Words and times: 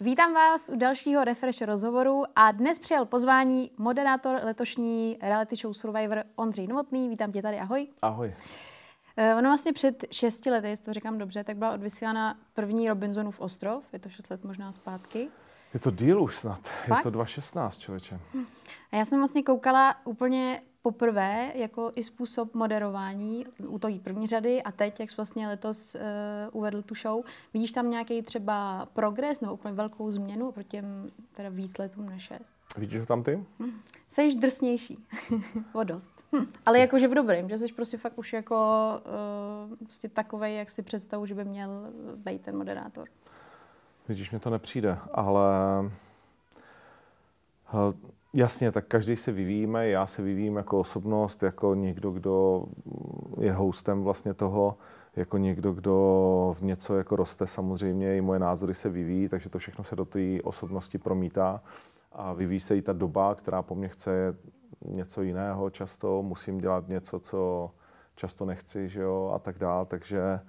Vítám 0.00 0.34
vás 0.34 0.68
u 0.68 0.76
dalšího 0.76 1.24
Refresh 1.24 1.62
rozhovoru 1.62 2.24
a 2.36 2.52
dnes 2.52 2.78
přijal 2.78 3.04
pozvání 3.04 3.70
moderátor 3.78 4.40
letošní 4.44 5.18
reality 5.22 5.56
show 5.56 5.72
Survivor 5.74 6.24
Ondřej 6.36 6.66
Novotný. 6.66 7.08
Vítám 7.08 7.32
tě 7.32 7.42
tady, 7.42 7.58
ahoj. 7.58 7.88
Ahoj. 8.02 8.34
Eh, 9.16 9.34
ono 9.34 9.48
vlastně 9.50 9.72
před 9.72 10.04
šesti 10.10 10.50
lety, 10.50 10.68
jestli 10.68 10.84
to 10.84 10.92
říkám 10.92 11.18
dobře, 11.18 11.44
tak 11.44 11.56
byla 11.56 11.72
odvysílána 11.72 12.38
první 12.54 12.88
Robinsonův 12.88 13.40
ostrov. 13.40 13.84
Je 13.92 13.98
to 13.98 14.08
šest 14.08 14.30
let 14.30 14.44
možná 14.44 14.72
zpátky. 14.72 15.28
Je 15.74 15.80
to 15.80 15.90
díl 15.90 16.22
už 16.22 16.36
snad. 16.36 16.60
Fakt? 16.68 16.98
Je 16.98 17.02
to 17.02 17.10
2016, 17.10 17.78
člověče. 17.78 18.20
A 18.92 18.96
já 18.96 19.04
jsem 19.04 19.18
vlastně 19.18 19.42
koukala 19.42 19.96
úplně 20.04 20.62
poprvé 20.92 21.52
jako 21.54 21.92
i 21.94 22.02
způsob 22.02 22.54
moderování 22.54 23.46
u 23.66 23.78
toho 23.78 23.98
první 23.98 24.26
řady 24.26 24.62
a 24.62 24.72
teď, 24.72 25.00
jak 25.00 25.10
jsi 25.10 25.16
vlastně 25.16 25.48
letos 25.48 25.94
uh, 25.94 26.00
uvedl 26.52 26.82
tu 26.82 26.94
show, 26.94 27.24
vidíš 27.54 27.72
tam 27.72 27.90
nějaký 27.90 28.22
třeba 28.22 28.88
progres 28.92 29.40
nebo 29.40 29.54
úplně 29.54 29.74
velkou 29.74 30.10
změnu 30.10 30.52
proti 30.52 30.68
těm 30.68 31.10
teda 31.34 31.48
víc 31.48 31.78
letům 31.78 32.08
než 32.08 32.22
šest? 32.22 32.54
Vidíš 32.78 33.00
ho 33.00 33.06
tam 33.06 33.22
ty? 33.22 33.44
Hm. 33.58 33.80
Jsi 34.08 34.34
drsnější. 34.34 34.98
o 35.72 35.84
dost. 35.84 36.10
Hm. 36.36 36.46
Ale 36.66 36.78
jakože 36.78 37.08
v 37.08 37.14
dobrém, 37.14 37.48
že 37.48 37.58
jsi 37.58 37.72
prostě 37.72 37.98
fakt 37.98 38.18
už 38.18 38.32
jako 38.32 38.56
uh, 39.70 39.76
prostě 39.76 40.08
takovej, 40.08 40.56
jak 40.56 40.70
si 40.70 40.82
představu, 40.82 41.26
že 41.26 41.34
by 41.34 41.44
měl 41.44 41.70
být 42.16 42.42
ten 42.42 42.56
moderátor. 42.56 43.08
Vidíš, 44.08 44.30
mě 44.30 44.40
to 44.40 44.50
nepřijde, 44.50 44.98
ale 45.12 45.50
Jasně, 48.38 48.72
tak 48.72 48.86
každý 48.86 49.16
se 49.16 49.32
vyvíjíme, 49.32 49.88
já 49.88 50.06
se 50.06 50.22
vyvíjím 50.22 50.56
jako 50.56 50.78
osobnost, 50.78 51.42
jako 51.42 51.74
někdo, 51.74 52.10
kdo 52.10 52.64
je 53.40 53.52
hostem 53.52 54.02
vlastně 54.02 54.34
toho, 54.34 54.76
jako 55.16 55.38
někdo, 55.38 55.72
kdo 55.72 56.54
v 56.58 56.62
něco 56.62 56.96
jako 56.96 57.16
roste 57.16 57.46
samozřejmě, 57.46 58.16
i 58.16 58.20
moje 58.20 58.38
názory 58.38 58.74
se 58.74 58.88
vyvíjí, 58.88 59.28
takže 59.28 59.48
to 59.48 59.58
všechno 59.58 59.84
se 59.84 59.96
do 59.96 60.04
té 60.04 60.42
osobnosti 60.42 60.98
promítá. 60.98 61.62
A 62.12 62.32
vyvíjí 62.32 62.60
se 62.60 62.76
i 62.76 62.82
ta 62.82 62.92
doba, 62.92 63.34
která 63.34 63.62
po 63.62 63.74
mně 63.74 63.88
chce 63.88 64.36
něco 64.84 65.22
jiného 65.22 65.70
často, 65.70 66.22
musím 66.22 66.58
dělat 66.58 66.88
něco, 66.88 67.20
co 67.20 67.70
často 68.14 68.44
nechci, 68.44 68.88
že 68.88 69.02
jo, 69.02 69.30
a 69.34 69.38
tak 69.38 69.58
dále, 69.58 69.86
takže 69.86 70.40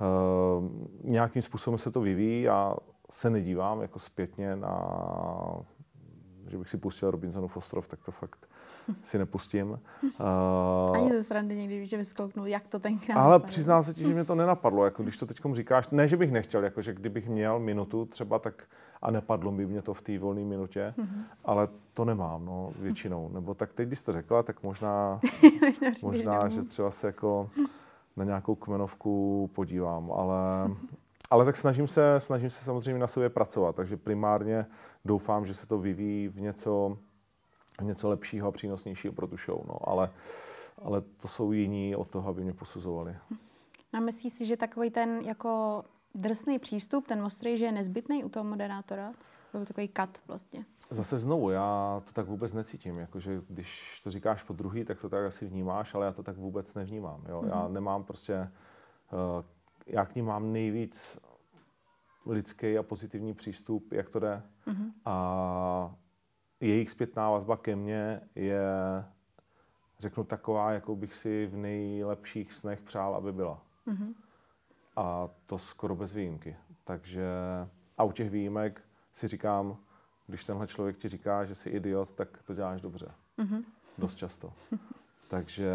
uh, 0.00 0.64
nějakým 1.04 1.42
způsobem 1.42 1.78
se 1.78 1.90
to 1.90 2.00
vyvíjí. 2.00 2.48
A 2.48 2.76
se 3.10 3.30
nedívám 3.30 3.82
jako 3.82 3.98
zpětně 3.98 4.56
na 4.56 4.72
že 6.50 6.58
bych 6.58 6.68
si 6.68 6.76
pustil 6.76 7.10
Robinsonův 7.10 7.56
ostrov, 7.56 7.88
tak 7.88 8.00
to 8.04 8.12
fakt 8.12 8.48
si 9.02 9.18
nepustím. 9.18 9.80
Uh, 10.20 10.96
Ani 10.96 11.10
ze 11.10 11.22
srandy 11.22 11.56
někdy, 11.56 11.86
že 11.86 11.96
vyskouknul, 11.96 12.46
jak 12.46 12.68
to 12.68 12.78
tenkrát 12.78 13.16
Ale 13.16 13.32
napadlo. 13.32 13.48
přiznám 13.48 13.82
se 13.82 13.94
ti, 13.94 14.04
že 14.04 14.14
mě 14.14 14.24
to 14.24 14.34
nenapadlo, 14.34 14.84
jako 14.84 15.02
když 15.02 15.16
to 15.16 15.26
teď 15.26 15.40
říkáš, 15.52 15.88
ne, 15.90 16.08
že 16.08 16.16
bych 16.16 16.32
nechtěl, 16.32 16.64
jako 16.64 16.82
že 16.82 16.94
kdybych 16.94 17.28
měl 17.28 17.58
minutu 17.58 18.04
třeba, 18.04 18.38
tak 18.38 18.64
a 19.02 19.10
nepadlo 19.10 19.52
by 19.52 19.66
mě 19.66 19.82
to 19.82 19.94
v 19.94 20.02
té 20.02 20.18
volné 20.18 20.40
minutě, 20.40 20.94
mm-hmm. 20.98 21.22
ale 21.44 21.68
to 21.94 22.04
nemám, 22.04 22.44
no, 22.44 22.72
většinou. 22.78 23.28
Nebo 23.34 23.54
tak 23.54 23.72
teď, 23.72 23.86
když 23.86 24.00
to 24.00 24.12
řekla, 24.12 24.42
tak 24.42 24.62
možná, 24.62 25.20
možná 26.02 26.48
že 26.48 26.62
třeba 26.62 26.90
se 26.90 27.06
jako 27.06 27.50
na 28.16 28.24
nějakou 28.24 28.54
kmenovku 28.54 29.50
podívám, 29.54 30.12
ale 30.12 30.70
ale 31.30 31.44
tak 31.44 31.56
snažím 31.56 31.88
se, 31.88 32.20
snažím 32.20 32.50
se 32.50 32.64
samozřejmě 32.64 33.00
na 33.00 33.06
sobě 33.06 33.30
pracovat, 33.30 33.76
takže 33.76 33.96
primárně 33.96 34.66
doufám, 35.04 35.46
že 35.46 35.54
se 35.54 35.66
to 35.66 35.78
vyvíjí 35.78 36.28
v 36.28 36.40
něco, 36.40 36.98
v 37.80 37.84
něco 37.84 38.08
lepšího 38.08 38.48
a 38.48 38.52
přínosnějšího 38.52 39.14
pro 39.14 39.26
tu 39.26 39.36
show. 39.36 39.66
No. 39.68 39.88
Ale, 39.88 40.10
ale 40.82 41.00
to 41.00 41.28
jsou 41.28 41.52
jiní 41.52 41.96
od 41.96 42.10
toho, 42.10 42.28
aby 42.28 42.42
mě 42.42 42.52
posuzovali. 42.52 43.16
A 43.92 44.00
myslíš 44.00 44.32
si, 44.32 44.46
že 44.46 44.56
takový 44.56 44.90
ten 44.90 45.20
jako 45.20 45.82
drsný 46.14 46.58
přístup, 46.58 47.06
ten 47.06 47.22
ostrý, 47.22 47.56
že 47.56 47.64
je 47.64 47.72
nezbytný 47.72 48.24
u 48.24 48.28
toho 48.28 48.44
moderátora? 48.44 49.12
Byl 49.52 49.64
takový 49.64 49.88
kat 49.88 50.18
vlastně. 50.26 50.64
Zase 50.90 51.18
znovu, 51.18 51.50
já 51.50 52.02
to 52.04 52.12
tak 52.12 52.26
vůbec 52.26 52.52
necítím. 52.52 52.98
Jakože 52.98 53.42
když 53.48 54.00
to 54.04 54.10
říkáš 54.10 54.42
po 54.42 54.52
druhý, 54.52 54.84
tak 54.84 55.00
to 55.00 55.08
tak 55.08 55.24
asi 55.24 55.46
vnímáš, 55.46 55.94
ale 55.94 56.06
já 56.06 56.12
to 56.12 56.22
tak 56.22 56.36
vůbec 56.36 56.74
nevnímám. 56.74 57.24
Jo? 57.28 57.40
Mm-hmm. 57.40 57.48
Já 57.48 57.64
mhm. 57.64 57.74
nemám 57.74 58.04
prostě 58.04 58.50
uh, 59.12 59.44
já 59.92 60.06
k 60.06 60.14
ním 60.14 60.24
mám 60.24 60.52
nejvíc 60.52 61.18
lidský 62.26 62.78
a 62.78 62.82
pozitivní 62.82 63.34
přístup, 63.34 63.92
jak 63.92 64.08
to 64.08 64.18
jde. 64.18 64.42
Mm-hmm. 64.66 64.92
A 65.04 65.94
jejich 66.60 66.90
zpětná 66.90 67.30
vazba 67.30 67.56
ke 67.56 67.76
mně 67.76 68.20
je, 68.34 68.62
řeknu, 69.98 70.24
taková, 70.24 70.72
jakou 70.72 70.96
bych 70.96 71.14
si 71.14 71.46
v 71.46 71.56
nejlepších 71.56 72.52
snech 72.52 72.80
přál, 72.80 73.14
aby 73.14 73.32
byla. 73.32 73.62
Mm-hmm. 73.86 74.14
A 74.96 75.28
to 75.46 75.58
skoro 75.58 75.96
bez 75.96 76.12
výjimky. 76.12 76.56
Takže 76.84 77.28
a 77.98 78.04
u 78.04 78.12
těch 78.12 78.30
výjimek 78.30 78.82
si 79.12 79.28
říkám, 79.28 79.76
když 80.26 80.44
tenhle 80.44 80.66
člověk 80.66 80.96
ti 80.96 81.08
říká, 81.08 81.44
že 81.44 81.54
jsi 81.54 81.70
idiot, 81.70 82.12
tak 82.12 82.42
to 82.42 82.54
děláš 82.54 82.80
dobře. 82.80 83.10
Mm-hmm. 83.38 83.64
Dost 83.98 84.14
často. 84.14 84.52
Takže 85.28 85.72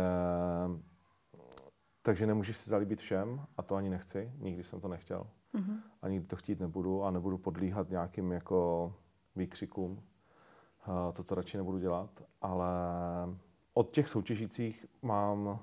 takže 2.05 2.27
nemůžeš 2.27 2.57
si 2.57 2.69
zalíbit 2.69 2.99
všem 2.99 3.41
a 3.57 3.61
to 3.61 3.75
ani 3.75 3.89
nechci, 3.89 4.31
nikdy 4.37 4.63
jsem 4.63 4.81
to 4.81 4.87
nechtěl. 4.87 5.27
Mm-hmm. 5.53 5.77
A 6.01 6.07
nikdy 6.07 6.27
to 6.27 6.35
chtít 6.35 6.59
nebudu 6.59 7.03
a 7.03 7.11
nebudu 7.11 7.37
podlíhat 7.37 7.89
nějakým 7.89 8.31
jako 8.31 8.93
výkřikům. 9.35 10.03
Toto 11.13 11.35
radši 11.35 11.57
nebudu 11.57 11.77
dělat, 11.77 12.09
ale 12.41 12.67
od 13.73 13.91
těch 13.91 14.07
soutěžících 14.07 14.85
mám 15.01 15.59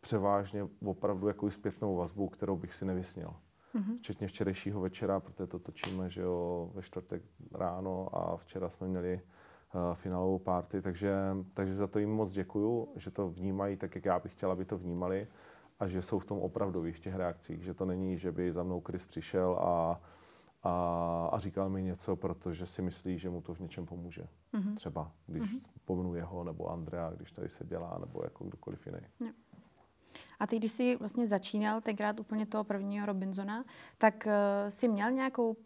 převážně 0.00 0.68
opravdu 0.84 1.28
jako 1.28 1.50
zpětnou 1.50 1.96
vazbu, 1.96 2.28
kterou 2.28 2.56
bych 2.56 2.74
si 2.74 2.84
nevysnil. 2.84 3.30
Mm-hmm. 3.74 3.98
Včetně 3.98 4.26
včerejšího 4.26 4.80
večera, 4.80 5.20
protože 5.20 5.46
to 5.46 5.58
točíme 5.58 6.10
že 6.10 6.22
jo, 6.22 6.70
ve 6.74 6.82
čtvrtek 6.82 7.22
ráno 7.52 8.08
a 8.16 8.36
včera 8.36 8.68
jsme 8.68 8.88
měli 8.88 9.20
uh, 9.74 9.94
finálovou 9.94 10.38
party, 10.38 10.82
takže, 10.82 11.14
takže 11.54 11.74
za 11.74 11.86
to 11.86 11.98
jim 11.98 12.10
moc 12.10 12.32
děkuju, 12.32 12.88
že 12.96 13.10
to 13.10 13.28
vnímají 13.28 13.76
tak, 13.76 13.94
jak 13.94 14.04
já 14.04 14.18
bych 14.18 14.32
chtěla, 14.32 14.52
aby 14.52 14.64
to 14.64 14.78
vnímali 14.78 15.26
a 15.80 15.86
že 15.86 16.02
jsou 16.02 16.18
v 16.18 16.24
tom 16.24 16.38
opravdoví 16.38 16.92
v 16.92 17.00
těch 17.00 17.14
reakcích, 17.14 17.62
že 17.62 17.74
to 17.74 17.84
není, 17.84 18.18
že 18.18 18.32
by 18.32 18.52
za 18.52 18.62
mnou 18.62 18.80
Chris 18.80 19.04
přišel 19.04 19.58
a, 19.60 20.00
a, 20.62 21.28
a 21.32 21.38
říkal 21.38 21.68
mi 21.68 21.82
něco, 21.82 22.16
protože 22.16 22.66
si 22.66 22.82
myslí, 22.82 23.18
že 23.18 23.30
mu 23.30 23.40
to 23.40 23.54
v 23.54 23.60
něčem 23.60 23.86
pomůže. 23.86 24.28
Mm-hmm. 24.54 24.74
Třeba, 24.74 25.12
když 25.26 25.42
mm-hmm. 25.42 25.60
pomenu 25.84 26.14
jeho 26.14 26.44
nebo 26.44 26.70
Andrea, 26.70 27.10
když 27.10 27.32
tady 27.32 27.48
se 27.48 27.64
dělá, 27.64 27.98
nebo 28.00 28.20
jako 28.24 28.44
kdokoliv 28.44 28.86
jiný. 28.86 29.00
Yeah. 29.20 29.34
A 30.38 30.46
ty, 30.46 30.58
když 30.58 30.72
jsi 30.72 30.96
vlastně 30.96 31.26
začínal 31.26 31.80
tenkrát 31.80 32.20
úplně 32.20 32.46
toho 32.46 32.64
prvního 32.64 33.06
Robinsona, 33.06 33.64
tak 33.98 34.26
uh, 34.26 34.32
jsi 34.68 34.88
měl 34.88 35.10
nějakou, 35.10 35.56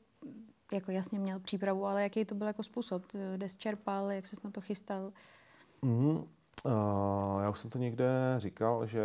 jako 0.72 0.91
jasně 0.91 1.19
měl 1.19 1.41
přípravu, 1.41 1.87
ale 1.87 2.03
jaký 2.03 2.25
to 2.25 2.34
byl 2.34 2.47
jako 2.47 2.62
způsob? 2.62 3.03
Kde 3.37 3.48
jsi 3.48 3.59
čerpal, 3.59 4.10
jak 4.10 4.27
jsi 4.27 4.37
na 4.44 4.50
to 4.50 4.60
chystal? 4.60 5.12
Mm-hmm. 5.82 6.25
Uh, 6.65 7.42
já 7.42 7.50
už 7.50 7.59
jsem 7.59 7.71
to 7.71 7.78
někde 7.78 8.34
říkal, 8.37 8.87
že 8.87 9.03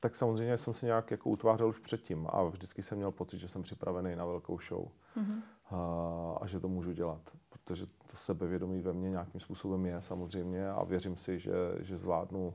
tak 0.00 0.14
samozřejmě 0.14 0.58
jsem 0.58 0.74
se 0.74 0.86
nějak 0.86 1.10
jako 1.10 1.30
utvářel 1.30 1.68
už 1.68 1.78
předtím 1.78 2.26
a 2.30 2.44
vždycky 2.44 2.82
jsem 2.82 2.98
měl 2.98 3.10
pocit, 3.10 3.38
že 3.38 3.48
jsem 3.48 3.62
připravený 3.62 4.16
na 4.16 4.24
velkou 4.24 4.58
show 4.68 4.88
mm-hmm. 5.16 5.42
a, 5.70 6.38
a 6.40 6.46
že 6.46 6.60
to 6.60 6.68
můžu 6.68 6.92
dělat, 6.92 7.20
protože 7.48 7.86
to 7.86 8.16
sebevědomí 8.16 8.82
ve 8.82 8.92
mně 8.92 9.10
nějakým 9.10 9.40
způsobem 9.40 9.86
je 9.86 10.02
samozřejmě 10.02 10.70
a 10.70 10.84
věřím 10.84 11.16
si, 11.16 11.38
že, 11.38 11.52
že 11.80 11.96
zvládnu 11.96 12.54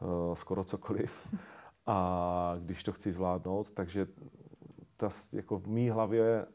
uh, 0.00 0.34
skoro 0.34 0.64
cokoliv. 0.64 1.34
A 1.86 2.54
když 2.58 2.82
to 2.82 2.92
chci 2.92 3.12
zvládnout, 3.12 3.70
takže 3.70 4.06
ta, 4.96 5.08
jako 5.32 5.58
v 5.58 5.66
mý 5.66 5.90
hlavě 5.90 6.46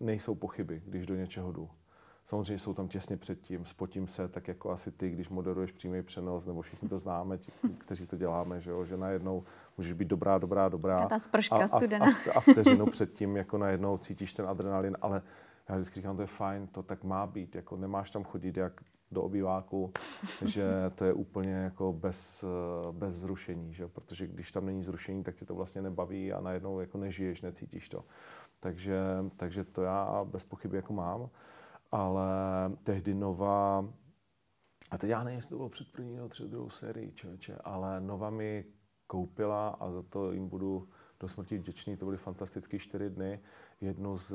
nejsou 0.00 0.34
pochyby, 0.34 0.82
když 0.86 1.06
do 1.06 1.14
něčeho 1.14 1.52
jdu. 1.52 1.70
Samozřejmě 2.26 2.58
jsou 2.58 2.74
tam 2.74 2.88
těsně 2.88 3.16
předtím, 3.16 3.64
spotím 3.64 4.06
se, 4.06 4.28
tak 4.28 4.48
jako 4.48 4.70
asi 4.70 4.90
ty, 4.90 5.10
když 5.10 5.28
moderuješ 5.28 5.72
přímý 5.72 6.02
přenos, 6.02 6.46
nebo 6.46 6.62
všichni 6.62 6.88
to 6.88 6.98
známe, 6.98 7.38
ti, 7.38 7.52
kteří 7.78 8.06
to 8.06 8.16
děláme, 8.16 8.60
že, 8.60 8.70
jo, 8.70 8.84
že 8.84 8.96
najednou 8.96 9.44
můžeš 9.76 9.92
být 9.92 10.08
dobrá, 10.08 10.38
dobrá, 10.38 10.68
dobrá. 10.68 10.98
A 10.98 11.08
ta 11.08 11.18
sprška 11.18 11.56
a, 11.56 11.78
a, 11.78 12.04
a, 12.04 12.36
a 12.36 12.40
vteřinu 12.40 12.86
předtím 12.86 13.36
jako 13.36 13.58
najednou 13.58 13.98
cítíš 13.98 14.32
ten 14.32 14.46
adrenalin, 14.46 14.96
ale 15.00 15.22
já 15.68 15.74
vždycky 15.74 15.94
říkám, 15.94 16.16
to 16.16 16.22
je 16.22 16.26
fajn, 16.26 16.66
to 16.66 16.82
tak 16.82 17.04
má 17.04 17.26
být, 17.26 17.54
jako 17.54 17.76
nemáš 17.76 18.10
tam 18.10 18.24
chodit 18.24 18.56
jak 18.56 18.80
do 19.12 19.22
obýváku, 19.22 19.92
že 20.44 20.64
to 20.94 21.04
je 21.04 21.12
úplně 21.12 21.52
jako 21.52 21.92
bez, 21.92 22.44
bez 22.92 23.14
zrušení, 23.14 23.74
že? 23.74 23.88
protože 23.88 24.26
když 24.26 24.52
tam 24.52 24.66
není 24.66 24.82
zrušení, 24.82 25.24
tak 25.24 25.34
tě 25.34 25.44
to 25.44 25.54
vlastně 25.54 25.82
nebaví 25.82 26.32
a 26.32 26.40
najednou 26.40 26.80
jako 26.80 26.98
nežiješ, 26.98 27.42
necítíš 27.42 27.88
to. 27.88 28.04
Takže, 28.60 29.00
takže 29.36 29.64
to 29.64 29.82
já 29.82 30.24
bez 30.24 30.44
pochyby 30.44 30.76
jako 30.76 30.92
mám 30.92 31.28
ale 31.92 32.26
tehdy 32.82 33.14
Nova, 33.14 33.88
a 34.90 34.98
teď 34.98 35.10
já 35.10 35.24
nevím, 35.24 35.36
jestli 35.36 35.50
to 35.50 35.56
bylo 35.56 35.68
před 35.68 35.92
první 35.92 36.16
nebo 36.16 36.28
před 36.28 36.50
druhou 36.50 36.70
sérii, 36.70 37.12
čeče, 37.12 37.56
ale 37.64 38.00
Nova 38.00 38.30
mi 38.30 38.64
koupila 39.06 39.68
a 39.68 39.90
za 39.90 40.02
to 40.02 40.32
jim 40.32 40.48
budu 40.48 40.88
do 41.20 41.28
smrti 41.28 41.58
vděčný, 41.58 41.96
to 41.96 42.04
byly 42.04 42.16
fantastické 42.16 42.78
čtyři 42.78 43.10
dny, 43.10 43.40
jednu 43.80 44.16
z 44.16 44.34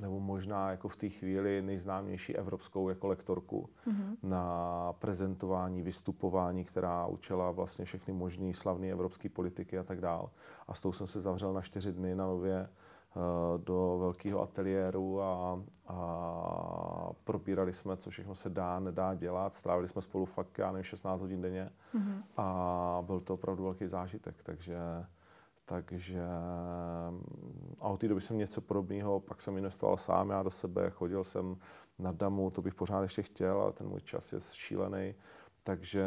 nebo 0.00 0.20
možná 0.20 0.70
jako 0.70 0.88
v 0.88 0.96
té 0.96 1.08
chvíli 1.08 1.62
nejznámější 1.62 2.36
evropskou 2.36 2.88
jako 2.88 3.06
lektorku 3.06 3.70
mm-hmm. 3.86 4.16
na 4.22 4.92
prezentování, 4.92 5.82
vystupování, 5.82 6.64
která 6.64 7.06
učila 7.06 7.50
vlastně 7.50 7.84
všechny 7.84 8.14
možné 8.14 8.54
slavné 8.54 8.88
evropské 8.90 9.28
politiky 9.28 9.78
a 9.78 9.82
tak 9.82 10.00
dál. 10.00 10.30
A 10.68 10.74
s 10.74 10.80
tou 10.80 10.92
jsem 10.92 11.06
se 11.06 11.20
zavřel 11.20 11.52
na 11.52 11.60
čtyři 11.60 11.92
dny 11.92 12.14
na 12.14 12.26
nově 12.26 12.68
do 13.56 13.98
velkého 13.98 14.42
ateliéru 14.42 15.22
a, 15.22 15.62
a 15.86 17.10
probírali 17.24 17.72
jsme, 17.72 17.96
co 17.96 18.10
všechno 18.10 18.34
se 18.34 18.50
dá, 18.50 18.80
nedá 18.80 19.14
dělat. 19.14 19.54
Strávili 19.54 19.88
jsme 19.88 20.02
spolu 20.02 20.24
fakt, 20.24 20.58
já 20.58 20.72
nevím, 20.72 20.84
16 20.84 21.20
hodin 21.20 21.40
denně 21.40 21.70
mm-hmm. 21.94 22.22
a 22.36 23.02
byl 23.06 23.20
to 23.20 23.34
opravdu 23.34 23.64
velký 23.64 23.86
zážitek, 23.86 24.42
takže 24.42 24.76
takže 25.64 26.20
a 27.80 27.88
od 27.88 28.00
té 28.00 28.08
doby 28.08 28.20
jsem 28.20 28.38
něco 28.38 28.60
podobného, 28.60 29.20
pak 29.20 29.40
jsem 29.40 29.56
investoval 29.56 29.96
sám 29.96 30.30
já 30.30 30.42
do 30.42 30.50
sebe, 30.50 30.90
chodil 30.90 31.24
jsem 31.24 31.56
na 31.98 32.12
damu, 32.12 32.50
to 32.50 32.62
bych 32.62 32.74
pořád 32.74 33.02
ještě 33.02 33.22
chtěl, 33.22 33.60
ale 33.60 33.72
ten 33.72 33.88
můj 33.88 34.00
čas 34.00 34.32
je 34.32 34.38
šílený. 34.52 35.14
Takže 35.64 36.06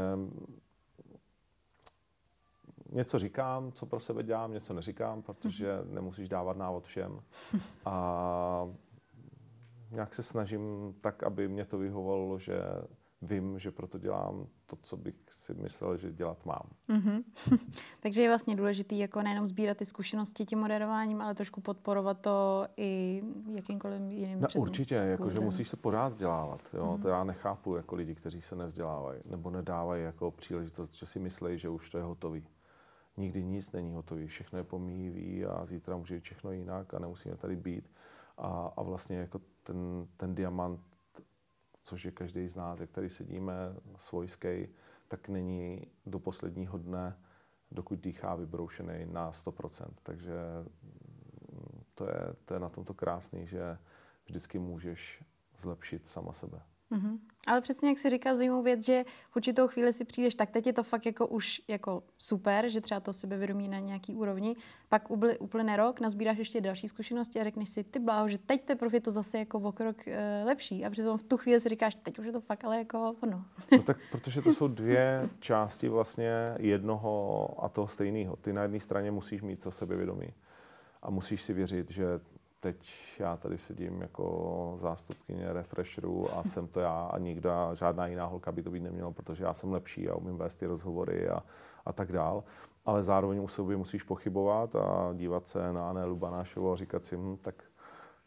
něco 2.91 3.19
říkám, 3.19 3.71
co 3.71 3.85
pro 3.85 3.99
sebe 3.99 4.23
dělám, 4.23 4.51
něco 4.51 4.73
neříkám, 4.73 5.21
protože 5.21 5.81
mhm. 5.81 5.95
nemusíš 5.95 6.29
dávat 6.29 6.57
návod 6.57 6.85
všem. 6.85 7.19
A 7.85 8.67
nějak 9.91 10.15
se 10.15 10.23
snažím 10.23 10.95
tak, 11.01 11.23
aby 11.23 11.47
mě 11.47 11.65
to 11.65 11.77
vyhovovalo, 11.77 12.39
že 12.39 12.61
vím, 13.21 13.59
že 13.59 13.71
proto 13.71 13.97
dělám 13.97 14.47
to, 14.65 14.75
co 14.75 14.97
bych 14.97 15.15
si 15.29 15.53
myslel, 15.53 15.97
že 15.97 16.11
dělat 16.11 16.45
mám. 16.45 16.69
Mm-hmm. 16.89 17.23
Takže 17.99 18.21
je 18.21 18.29
vlastně 18.29 18.55
důležité 18.55 18.95
jako 18.95 19.21
nejenom 19.21 19.47
sbírat 19.47 19.77
ty 19.77 19.85
zkušenosti 19.85 20.45
tím 20.45 20.59
moderováním, 20.59 21.21
ale 21.21 21.35
trošku 21.35 21.61
podporovat 21.61 22.21
to 22.21 22.67
i 22.77 23.23
jakýmkoliv 23.55 24.01
jiným 24.01 24.41
no, 24.41 24.47
Určitě, 24.55 24.95
jako, 24.95 25.29
že 25.29 25.39
musíš 25.39 25.67
se 25.67 25.77
pořád 25.77 26.07
vzdělávat. 26.07 26.61
Jo? 26.73 26.85
Mm-hmm. 26.85 27.01
To 27.01 27.07
já 27.07 27.23
nechápu 27.23 27.75
jako 27.75 27.95
lidi, 27.95 28.15
kteří 28.15 28.41
se 28.41 28.55
nevzdělávají 28.55 29.21
nebo 29.25 29.49
nedávají 29.49 30.03
jako 30.03 30.31
příležitost, 30.31 30.93
že 30.93 31.05
si 31.05 31.19
myslí, 31.19 31.57
že 31.57 31.69
už 31.69 31.89
to 31.89 31.97
je 31.97 32.03
hotový. 32.03 32.43
Nikdy 33.17 33.43
nic 33.43 33.71
není 33.71 33.93
hotový, 33.93 34.27
všechno 34.27 34.57
je 34.57 34.63
pomíjivý 34.63 35.45
a 35.45 35.65
zítra 35.65 35.97
může 35.97 36.15
být 36.15 36.23
všechno 36.23 36.51
jinak 36.51 36.93
a 36.93 36.99
nemusíme 36.99 37.37
tady 37.37 37.55
být. 37.55 37.91
A, 38.37 38.73
a 38.77 38.81
vlastně 38.81 39.17
jako 39.17 39.41
ten, 39.63 40.07
ten 40.17 40.35
diamant 40.35 40.79
což 41.85 42.05
je 42.05 42.11
každý 42.11 42.47
z 42.47 42.55
nás, 42.55 42.79
jak 42.79 42.91
tady 42.91 43.09
sedíme, 43.09 43.53
svojský, 43.97 44.67
tak 45.07 45.29
není 45.29 45.87
do 46.05 46.19
posledního 46.19 46.77
dne, 46.77 47.17
dokud 47.71 47.99
dýchá, 47.99 48.35
vybroušený 48.35 49.05
na 49.05 49.31
100%. 49.31 49.87
Takže 50.03 50.33
mm, 51.51 51.83
to 51.93 52.07
je, 52.07 52.35
to 52.45 52.53
je 52.53 52.59
na 52.59 52.69
tomto 52.69 52.93
krásný, 52.93 53.47
že 53.47 53.77
vždycky 54.25 54.59
můžeš 54.59 55.23
zlepšit 55.57 56.07
sama 56.07 56.33
sebe. 56.33 56.61
Mm-hmm. 56.91 57.19
Ale 57.47 57.61
přesně 57.61 57.89
jak 57.89 57.97
si 57.97 58.09
říká 58.09 58.35
zajímavou 58.35 58.63
věc, 58.63 58.85
že 58.85 59.03
v 59.29 59.35
určitou 59.35 59.67
chvíli 59.67 59.93
si 59.93 60.05
přijdeš, 60.05 60.35
tak 60.35 60.49
teď 60.49 60.67
je 60.67 60.73
to 60.73 60.83
fakt 60.83 61.05
jako 61.05 61.27
už 61.27 61.61
jako 61.67 62.03
super, 62.17 62.69
že 62.69 62.81
třeba 62.81 62.99
to 62.99 63.13
sebevědomí 63.13 63.67
na 63.67 63.79
nějaký 63.79 64.15
úrovni, 64.15 64.55
pak 64.89 65.11
uplyne 65.39 65.77
rok, 65.77 65.99
nazbíráš 65.99 66.37
ještě 66.37 66.61
další 66.61 66.87
zkušenosti 66.87 67.39
a 67.39 67.43
řekneš 67.43 67.69
si, 67.69 67.83
ty 67.83 67.99
bláho, 67.99 68.27
že 68.27 68.37
teď 68.37 68.65
teprve 68.65 68.97
je 68.97 69.01
to 69.01 69.11
zase 69.11 69.39
jako 69.39 69.59
o 69.59 69.71
krok 69.71 70.07
e, 70.07 70.43
lepší 70.45 70.85
a 70.85 70.89
přitom 70.89 71.17
v 71.17 71.23
tu 71.23 71.37
chvíli 71.37 71.59
si 71.59 71.69
říkáš, 71.69 71.95
teď 71.95 72.19
už 72.19 72.25
je 72.25 72.31
to 72.31 72.41
fakt 72.41 72.65
ale 72.65 72.77
jako 72.77 73.15
ono. 73.23 73.45
No 73.71 73.83
tak 73.83 73.97
protože 74.11 74.41
to 74.41 74.53
jsou 74.53 74.67
dvě 74.67 75.29
části 75.39 75.89
vlastně 75.89 76.31
jednoho 76.57 77.49
a 77.63 77.69
toho 77.69 77.87
stejného. 77.87 78.35
Ty 78.35 78.53
na 78.53 78.61
jedné 78.61 78.79
straně 78.79 79.11
musíš 79.11 79.41
mít 79.41 79.63
to 79.63 79.71
sebevědomí 79.71 80.27
a 81.01 81.09
musíš 81.09 81.41
si 81.41 81.53
věřit, 81.53 81.91
že 81.91 82.05
teď 82.65 82.93
já 83.19 83.37
tady 83.37 83.57
sedím 83.57 84.01
jako 84.01 84.73
zástupkyně 84.77 85.53
refresherů 85.53 86.33
a 86.37 86.43
jsem 86.49 86.67
to 86.67 86.79
já 86.79 87.09
a 87.13 87.17
nikdo, 87.17 87.51
žádná 87.73 88.07
jiná 88.07 88.25
holka 88.25 88.51
by 88.51 88.63
to 88.63 88.71
být 88.71 88.83
neměla, 88.83 89.11
protože 89.11 89.43
já 89.43 89.53
jsem 89.53 89.71
lepší 89.71 90.09
a 90.09 90.15
umím 90.15 90.37
vést 90.37 90.55
ty 90.55 90.65
rozhovory 90.65 91.29
a, 91.29 91.43
a 91.85 91.93
tak 91.93 92.11
dál. 92.11 92.43
Ale 92.85 93.03
zároveň 93.03 93.43
u 93.43 93.47
sobě 93.47 93.77
musíš 93.77 94.03
pochybovat 94.03 94.75
a 94.75 95.13
dívat 95.13 95.47
se 95.47 95.73
na 95.73 95.89
Anelu 95.89 96.15
Banášovou 96.15 96.73
a 96.73 96.75
říkat 96.75 97.05
si, 97.05 97.17
hm, 97.17 97.37
tak 97.41 97.63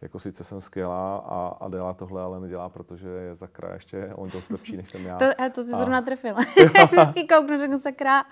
jako 0.00 0.18
sice 0.18 0.44
jsem 0.44 0.60
skvělá 0.60 1.16
a 1.16 1.46
Adela 1.48 1.92
tohle 1.92 2.22
ale 2.22 2.40
nedělá, 2.40 2.68
protože 2.68 3.08
je 3.08 3.34
zakra 3.34 3.74
ještě 3.74 4.10
on 4.14 4.30
to 4.30 4.38
lepší, 4.50 4.76
než 4.76 4.90
jsem 4.90 5.06
já. 5.06 5.18
To, 5.18 5.24
a 5.24 5.48
to 5.48 5.64
si 5.64 5.72
a... 5.72 5.76
zrovna 5.76 6.02
trefil. 6.02 6.34
Vždycky 6.86 7.26
kouknu, 7.26 7.58
řeknu 7.58 7.78
sakra, 7.78 8.24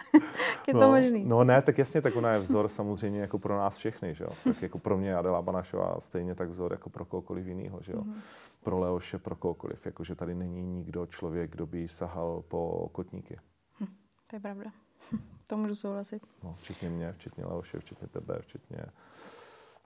je 0.67 0.75
to 0.75 0.81
no, 0.81 0.89
možný. 0.89 1.25
No 1.25 1.45
ne, 1.45 1.63
tak 1.63 1.79
jasně, 1.79 2.03
tak 2.03 2.17
ona 2.17 2.33
je 2.33 2.39
vzor 2.39 2.69
samozřejmě 2.69 3.21
jako 3.21 3.39
pro 3.39 3.57
nás 3.57 3.77
všechny, 3.77 4.15
že 4.15 4.25
jo. 4.25 4.31
Tak 4.45 4.63
jako 4.63 4.79
pro 4.79 4.99
mě 4.99 5.17
Adela 5.17 5.43
Banašová 5.43 6.01
stejně 6.01 6.35
tak 6.35 6.49
vzor 6.49 6.73
jako 6.73 6.91
pro 6.91 7.05
kohokoliv 7.05 7.47
jiného, 7.47 7.79
že 7.83 7.93
jo. 7.93 8.01
Mm-hmm. 8.01 8.21
Pro 8.63 8.79
Leoše, 8.79 9.19
pro 9.19 9.37
kohokoliv, 9.37 9.87
jakože 9.87 10.15
tady 10.15 10.35
není 10.35 10.63
nikdo 10.63 11.07
člověk, 11.07 11.51
kdo 11.51 11.67
by 11.67 11.89
sahal 11.89 12.43
po 12.49 12.89
kotníky. 12.93 13.39
Hm, 13.81 13.87
to 14.27 14.37
je 14.37 14.41
pravda. 14.41 14.73
to 15.47 15.57
můžu 15.57 15.75
souhlasit. 15.75 16.27
No, 16.45 16.55
včetně 16.59 16.91
mě, 16.91 17.13
včetně 17.13 17.45
Leoše, 17.45 17.79
včetně 17.79 18.09
tebe, 18.09 18.39
včetně 18.41 18.79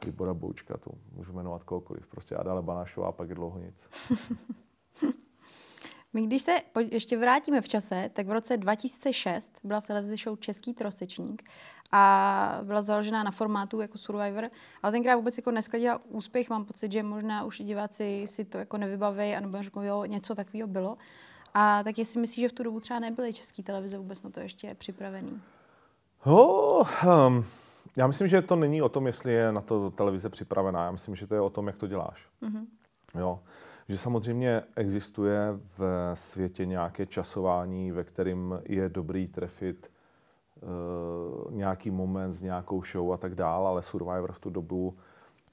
Libora 0.05 0.35
Boučka, 0.35 0.77
to 0.77 0.91
můžu 1.13 1.33
jmenovat 1.33 1.65
kohokoliv. 1.65 2.07
Prostě 2.07 2.37
Adele 2.37 2.63
Banášová 2.63 3.09
a 3.09 3.13
pak 3.13 3.29
je 3.29 3.35
dlouho 3.35 3.59
nic. 3.59 3.89
My 6.13 6.23
když 6.23 6.43
se 6.43 6.57
ještě 6.91 7.19
vrátíme 7.19 7.61
v 7.61 7.69
čase, 7.69 8.11
tak 8.13 8.27
v 8.27 8.33
roce 8.33 8.57
2006 8.57 9.51
byla 9.65 9.81
v 9.81 9.87
televizi 9.87 10.17
show 10.17 10.39
Český 10.39 10.75
trosečník 10.75 11.43
a 11.93 12.61
byla 12.63 12.83
založena 12.83 13.23
na 13.23 13.31
formátu 13.31 13.81
jako 13.81 13.99
Survivor, 13.99 14.51
ale 14.83 14.93
tenkrát 14.93 15.17
vůbec 15.17 15.37
jako 15.37 15.51
neskladila 15.51 16.01
úspěch. 16.09 16.51
Mám 16.51 16.65
pocit, 16.65 16.93
že 16.93 17.03
možná 17.03 17.45
už 17.45 17.61
i 17.61 17.65
diváci 17.65 18.23
si 18.27 18.45
to 18.45 18.59
jako 18.59 18.79
nevybaví, 18.79 19.35
anebo 19.35 19.63
řeknou, 19.63 19.83
jo, 19.83 20.05
něco 20.05 20.35
takového 20.35 20.69
bylo. 20.69 20.97
A 21.55 21.83
tak 21.83 21.99
jestli 21.99 22.21
myslíš, 22.21 22.41
že 22.41 22.49
v 22.49 22.53
tu 22.53 22.63
dobu 22.63 22.81
třeba 22.81 22.99
nebyly 22.99 23.33
české 23.33 23.63
televize 23.63 23.99
vůbec 23.99 24.23
na 24.23 24.31
to 24.31 24.41
ještě 24.41 24.75
připravený? 24.75 25.43
Oh, 26.25 26.89
um, 27.27 27.45
já 27.97 28.07
myslím, 28.07 28.29
že 28.29 28.43
to 28.43 28.57
není 28.57 28.83
o 28.83 28.89
tom, 28.89 29.07
jestli 29.07 29.33
je 29.33 29.53
na 29.53 29.61
to 29.61 29.91
televize 29.91 30.29
připravená. 30.29 30.85
Já 30.85 30.91
myslím, 30.91 31.15
že 31.15 31.27
to 31.27 31.35
je 31.35 31.41
o 31.41 31.51
tom, 31.51 31.67
jak 31.67 31.77
to 31.77 31.87
děláš. 31.87 32.29
Mm-hmm. 32.43 32.67
Jo. 33.19 33.41
Že 33.89 33.99
samozřejmě 33.99 34.63
existuje 34.77 35.59
v 35.79 36.11
světě 36.15 36.67
nějaké 36.67 37.07
časování, 37.07 37.93
ve 37.93 38.05
kterém 38.05 38.61
je 38.65 38.89
dobrý 38.89 39.29
trefit 39.29 39.91
uh, 40.63 41.53
nějaký 41.55 41.91
moment 41.91 42.33
s 42.33 42.43
nějakou 42.43 42.83
show 42.83 43.13
a 43.13 43.17
tak 43.17 43.35
dále, 43.35 43.69
ale 43.69 43.83
Survivor 43.83 44.33
v 44.33 44.39
tu 44.39 44.51
dobu 44.51 44.97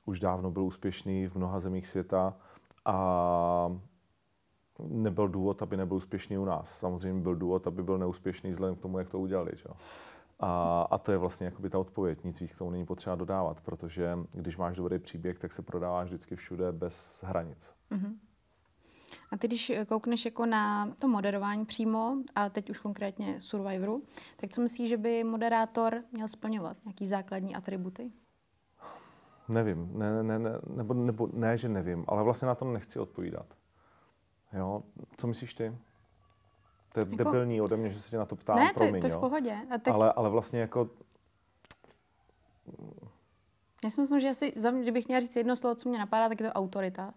už 0.05 0.19
dávno 0.19 0.51
byl 0.51 0.63
úspěšný 0.63 1.27
v 1.27 1.35
mnoha 1.35 1.59
zemích 1.59 1.87
světa 1.87 2.33
a 2.85 3.79
nebyl 4.79 5.27
důvod, 5.27 5.61
aby 5.61 5.77
nebyl 5.77 5.97
úspěšný 5.97 6.37
u 6.37 6.45
nás. 6.45 6.79
Samozřejmě 6.79 7.21
byl 7.21 7.35
důvod, 7.35 7.67
aby 7.67 7.83
byl 7.83 7.97
neúspěšný 7.97 8.51
vzhledem 8.51 8.75
k 8.75 8.81
tomu, 8.81 8.99
jak 8.99 9.09
to 9.09 9.19
udělali. 9.19 9.51
Že? 9.55 9.69
A, 10.39 10.81
a 10.81 10.97
to 10.97 11.11
je 11.11 11.17
vlastně 11.17 11.45
jakoby 11.45 11.69
ta 11.69 11.79
odpověď. 11.79 12.23
Nic 12.23 12.39
víc 12.39 12.51
k 12.51 12.57
tomu 12.57 12.71
není 12.71 12.85
potřeba 12.85 13.15
dodávat, 13.15 13.61
protože 13.61 14.17
když 14.31 14.57
máš 14.57 14.75
dobrý 14.75 14.99
příběh, 14.99 15.39
tak 15.39 15.53
se 15.53 15.61
prodáváš 15.61 16.07
vždycky 16.07 16.35
všude 16.35 16.71
bez 16.71 17.23
hranic. 17.23 17.73
Mm-hmm. 17.91 18.15
A 19.31 19.37
ty, 19.37 19.47
když 19.47 19.71
koukneš 19.87 20.25
jako 20.25 20.45
na 20.45 20.91
to 21.01 21.07
moderování 21.07 21.65
přímo, 21.65 22.17
a 22.35 22.49
teď 22.49 22.69
už 22.69 22.79
konkrétně 22.79 23.41
Survivoru, 23.41 24.03
tak 24.35 24.49
co 24.49 24.61
myslíš, 24.61 24.89
že 24.89 24.97
by 24.97 25.23
moderátor 25.23 26.03
měl 26.11 26.27
splňovat? 26.27 26.77
Nějaký 26.85 27.07
základní 27.07 27.55
atributy? 27.55 28.11
Nevím, 29.49 29.99
ne, 29.99 30.23
ne, 30.23 30.39
ne, 30.39 30.51
nebo, 30.67 30.93
nebo 30.93 31.29
ne, 31.33 31.57
že 31.57 31.69
nevím, 31.69 32.05
ale 32.07 32.23
vlastně 32.23 32.47
na 32.47 32.55
tom 32.55 32.73
nechci 32.73 32.99
odpovídat. 32.99 33.45
Jo? 34.53 34.83
Co 35.17 35.27
myslíš 35.27 35.53
ty? 35.53 35.77
To 37.01 37.07
je 37.07 37.11
jako... 37.11 37.23
debilní 37.23 37.61
ode 37.61 37.77
mě, 37.77 37.89
že 37.89 37.99
se 37.99 38.09
tě 38.09 38.17
na 38.17 38.25
to 38.25 38.35
ptám, 38.35 38.55
ne, 38.55 38.71
promiň, 38.75 39.01
to, 39.01 39.07
to 39.07 39.13
je 39.13 39.17
v 39.17 39.19
pohodě. 39.19 39.57
A 39.69 39.77
tak... 39.77 39.93
ale, 39.93 40.13
ale 40.13 40.29
vlastně 40.29 40.59
jako... 40.59 40.89
Já 43.83 43.89
si 43.89 44.01
myslím, 44.01 44.19
že 44.19 44.29
asi, 44.29 44.53
kdybych 44.81 45.07
měla 45.07 45.21
říct 45.21 45.35
jedno 45.35 45.55
slovo, 45.55 45.75
co 45.75 45.89
mě 45.89 45.99
napadá, 45.99 46.29
tak 46.29 46.39
je 46.39 46.47
to 46.47 46.53
autorita. 46.53 47.13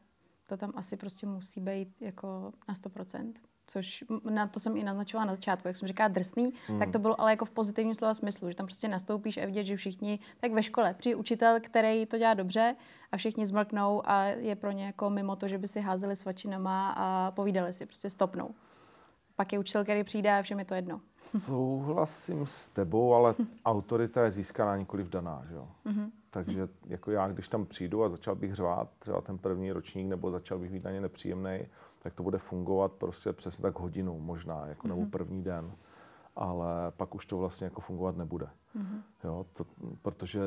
To 0.46 0.56
tam 0.56 0.72
asi 0.76 0.96
prostě 0.96 1.26
musí 1.26 1.60
být 1.60 1.88
jako 2.00 2.52
na 2.68 2.74
100%. 2.74 3.32
Což 3.66 4.04
na 4.30 4.46
to 4.46 4.60
jsem 4.60 4.76
i 4.76 4.84
naznačovala 4.84 5.24
na 5.24 5.34
začátku, 5.34 5.68
jak 5.68 5.76
jsem 5.76 5.88
říkala 5.88 6.08
drsný, 6.08 6.52
mm. 6.68 6.78
tak 6.78 6.90
to 6.90 6.98
bylo 6.98 7.20
ale 7.20 7.30
jako 7.30 7.44
v 7.44 7.50
pozitivním 7.50 7.94
slova 7.94 8.14
smyslu, 8.14 8.48
že 8.48 8.54
tam 8.54 8.66
prostě 8.66 8.88
nastoupíš 8.88 9.36
a 9.36 9.46
vidět, 9.46 9.64
že 9.64 9.76
všichni, 9.76 10.18
tak 10.40 10.52
ve 10.52 10.62
škole, 10.62 10.94
přijde 10.94 11.16
učitel, 11.16 11.60
který 11.60 12.06
to 12.06 12.18
dělá 12.18 12.34
dobře 12.34 12.76
a 13.12 13.16
všichni 13.16 13.46
zmlknou 13.46 14.02
a 14.04 14.24
je 14.24 14.56
pro 14.56 14.70
ně 14.70 14.86
jako 14.86 15.10
mimo 15.10 15.36
to, 15.36 15.48
že 15.48 15.58
by 15.58 15.68
si 15.68 15.80
házeli 15.80 16.16
svačinama 16.16 16.90
a 16.96 17.30
povídali 17.30 17.72
si, 17.72 17.86
prostě 17.86 18.10
stopnou 18.10 18.54
pak 19.40 19.52
je 19.52 19.58
učitel, 19.58 19.82
který 19.82 20.04
přijde 20.04 20.38
a 20.38 20.42
všem 20.42 20.58
je 20.58 20.64
to 20.64 20.74
jedno. 20.74 21.00
Souhlasím 21.26 22.46
s 22.46 22.68
tebou, 22.68 23.14
ale 23.14 23.34
autorita 23.64 24.24
je 24.24 24.30
získaná 24.30 24.76
nikoli 24.76 25.04
daná, 25.08 25.44
že 25.48 25.54
jo? 25.54 25.68
Mm-hmm. 25.86 26.10
Takže 26.30 26.68
jako 26.86 27.10
já, 27.10 27.28
když 27.28 27.48
tam 27.48 27.66
přijdu 27.66 28.04
a 28.04 28.08
začal 28.08 28.34
bych 28.34 28.54
řvát 28.54 28.88
třeba 28.98 29.20
ten 29.20 29.38
první 29.38 29.72
ročník, 29.72 30.08
nebo 30.08 30.30
začal 30.30 30.58
bych 30.58 30.70
být 30.70 30.84
na 30.84 30.90
ně 30.90 31.00
nepříjemný, 31.00 31.60
tak 31.98 32.14
to 32.14 32.22
bude 32.22 32.38
fungovat 32.38 32.92
prostě 32.92 33.32
přesně 33.32 33.62
tak 33.62 33.78
hodinu 33.78 34.20
možná, 34.20 34.66
jako 34.66 34.86
mm-hmm. 34.86 34.90
nebo 34.90 35.00
mhm. 35.00 35.10
první 35.10 35.42
den. 35.42 35.72
Ale 36.36 36.92
pak 36.96 37.14
už 37.14 37.26
to 37.26 37.38
vlastně 37.38 37.64
jako 37.64 37.80
fungovat 37.80 38.16
nebude. 38.16 38.46
Mm-hmm. 38.46 39.02
Jo, 39.24 39.46
to, 39.52 39.66
protože 40.02 40.40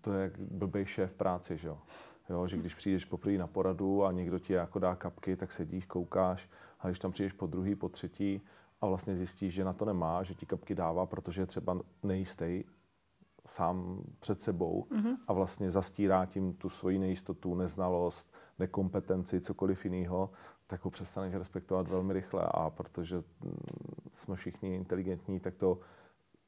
to 0.00 0.12
je 0.12 0.32
blbej 0.38 0.84
šéf 0.84 1.14
práci, 1.14 1.56
že 1.56 1.68
jo? 1.68 1.78
Jo, 2.30 2.46
že 2.46 2.56
když 2.56 2.74
přijdeš 2.74 3.04
poprvé 3.04 3.38
na 3.38 3.46
poradu 3.46 4.04
a 4.04 4.12
někdo 4.12 4.38
ti 4.38 4.52
jako 4.52 4.78
dá 4.78 4.94
kapky, 4.94 5.36
tak 5.36 5.52
sedíš, 5.52 5.86
koukáš 5.86 6.48
a 6.80 6.86
když 6.86 6.98
tam 6.98 7.12
přijdeš 7.12 7.32
po 7.32 7.46
druhý, 7.46 7.74
po 7.74 7.88
třetí 7.88 8.40
a 8.80 8.86
vlastně 8.86 9.16
zjistíš, 9.16 9.54
že 9.54 9.64
na 9.64 9.72
to 9.72 9.84
nemá, 9.84 10.22
že 10.22 10.34
ti 10.34 10.46
kapky 10.46 10.74
dává, 10.74 11.06
protože 11.06 11.42
je 11.42 11.46
třeba 11.46 11.78
nejistý 12.02 12.64
sám 13.46 14.02
před 14.20 14.42
sebou 14.42 14.86
mm-hmm. 14.90 15.16
a 15.28 15.32
vlastně 15.32 15.70
zastírá 15.70 16.26
tím 16.26 16.54
tu 16.54 16.68
svoji 16.68 16.98
nejistotu, 16.98 17.54
neznalost, 17.54 18.32
nekompetenci, 18.58 19.40
cokoliv 19.40 19.84
jiného, 19.84 20.30
tak 20.66 20.84
ho 20.84 20.90
přestaneš 20.90 21.34
respektovat 21.34 21.88
velmi 21.88 22.12
rychle 22.12 22.48
a 22.50 22.70
protože 22.70 23.16
mm, 23.16 23.24
jsme 24.12 24.36
všichni 24.36 24.74
inteligentní, 24.74 25.40
tak 25.40 25.54
to 25.54 25.78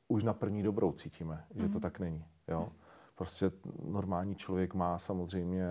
už 0.08 0.24
na 0.24 0.32
první 0.32 0.62
dobrou 0.62 0.92
cítíme, 0.92 1.34
mm-hmm. 1.34 1.60
že 1.60 1.68
to 1.68 1.72
mhm. 1.72 1.80
tak 1.80 1.98
není. 1.98 2.24
Jo? 2.48 2.68
Prostě 3.18 3.50
normální 3.84 4.34
člověk 4.34 4.74
má 4.74 4.98
samozřejmě 4.98 5.66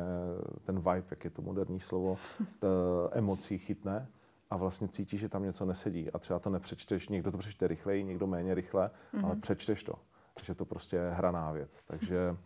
ten 0.63 0.75
vibe, 0.75 1.03
jak 1.09 1.23
je 1.23 1.29
to 1.29 1.41
moderní 1.41 1.79
slovo, 1.79 2.17
t, 2.59 2.67
emocí 3.11 3.57
chytne 3.57 4.07
a 4.49 4.57
vlastně 4.57 4.87
cítí, 4.87 5.17
že 5.17 5.29
tam 5.29 5.43
něco 5.43 5.65
nesedí. 5.65 6.11
A 6.11 6.19
třeba 6.19 6.39
to 6.39 6.49
nepřečteš, 6.49 7.09
někdo 7.09 7.31
to 7.31 7.37
přečte 7.37 7.67
rychleji, 7.67 8.03
někdo 8.03 8.27
méně 8.27 8.55
rychle, 8.55 8.91
mm-hmm. 9.13 9.25
ale 9.25 9.35
přečteš 9.35 9.83
to. 9.83 9.93
Takže 10.33 10.55
to 10.55 10.65
prostě 10.65 10.95
je 10.95 11.09
hraná 11.11 11.51
věc. 11.51 11.83
Takže, 11.87 12.37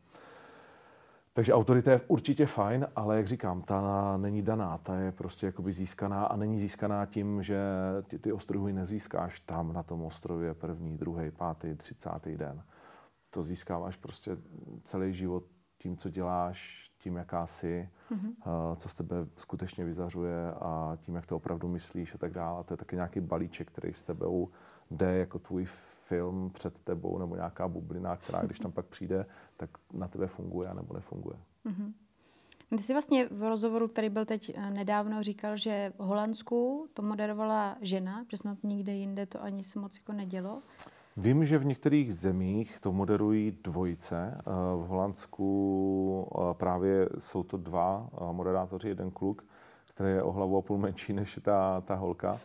takže 1.33 1.53
autorita 1.53 1.91
je 1.91 2.01
určitě 2.07 2.45
fajn, 2.45 2.87
ale 2.95 3.17
jak 3.17 3.27
říkám, 3.27 3.61
ta 3.61 4.17
není 4.17 4.41
daná, 4.41 4.77
ta 4.77 4.95
je 4.95 5.11
prostě 5.11 5.45
jakoby 5.45 5.71
získaná 5.71 6.25
a 6.25 6.35
není 6.35 6.59
získaná 6.59 7.05
tím, 7.05 7.43
že 7.43 7.59
ty, 8.07 8.19
ty 8.19 8.31
ostruhy 8.31 8.73
nezískáš 8.73 9.39
tam 9.39 9.73
na 9.73 9.83
tom 9.83 10.01
ostrově 10.01 10.53
první, 10.53 10.97
druhý, 10.97 11.31
pátý, 11.31 11.75
třicátý 11.75 12.37
den. 12.37 12.63
To 13.33 13.43
získáváš 13.43 13.95
prostě 13.97 14.37
celý 14.83 15.13
život 15.13 15.43
tím, 15.77 15.97
co 15.97 16.09
děláš, 16.09 16.91
tím, 16.97 17.15
jaká 17.15 17.47
jsi, 17.47 17.89
mm-hmm. 18.11 18.75
co 18.75 18.89
z 18.89 18.93
tebe 18.93 19.15
skutečně 19.35 19.85
vyzařuje 19.85 20.53
a 20.53 20.97
tím, 21.01 21.15
jak 21.15 21.25
to 21.25 21.35
opravdu 21.35 21.67
myslíš 21.67 22.15
a 22.15 22.17
tak 22.17 22.31
dále. 22.31 22.59
A 22.59 22.63
to 22.63 22.73
je 22.73 22.77
taky 22.77 22.95
nějaký 22.95 23.19
balíček, 23.19 23.67
který 23.67 23.93
s 23.93 24.03
tebou 24.03 24.49
jde 24.91 25.17
jako 25.17 25.39
tvůj 25.39 25.65
film 26.07 26.49
před 26.49 26.79
tebou 26.79 27.17
nebo 27.17 27.35
nějaká 27.35 27.67
bublina, 27.67 28.17
která 28.17 28.41
když 28.41 28.59
tam 28.59 28.71
pak 28.71 28.85
přijde, 28.85 29.25
tak 29.57 29.69
na 29.93 30.07
tebe 30.07 30.27
funguje 30.27 30.73
nebo 30.73 30.93
nefunguje. 30.93 31.37
Mm-hmm. 31.65 31.93
Ty 32.69 32.77
jsi 32.77 32.93
vlastně 32.93 33.27
v 33.31 33.49
rozhovoru, 33.49 33.87
který 33.87 34.09
byl 34.09 34.25
teď 34.25 34.51
eh, 34.55 34.71
nedávno, 34.71 35.23
říkal, 35.23 35.57
že 35.57 35.93
v 35.97 36.03
Holandsku 36.03 36.87
to 36.93 37.01
moderovala 37.01 37.77
žena, 37.81 38.25
že 38.29 38.37
snad 38.37 38.57
nikde 38.63 38.93
jinde 38.93 39.25
to 39.25 39.43
ani 39.43 39.63
se 39.63 39.79
moc 39.79 39.97
jako 39.97 40.13
nedělo. 40.13 40.61
Vím, 41.17 41.45
že 41.45 41.57
v 41.57 41.65
některých 41.65 42.13
zemích 42.13 42.79
to 42.79 42.91
moderují 42.91 43.51
dvojice. 43.63 44.37
Eh, 44.37 44.43
v 44.75 44.87
Holandsku 44.87 46.27
eh, 46.35 46.53
právě 46.53 47.09
jsou 47.19 47.43
to 47.43 47.57
dva 47.57 48.09
eh, 48.13 48.33
moderátoři, 48.33 48.87
jeden 48.87 49.11
kluk, 49.11 49.45
který 49.89 50.09
je 50.09 50.23
o 50.23 50.31
hlavu 50.31 50.57
a 50.57 50.61
půl 50.61 50.77
menší 50.77 51.13
než 51.21 51.39
ta, 51.41 51.81
ta 51.81 51.95
holka. 51.95 52.39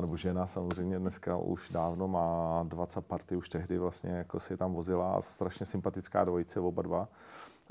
Nebo 0.00 0.16
žena 0.16 0.46
samozřejmě 0.46 0.98
dneska 0.98 1.36
už 1.36 1.70
dávno 1.70 2.08
má 2.08 2.62
20 2.68 3.06
party, 3.06 3.36
už 3.36 3.48
tehdy 3.48 3.78
vlastně 3.78 4.10
jako 4.10 4.40
si 4.40 4.56
tam 4.56 4.72
vozila 4.72 5.14
a 5.14 5.20
strašně 5.20 5.66
sympatická 5.66 6.24
dvojice 6.24 6.60
oba 6.60 6.82
dva. 6.82 7.08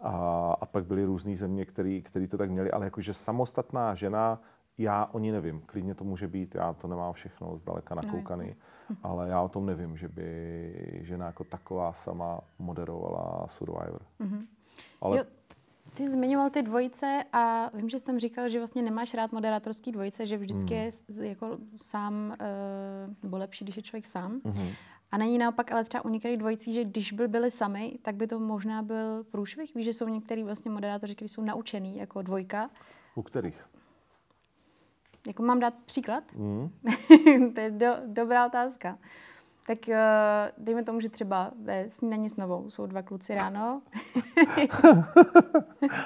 A, 0.04 0.12
a 0.62 0.66
pak 0.66 0.86
byly 0.86 1.06
různé 1.06 1.36
země, 1.36 1.66
které 1.66 2.28
to 2.30 2.38
tak 2.38 2.50
měly, 2.52 2.72
ale 2.72 2.86
jakože 2.86 3.14
samostatná 3.14 3.96
žena 3.96 4.42
já 4.78 5.06
o 5.12 5.20
ní 5.20 5.32
nevím. 5.32 5.62
Klidně 5.66 5.96
to 5.96 6.04
může 6.04 6.28
být, 6.28 6.56
já 6.56 6.74
to 6.74 6.88
nemám 6.88 7.14
všechno 7.14 7.58
zdaleka 7.58 7.96
no, 7.96 8.02
nakoukaný, 8.02 8.56
no, 8.90 8.96
ale 9.04 9.30
já 9.30 9.42
o 9.42 9.50
tom 9.50 9.66
nevím, 9.66 9.98
že 9.98 10.08
by 10.08 11.00
žena 11.02 11.26
jako 11.26 11.44
taková 11.44 11.94
sama 11.94 12.40
moderovala 12.60 13.48
Survivor. 13.48 14.02
Mm-hmm. 14.20 14.46
Ale... 15.02 15.18
Jo, 15.18 15.24
ty 15.94 16.04
jsi 16.04 16.10
zmiňoval 16.10 16.50
ty 16.50 16.62
dvojice 16.62 17.24
a 17.34 17.70
vím, 17.74 17.90
že 17.90 18.00
jsi 18.00 18.06
tam 18.06 18.20
říkal, 18.20 18.50
že 18.50 18.60
vlastně 18.60 18.82
nemáš 18.82 19.14
rád 19.14 19.32
moderátorský 19.32 19.92
dvojice, 19.92 20.26
že 20.26 20.38
vždycky 20.38 20.74
mm. 20.74 21.22
je 21.24 21.30
jako 21.30 21.58
sám, 21.82 22.36
uh, 22.40 23.14
nebo 23.24 23.38
lepší, 23.38 23.66
když 23.66 23.78
je 23.78 23.84
člověk 23.84 24.06
sám. 24.06 24.40
Mm-hmm. 24.40 24.74
A 25.12 25.18
není 25.18 25.38
naopak 25.38 25.72
ale 25.72 25.84
třeba 25.84 26.06
u 26.06 26.10
některých 26.10 26.38
dvojicí, 26.38 26.74
že 26.74 26.84
když 26.84 27.14
by 27.14 27.28
byli 27.28 27.52
sami, 27.52 27.98
tak 28.02 28.16
by 28.16 28.28
to 28.28 28.40
možná 28.40 28.82
byl 28.82 29.24
průšvih. 29.24 29.76
Víš, 29.76 29.86
že 29.86 29.94
jsou 29.94 30.08
některý 30.08 30.44
vlastně 30.44 30.72
moderátoři, 30.72 31.16
kteří 31.16 31.30
jsou 31.30 31.42
naučený 31.42 31.98
jako 31.98 32.22
dvojka. 32.22 32.70
U 33.16 33.22
kterých? 33.22 33.66
Jako 35.28 35.44
mám 35.44 35.60
dát 35.60 35.74
příklad? 35.86 36.24
Mm. 36.36 36.70
to 37.54 37.60
je 37.60 37.72
do, 37.72 37.88
dobrá 38.06 38.46
otázka. 38.46 38.98
Tak 39.68 39.78
uh, 39.88 39.96
dejme 40.58 40.84
tomu, 40.84 41.00
že 41.00 41.10
třeba 41.10 41.52
ve 41.64 41.90
snídaní 41.90 42.30
s 42.30 42.36
novou 42.36 42.70
jsou 42.70 42.86
dva 42.86 43.02
kluci 43.02 43.36
ráno. 43.36 43.82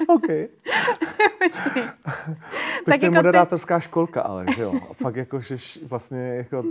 OK. 0.08 0.28
tak, 0.28 1.96
tak 2.06 2.86
to 2.86 2.92
je 2.92 2.98
jako 3.02 3.16
moderátorská 3.16 3.80
ty... 3.80 3.82
školka, 3.82 4.22
ale 4.22 4.46
že 4.56 4.62
jo. 4.62 4.74
A 4.90 4.94
fakt 4.94 5.16
jako, 5.16 5.40
že 5.40 5.58
vlastně 5.84 6.20
jako 6.20 6.64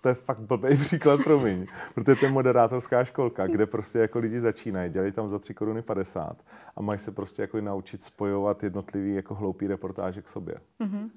to 0.00 0.08
je 0.08 0.14
fakt 0.14 0.40
blbý 0.40 0.76
příklad, 0.76 1.20
promiň, 1.24 1.66
protože 1.94 2.20
to 2.20 2.26
je 2.26 2.30
moderátorská 2.30 3.04
školka, 3.04 3.46
kde 3.46 3.66
prostě 3.66 3.98
jako 3.98 4.18
lidi 4.18 4.40
začínají, 4.40 4.90
dělají 4.90 5.12
tam 5.12 5.28
za 5.28 5.38
3 5.38 5.54
koruny 5.54 5.82
50 5.82 6.42
a 6.76 6.82
mají 6.82 6.98
se 6.98 7.12
prostě 7.12 7.42
jako 7.42 7.60
naučit 7.60 8.02
spojovat 8.02 8.62
jednotlivý 8.62 9.14
jako 9.14 9.34
hloupý 9.34 9.66
reportáže 9.66 10.22
k 10.22 10.28
sobě. 10.28 10.54
Mm-hmm. 10.80 11.10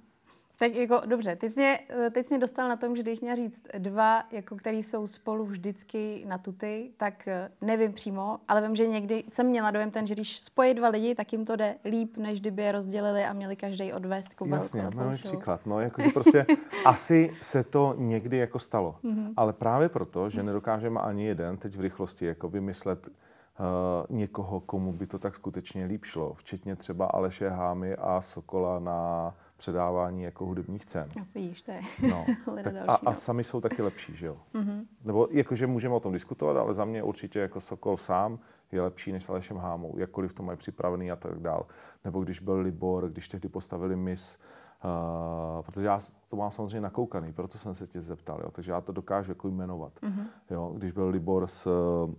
Tak 0.60 0.76
jako 0.76 1.02
dobře, 1.06 1.36
teď 1.36 1.52
jsi, 1.52 1.60
mě, 1.60 1.80
teď 2.12 2.26
jsi 2.26 2.34
mě 2.34 2.40
dostal 2.40 2.70
na 2.70 2.76
tom, 2.76 2.96
že 2.96 3.04
když 3.04 3.22
měl 3.22 3.36
říct 3.36 3.62
dva, 3.78 4.24
jako 4.32 4.56
který 4.56 4.84
jsou 4.84 5.08
spolu 5.08 5.46
vždycky 5.46 6.24
na 6.28 6.38
tuty, 6.38 6.92
tak 6.98 7.28
eh, 7.28 7.50
nevím 7.62 7.94
přímo, 7.94 8.40
ale 8.48 8.62
vím, 8.62 8.76
že 8.76 8.88
někdy 8.88 9.24
jsem 9.28 9.48
měla 9.48 9.72
dojem 9.72 9.92
ten, 9.92 10.08
že 10.08 10.14
když 10.14 10.40
spojí 10.40 10.74
dva 10.74 10.90
lidi, 10.90 11.16
tak 11.16 11.34
jim 11.34 11.46
to 11.46 11.56
jde 11.56 11.76
líp, 11.86 12.18
než 12.18 12.42
kdyby 12.42 12.64
je 12.64 12.72
rozdělili 12.72 13.26
a 13.26 13.34
měli 13.34 13.56
každý 13.56 13.94
odvést 13.94 14.30
jako 14.30 14.46
Jasně, 14.46 14.82
velkou 14.82 15.16
příklad. 15.16 15.66
No, 15.66 15.80
jako, 15.80 16.02
že 16.02 16.10
prostě 16.10 16.46
asi 16.86 17.34
se 17.42 17.64
to 17.64 17.96
někdy 17.98 18.38
jako 18.38 18.60
stalo. 18.60 18.96
Mm-hmm. 19.04 19.34
Ale 19.38 19.54
právě 19.54 19.90
proto, 19.90 20.30
že 20.30 20.44
nedokážeme 20.44 21.00
ani 21.00 21.26
jeden 21.26 21.58
teď 21.58 21.76
v 21.76 21.82
rychlosti 21.82 22.26
jako 22.26 22.50
vymyslet 22.50 23.08
uh, 23.08 24.16
někoho, 24.18 24.60
komu 24.60 24.94
by 24.94 25.08
to 25.08 25.20
tak 25.20 25.36
skutečně 25.36 25.86
líp 25.86 26.06
šlo, 26.06 26.34
včetně 26.34 26.76
třeba 26.76 27.06
Aleše 27.06 27.50
Hámy 27.50 27.96
a 27.96 28.22
Sokola 28.22 28.80
na 28.80 29.34
předávání 29.60 30.24
jako 30.24 30.46
hudebních 30.46 30.86
cen. 30.86 31.10
No, 31.18 31.26
vidíš, 31.36 31.64
to 31.64 31.72
je 31.72 31.82
no, 32.10 32.26
tak 32.64 32.74
a, 32.88 32.94
a 32.94 33.14
sami 33.14 33.44
jsou 33.44 33.62
taky 33.62 33.82
lepší, 33.82 34.16
že 34.16 34.28
jo? 34.28 34.38
Mm-hmm. 34.54 34.86
Nebo 35.04 35.28
jakože 35.32 35.68
můžeme 35.68 35.96
o 35.96 36.00
tom 36.00 36.14
diskutovat, 36.14 36.58
ale 36.58 36.74
za 36.74 36.86
mě 36.86 37.04
určitě 37.04 37.40
jako 37.40 37.60
Sokol 37.60 37.98
sám 37.98 38.40
je 38.72 38.82
lepší 38.82 39.12
než 39.12 39.24
s 39.24 39.30
Alešem 39.30 39.58
Hámou, 39.58 39.98
jakkoliv 39.98 40.34
to 40.34 40.44
mají 40.44 40.58
připravený 40.58 41.12
a 41.12 41.16
tak 41.16 41.40
dál. 41.40 41.66
Nebo 42.06 42.24
když 42.24 42.40
byl 42.40 42.60
Libor, 42.60 43.10
když 43.10 43.28
tehdy 43.28 43.50
postavili 43.50 43.96
mis, 43.96 44.38
Uh, 44.84 45.62
protože 45.62 45.86
já 45.86 46.00
to 46.30 46.36
mám 46.36 46.52
samozřejmě 46.52 46.82
nakoukaný, 46.82 47.34
proto 47.34 47.58
jsem 47.58 47.76
se 47.76 47.88
tě 47.88 48.02
zeptal, 48.02 48.40
jo, 48.44 48.52
takže 48.52 48.72
já 48.72 48.82
to 48.82 48.92
dokážu 48.92 49.32
jako 49.32 49.48
jmenovat. 49.48 49.94
Mm-hmm. 50.02 50.26
Jo, 50.50 50.74
když 50.78 50.92
byl 50.92 51.08
Libor 51.08 51.48
s 51.48 51.68
uh, 51.68 52.14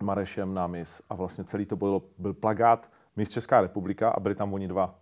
Marešem 0.00 0.54
na 0.54 0.66
mis 0.66 1.02
a 1.10 1.14
vlastně 1.14 1.44
celý 1.44 1.66
to 1.66 1.76
byl, 1.76 2.02
byl 2.18 2.34
plagát 2.34 2.90
Mis 3.16 3.30
Česká 3.30 3.60
republika 3.60 4.10
a 4.10 4.20
byli 4.20 4.34
tam 4.34 4.54
oni 4.54 4.68
dva 4.68 5.01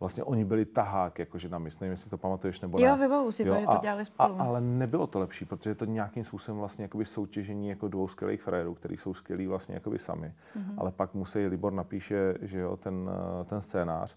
vlastně 0.00 0.24
oni 0.24 0.44
byli 0.44 0.64
tahák, 0.64 1.18
jakože 1.18 1.48
na 1.48 1.58
mis, 1.58 1.80
nevím, 1.80 1.90
jestli 1.90 2.10
to 2.10 2.18
pamatuješ 2.18 2.60
nebo 2.60 2.78
ne. 2.78 2.86
Jo, 2.86 2.96
vybavu 2.96 3.32
si 3.32 3.42
jo, 3.42 3.54
to, 3.54 3.60
že 3.60 3.66
to 3.66 3.78
dělali 3.82 4.04
spolu. 4.04 4.40
A, 4.40 4.44
ale 4.44 4.60
nebylo 4.60 5.06
to 5.06 5.18
lepší, 5.18 5.44
protože 5.44 5.74
to 5.74 5.84
nějakým 5.84 6.24
způsobem 6.24 6.58
vlastně 6.58 6.82
jakoby 6.84 7.04
soutěžení 7.04 7.68
jako 7.68 7.88
dvou 7.88 8.08
skvělých 8.08 8.42
frérů, 8.42 8.74
kteří 8.74 8.96
jsou 8.96 9.14
skvělí 9.14 9.46
vlastně 9.46 9.74
jakoby 9.74 9.98
sami, 9.98 10.34
mm-hmm. 10.56 10.74
ale 10.78 10.90
pak 10.90 11.14
musí, 11.14 11.46
Libor 11.46 11.72
napíše, 11.72 12.34
že 12.40 12.58
jo, 12.58 12.76
ten, 12.76 13.10
ten 13.44 13.60
scénář 13.60 14.16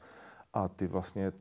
a 0.54 0.68
ty 0.68 0.88
vlastně 0.88 1.32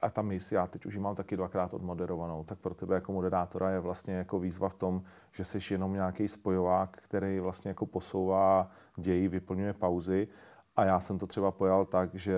a 0.00 0.10
ta 0.10 0.22
mis, 0.22 0.52
já 0.52 0.66
teď 0.66 0.86
už 0.86 0.94
ji 0.94 1.00
mám 1.00 1.14
taky 1.14 1.36
dvakrát 1.36 1.74
odmoderovanou, 1.74 2.44
tak 2.44 2.58
pro 2.58 2.74
tebe 2.74 2.94
jako 2.94 3.12
moderátora 3.12 3.70
je 3.70 3.80
vlastně 3.80 4.14
jako 4.14 4.38
výzva 4.38 4.68
v 4.68 4.74
tom, 4.74 5.02
že 5.32 5.44
jsi 5.44 5.74
jenom 5.74 5.92
nějaký 5.92 6.28
spojovák, 6.28 6.98
který 7.02 7.40
vlastně 7.40 7.68
jako 7.68 7.86
posouvá 7.86 8.70
ději, 8.96 9.28
vyplňuje 9.28 9.72
pauzy 9.72 10.28
a 10.76 10.84
já 10.84 11.00
jsem 11.00 11.18
to 11.18 11.26
třeba 11.26 11.50
pojal 11.50 11.84
tak, 11.84 12.14
že 12.14 12.36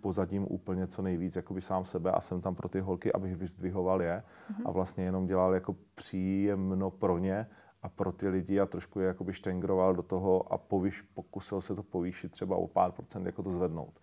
pozadím 0.00 0.46
úplně 0.50 0.86
co 0.86 1.02
nejvíc 1.02 1.36
jakoby 1.36 1.60
sám 1.60 1.84
sebe 1.84 2.10
a 2.12 2.20
jsem 2.20 2.40
tam 2.40 2.54
pro 2.54 2.68
ty 2.68 2.80
holky, 2.80 3.12
abych 3.12 3.36
vyzdvihoval 3.36 4.02
je 4.02 4.22
mm-hmm. 4.22 4.62
a 4.64 4.70
vlastně 4.70 5.04
jenom 5.04 5.26
dělal 5.26 5.54
jako 5.54 5.76
příjemno 5.94 6.90
pro 6.90 7.18
ně 7.18 7.46
a 7.82 7.88
pro 7.88 8.12
ty 8.12 8.28
lidi 8.28 8.60
a 8.60 8.66
trošku 8.66 9.00
je 9.00 9.06
jakoby 9.06 9.32
štengroval 9.32 9.94
do 9.94 10.02
toho 10.02 10.52
a 10.52 10.58
povyš, 10.58 11.02
pokusil 11.02 11.60
se 11.60 11.74
to 11.74 11.82
povýšit 11.82 12.32
třeba 12.32 12.56
o 12.56 12.66
pár 12.66 12.92
procent, 12.92 13.26
jako 13.26 13.42
to 13.42 13.52
zvednout. 13.52 14.00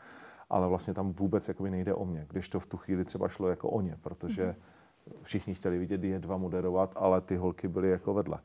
Ale 0.49 0.67
vlastně 0.67 0.93
tam 0.93 1.13
vůbec 1.13 1.47
jakoby 1.47 1.71
nejde 1.71 1.93
o 1.93 2.05
mě, 2.05 2.25
když 2.29 2.49
to 2.49 2.59
v 2.59 2.65
tu 2.65 2.77
chvíli 2.77 3.05
třeba 3.05 3.27
šlo 3.27 3.47
jako 3.47 3.69
o 3.69 3.81
ně, 3.81 3.97
protože 4.01 4.45
mm-hmm. 4.45 5.13
všichni 5.23 5.53
chtěli 5.53 5.77
vidět 5.77 6.03
je 6.03 6.19
dva 6.19 6.37
moderovat, 6.37 6.93
ale 6.95 7.21
ty 7.21 7.35
holky 7.35 7.67
byly 7.67 7.89
jako 7.89 8.13
vedle. 8.13 8.39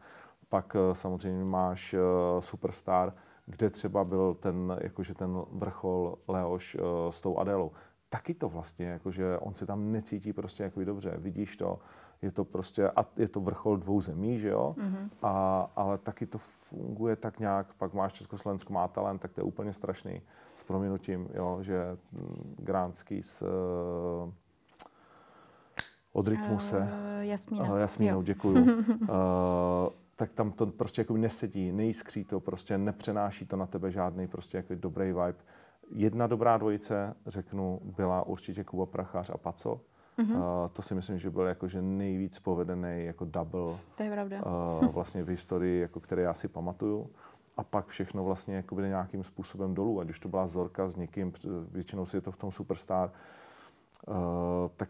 Pak 0.48 0.76
eh, 0.76 0.94
samozřejmě 0.94 1.44
máš 1.44 1.94
uh, 1.94 2.00
Superstar, 2.40 3.12
kde 3.46 3.70
třeba 3.70 4.04
byl 4.04 4.34
ten, 4.34 4.78
jakože 4.80 5.14
ten 5.14 5.42
vrchol 5.52 6.18
Leoš 6.28 6.74
uh, 6.74 6.82
s 7.10 7.20
tou 7.20 7.38
Adélou. 7.38 7.70
Taky 8.08 8.34
to 8.34 8.48
vlastně, 8.48 8.86
jakože 8.86 9.38
on 9.38 9.54
se 9.54 9.66
tam 9.66 9.92
necítí 9.92 10.32
prostě 10.32 10.62
jako 10.62 10.84
dobře, 10.84 11.14
vidíš 11.18 11.56
to, 11.56 11.78
je 12.22 12.30
to 12.30 12.44
prostě, 12.44 12.90
a 12.90 13.06
je 13.16 13.28
to 13.28 13.40
vrchol 13.40 13.76
dvou 13.76 14.00
zemí, 14.00 14.38
že 14.38 14.48
jo, 14.48 14.74
mm-hmm. 14.78 15.08
a, 15.22 15.70
ale 15.76 15.98
taky 15.98 16.26
to 16.26 16.38
funguje 16.38 17.16
tak 17.16 17.40
nějak, 17.40 17.74
pak 17.74 17.94
máš 17.94 18.12
Československo 18.12 18.72
má 18.72 18.88
talent, 18.88 19.18
tak 19.20 19.32
to 19.32 19.40
je 19.40 19.44
úplně 19.44 19.72
strašný, 19.72 20.22
s 20.54 20.64
prominutím, 20.64 21.28
jo, 21.34 21.58
že 21.60 21.96
mm, 22.12 22.54
Gránský 22.58 23.22
s 23.22 23.42
uh, 23.42 24.32
od 26.12 26.28
rytmu 26.28 26.58
se. 26.58 26.78
Uh, 26.78 26.86
Jasmína. 27.20 27.64
Uh, 27.64 27.78
Jasmínou, 27.78 28.22
děkuju. 28.22 28.64
uh, 28.64 29.08
tak 30.16 30.32
tam 30.32 30.52
to 30.52 30.66
prostě 30.66 31.00
jako 31.00 31.16
nesedí, 31.16 31.72
nejiskří 31.72 32.24
to, 32.24 32.40
prostě 32.40 32.78
nepřenáší 32.78 33.46
to 33.46 33.56
na 33.56 33.66
tebe 33.66 33.90
žádný 33.90 34.26
prostě 34.28 34.56
jako 34.56 34.74
dobrý 34.74 35.06
vibe. 35.06 35.34
Jedna 35.90 36.26
dobrá 36.26 36.58
dvojice, 36.58 37.14
řeknu, 37.26 37.80
byla 37.96 38.26
určitě 38.26 38.64
Kuba 38.64 38.86
Prachář 38.86 39.30
a 39.30 39.38
Paco. 39.38 39.80
Mm-hmm. 40.18 40.36
Uh, 40.36 40.68
to 40.72 40.82
si 40.82 40.94
myslím, 40.94 41.18
že 41.18 41.30
byl 41.30 41.42
jakože 41.42 41.82
nejvíc 41.82 42.38
povedený 42.38 43.04
jako 43.04 43.24
double 43.24 43.76
to 43.96 44.02
je 44.02 44.10
pravda. 44.10 44.42
Uh, 44.46 44.86
vlastně 44.92 45.22
v 45.22 45.28
historii, 45.28 45.80
jako 45.80 46.00
které 46.00 46.22
já 46.22 46.34
si 46.34 46.48
pamatuju. 46.48 47.10
A 47.56 47.64
pak 47.64 47.86
všechno 47.86 48.24
vlastně 48.24 48.56
jako 48.56 48.80
nějakým 48.80 49.24
způsobem 49.24 49.74
dolů, 49.74 50.00
ať 50.00 50.10
už 50.10 50.20
to 50.20 50.28
byla 50.28 50.46
Zorka 50.46 50.88
s 50.88 50.96
někým, 50.96 51.32
většinou 51.70 52.06
si 52.06 52.16
je 52.16 52.20
to 52.20 52.32
v 52.32 52.36
tom 52.36 52.52
Superstar, 52.52 53.08
Uh, 53.08 53.43
tak 54.76 54.88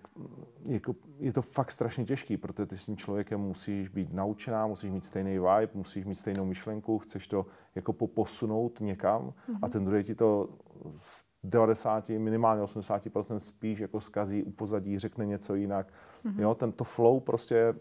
jako, 0.64 0.94
je 1.18 1.32
to 1.32 1.42
fakt 1.42 1.70
strašně 1.70 2.04
těžký, 2.04 2.36
protože 2.36 2.66
ty 2.66 2.76
s 2.76 2.84
tím 2.84 2.96
člověkem 2.96 3.40
musíš 3.40 3.88
být 3.88 4.12
naučená, 4.12 4.66
musíš 4.66 4.90
mít 4.90 5.04
stejný 5.04 5.38
vibe, 5.38 5.68
musíš 5.74 6.04
mít 6.04 6.14
stejnou 6.14 6.44
myšlenku, 6.44 6.98
chceš 6.98 7.26
to 7.26 7.46
jako 7.74 7.92
posunout 7.92 8.80
někam 8.80 9.22
mm-hmm. 9.22 9.58
a 9.62 9.68
ten 9.68 9.84
druhý 9.84 10.04
ti 10.04 10.14
to 10.14 10.48
z 10.96 11.24
90, 11.44 12.08
minimálně 12.08 12.62
80% 12.62 13.36
spíš 13.36 13.78
jako 13.78 14.00
skazí, 14.00 14.42
upozadí, 14.42 14.98
řekne 14.98 15.26
něco 15.26 15.54
jinak. 15.54 15.92
Mm-hmm. 16.24 16.40
Jo, 16.40 16.54
tento 16.54 16.84
flow 16.84 17.20
prostě 17.20 17.74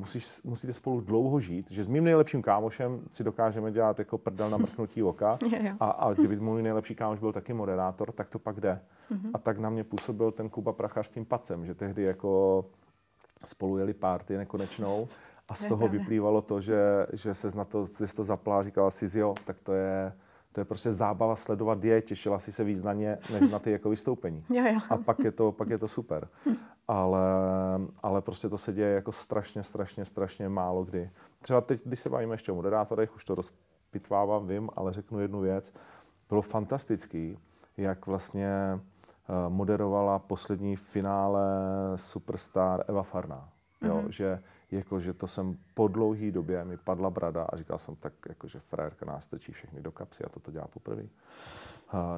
musíš, 0.00 0.42
musíte 0.44 0.72
spolu 0.72 1.00
dlouho 1.00 1.40
žít, 1.40 1.70
že 1.70 1.84
s 1.84 1.88
mým 1.88 2.04
nejlepším 2.04 2.42
kámošem 2.42 3.00
si 3.10 3.24
dokážeme 3.24 3.72
dělat 3.72 3.98
jako 3.98 4.18
prdel 4.18 4.50
na 4.50 4.56
mrknutí 4.56 5.02
oka 5.02 5.38
a, 5.80 5.90
a 5.90 6.12
kdyby 6.12 6.36
můj 6.36 6.62
nejlepší 6.62 6.94
kámoš 6.94 7.18
byl 7.18 7.32
taky 7.32 7.52
moderátor, 7.52 8.12
tak 8.12 8.28
to 8.28 8.38
pak 8.38 8.60
jde. 8.60 8.80
Mm-hmm. 9.10 9.30
A 9.34 9.38
tak 9.38 9.58
na 9.58 9.70
mě 9.70 9.84
působil 9.84 10.32
ten 10.32 10.48
Kuba 10.48 10.72
Prachař 10.72 11.06
s 11.06 11.10
tím 11.10 11.24
pacem, 11.24 11.66
že 11.66 11.74
tehdy 11.74 12.02
jako 12.02 12.64
spolu 13.46 13.78
jeli 13.78 13.94
párty 13.94 14.36
nekonečnou 14.36 15.08
a 15.48 15.54
z 15.54 15.66
toho 15.66 15.88
vyplývalo 15.88 16.42
to, 16.42 16.60
že, 16.60 17.06
že 17.12 17.34
se 17.34 17.48
na 17.56 17.64
to, 17.64 17.86
že 17.86 18.14
to 18.14 18.24
zapla, 18.24 18.62
říkala 18.62 18.90
si, 18.90 19.18
jo, 19.18 19.34
tak 19.44 19.56
to 19.62 19.72
je, 19.72 20.12
to 20.52 20.60
je 20.60 20.64
prostě 20.64 20.92
zábava 20.92 21.36
sledovat 21.36 21.84
je, 21.84 22.02
těšila 22.02 22.38
si 22.38 22.52
se 22.52 22.64
víc 22.64 22.82
na 22.82 22.92
ně, 22.92 23.18
než 23.32 23.50
na 23.50 23.58
ty 23.58 23.70
jako 23.70 23.90
vystoupení. 23.90 24.44
Jo, 24.50 24.64
jo. 24.72 24.80
A 24.90 24.96
pak 24.96 25.18
je 25.18 25.32
to, 25.32 25.52
pak 25.52 25.70
je 25.70 25.78
to 25.78 25.88
super. 25.88 26.28
Ale, 26.88 27.20
ale 28.02 28.22
prostě 28.22 28.48
to 28.48 28.58
se 28.58 28.72
děje 28.72 28.94
jako 28.94 29.12
strašně, 29.12 29.62
strašně, 29.62 30.04
strašně 30.04 30.48
málo 30.48 30.84
kdy. 30.84 31.10
Třeba 31.42 31.60
teď, 31.60 31.84
když 31.84 32.00
se 32.00 32.10
bavíme 32.10 32.34
ještě 32.34 32.52
o 32.52 32.54
moderátorech, 32.54 33.16
už 33.16 33.24
to 33.24 33.34
rozpitvávám, 33.34 34.46
vím, 34.46 34.70
ale 34.76 34.92
řeknu 34.92 35.20
jednu 35.20 35.40
věc. 35.40 35.72
Bylo 36.28 36.42
fantastický, 36.42 37.38
jak 37.76 38.06
vlastně 38.06 38.50
eh, 38.50 38.78
moderovala 39.48 40.18
poslední 40.18 40.76
finále 40.76 41.42
Superstar 41.96 42.84
Eva 42.88 43.02
Farná. 43.02 43.48
Jo, 43.82 43.94
mm-hmm. 43.94 44.08
že 44.08 44.42
jako, 44.70 45.00
že 45.00 45.12
to 45.12 45.26
jsem 45.26 45.58
po 45.74 45.88
dlouhý 45.88 46.32
době, 46.32 46.64
mi 46.64 46.76
padla 46.76 47.10
brada 47.10 47.44
a 47.44 47.56
říkal 47.56 47.78
jsem 47.78 47.96
tak, 47.96 48.12
jako, 48.28 48.48
že 48.48 48.58
frérka 48.58 49.06
nás 49.06 49.26
tečí 49.26 49.52
všechny 49.52 49.80
do 49.80 49.92
kapsy 49.92 50.24
a 50.24 50.28
to 50.28 50.40
to 50.40 50.50
dělá 50.50 50.66
poprvé. 50.66 51.02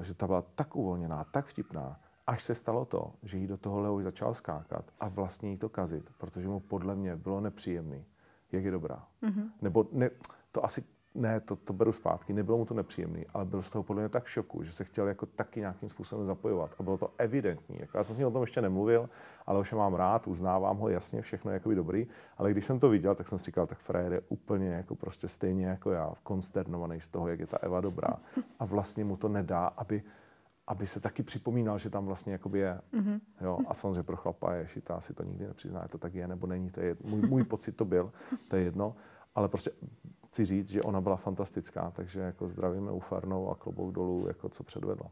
že 0.02 0.14
ta 0.14 0.26
byla 0.26 0.42
tak 0.54 0.76
uvolněná, 0.76 1.24
tak 1.24 1.46
vtipná, 1.46 2.00
až 2.26 2.44
se 2.44 2.54
stalo 2.54 2.84
to, 2.84 3.12
že 3.22 3.38
jí 3.38 3.46
do 3.46 3.56
toho 3.56 3.80
Leo 3.80 4.02
začal 4.02 4.34
skákat 4.34 4.84
a 5.00 5.08
vlastně 5.08 5.50
jí 5.50 5.56
to 5.56 5.68
kazit, 5.68 6.10
protože 6.18 6.48
mu 6.48 6.60
podle 6.60 6.94
mě 6.94 7.16
bylo 7.16 7.40
nepříjemný, 7.40 8.04
jak 8.52 8.64
je 8.64 8.70
dobrá. 8.70 9.06
Mm-hmm. 9.22 9.50
Nebo 9.62 9.88
ne, 9.92 10.10
to 10.52 10.64
asi 10.64 10.84
ne, 11.14 11.40
to, 11.40 11.56
to 11.56 11.72
beru 11.72 11.92
zpátky, 11.92 12.32
nebylo 12.32 12.58
mu 12.58 12.64
to 12.64 12.74
nepříjemný, 12.74 13.26
ale 13.34 13.44
byl 13.44 13.62
z 13.62 13.70
toho 13.70 13.82
podle 13.82 14.02
mě 14.02 14.08
tak 14.08 14.24
v 14.24 14.30
šoku, 14.30 14.62
že 14.62 14.72
se 14.72 14.84
chtěl 14.84 15.08
jako 15.08 15.26
taky 15.26 15.60
nějakým 15.60 15.88
způsobem 15.88 16.26
zapojovat. 16.26 16.70
A 16.78 16.82
bylo 16.82 16.98
to 16.98 17.12
evidentní. 17.18 17.76
Jako 17.80 17.98
já 17.98 18.04
jsem 18.04 18.16
s 18.16 18.18
ním 18.18 18.28
o 18.28 18.30
tom 18.30 18.42
ještě 18.42 18.62
nemluvil, 18.62 19.08
ale 19.46 19.60
už 19.60 19.72
mám 19.72 19.94
rád, 19.94 20.26
uznávám 20.26 20.78
ho 20.78 20.88
jasně, 20.88 21.22
všechno 21.22 21.50
je 21.50 21.54
jakoby 21.54 21.74
dobrý. 21.74 22.06
Ale 22.38 22.50
když 22.50 22.64
jsem 22.64 22.80
to 22.80 22.88
viděl, 22.88 23.14
tak 23.14 23.28
jsem 23.28 23.38
si 23.38 23.44
říkal, 23.44 23.66
tak 23.66 23.78
frajer 23.78 24.12
je 24.12 24.20
úplně 24.28 24.68
jako 24.68 24.94
prostě 24.94 25.28
stejně 25.28 25.66
jako 25.66 25.90
já, 25.90 26.12
konsternovaný 26.22 27.00
z 27.00 27.08
toho, 27.08 27.28
jak 27.28 27.40
je 27.40 27.46
ta 27.46 27.58
Eva 27.62 27.80
dobrá. 27.80 28.16
A 28.58 28.64
vlastně 28.64 29.04
mu 29.04 29.16
to 29.16 29.28
nedá, 29.28 29.66
aby 29.66 30.02
aby 30.66 30.86
se 30.86 31.00
taky 31.00 31.22
připomínal, 31.22 31.78
že 31.78 31.90
tam 31.90 32.04
vlastně 32.04 32.32
jakoby 32.32 32.58
je. 32.58 32.80
Mm-hmm. 32.94 33.20
Jo? 33.40 33.58
A 33.68 33.74
samozřejmě 33.74 34.02
pro 34.02 34.16
chlapa 34.16 34.54
je 34.54 34.66
šitá, 34.66 35.00
si 35.00 35.14
to 35.14 35.22
nikdy 35.22 35.46
nepřizná, 35.46 35.88
to 35.88 35.98
tak 35.98 36.14
je 36.14 36.28
nebo 36.28 36.46
není, 36.46 36.70
to 36.70 36.80
je 36.80 36.96
můj, 37.04 37.20
můj 37.20 37.44
pocit 37.44 37.76
to 37.76 37.84
byl, 37.84 38.12
to 38.48 38.56
je 38.56 38.62
jedno. 38.62 38.94
Ale 39.34 39.48
prostě 39.48 39.70
chci 40.26 40.44
říct, 40.44 40.70
že 40.70 40.82
ona 40.82 41.00
byla 41.00 41.16
fantastická, 41.16 41.90
takže 41.90 42.20
jako 42.20 42.48
zdravíme 42.48 42.92
u 42.92 43.00
Farnou 43.00 43.50
a 43.50 43.54
klobouk 43.54 43.94
dolů, 43.94 44.24
jako 44.28 44.48
co 44.48 44.64
předvedla. 44.64 45.10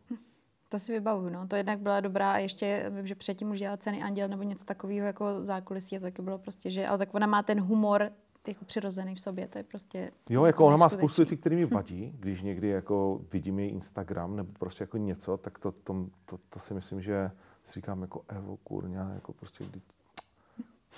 To 0.69 0.79
si 0.79 0.93
vybavuju, 0.93 1.29
no. 1.29 1.49
To 1.49 1.57
jednak 1.57 1.81
byla 1.81 2.01
dobrá 2.01 2.33
a 2.33 2.39
ještě, 2.39 2.93
že 3.03 3.15
předtím 3.15 3.51
už 3.51 3.59
dělala 3.59 3.77
ceny 3.77 4.03
Anděl 4.03 4.29
nebo 4.29 4.43
něco 4.43 4.65
takového 4.65 5.07
jako 5.07 5.45
zákulisí 5.45 5.97
a 5.97 6.01
taky 6.01 6.23
bylo 6.23 6.39
prostě, 6.39 6.71
že, 6.71 6.87
ale 6.87 6.99
tak 6.99 7.15
ona 7.15 7.27
má 7.27 7.43
ten 7.43 7.61
humor 7.61 8.11
jako 8.49 8.65
přirozený 8.65 9.15
v 9.15 9.21
sobě, 9.21 9.49
to 9.49 9.59
je 9.59 9.65
prostě... 9.65 10.13
Jo, 10.29 10.45
jako 10.45 10.67
ona 10.67 10.77
má 10.77 10.89
spoustu 10.89 11.23
věcí, 11.23 11.37
které 11.37 11.57
mi 11.57 11.65
vadí, 11.65 12.15
když 12.19 12.43
někdy 12.43 12.69
jako 12.69 13.21
vidím 13.33 13.59
její 13.59 13.71
Instagram 13.71 14.37
nebo 14.37 14.53
prostě 14.59 14.83
jako 14.83 14.97
něco, 14.97 15.37
tak 15.37 15.59
to, 15.59 15.73
to, 15.73 16.07
to, 16.25 16.39
to 16.49 16.59
si 16.59 16.75
myslím, 16.75 17.01
že 17.01 17.31
si 17.65 17.73
říkám 17.73 18.03
jako 18.03 18.25
Evo, 18.29 18.57
kurňa, 18.57 19.11
jako 19.15 19.33
prostě 19.33 19.65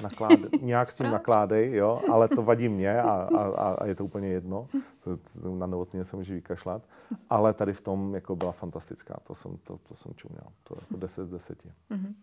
naklád, 0.03 0.39
nějak 0.61 0.91
s 0.91 0.97
tím 0.97 1.11
nakládej, 1.11 1.73
jo, 1.73 2.03
ale 2.11 2.29
to 2.29 2.43
vadí 2.43 2.69
mě 2.69 3.03
a, 3.03 3.29
a, 3.37 3.69
a 3.73 3.87
je 3.87 3.95
to 3.95 4.05
úplně 4.05 4.29
jedno. 4.29 4.69
To, 5.05 5.17
to, 5.17 5.55
na 5.55 5.67
novotně 5.67 6.05
se 6.05 6.17
může 6.17 6.35
vykašlat. 6.35 6.83
Ale 7.31 7.55
tady 7.55 7.73
v 7.73 7.81
tom 7.81 8.15
jako 8.15 8.37
byla 8.37 8.53
fantastická, 8.53 9.15
to 9.23 9.35
jsem, 9.35 9.57
to, 9.57 9.79
to 9.89 9.95
jsem 9.95 10.15
čuměl. 10.15 10.45
To 10.65 10.77
jako 10.81 10.97
10 10.97 11.27
z 11.27 11.31
10. 11.31 11.65
Mm-hmm. 11.91 12.15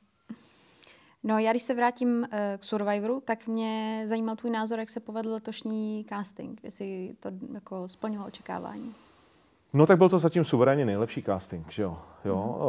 No 1.23 1.39
já 1.39 1.51
když 1.51 1.63
se 1.63 1.73
vrátím 1.73 2.19
uh, 2.19 2.27
k 2.57 2.63
Survivoru, 2.63 3.21
tak 3.25 3.47
mě 3.47 4.03
zajímal 4.05 4.35
tvůj 4.35 4.51
názor, 4.51 4.79
jak 4.79 4.89
se 4.89 4.99
povedl 4.99 5.31
letošní 5.31 6.05
casting, 6.09 6.63
jestli 6.63 7.15
to 7.19 7.31
jako 7.53 7.87
splnilo 7.87 8.25
očekávání. 8.25 8.95
No 9.73 9.85
tak 9.85 9.97
byl 9.97 10.09
to 10.09 10.19
zatím 10.19 10.43
suverénně 10.43 10.85
nejlepší 10.85 11.23
casting, 11.23 11.71
že 11.71 11.83
jo. 11.83 11.97
jo? 12.25 12.59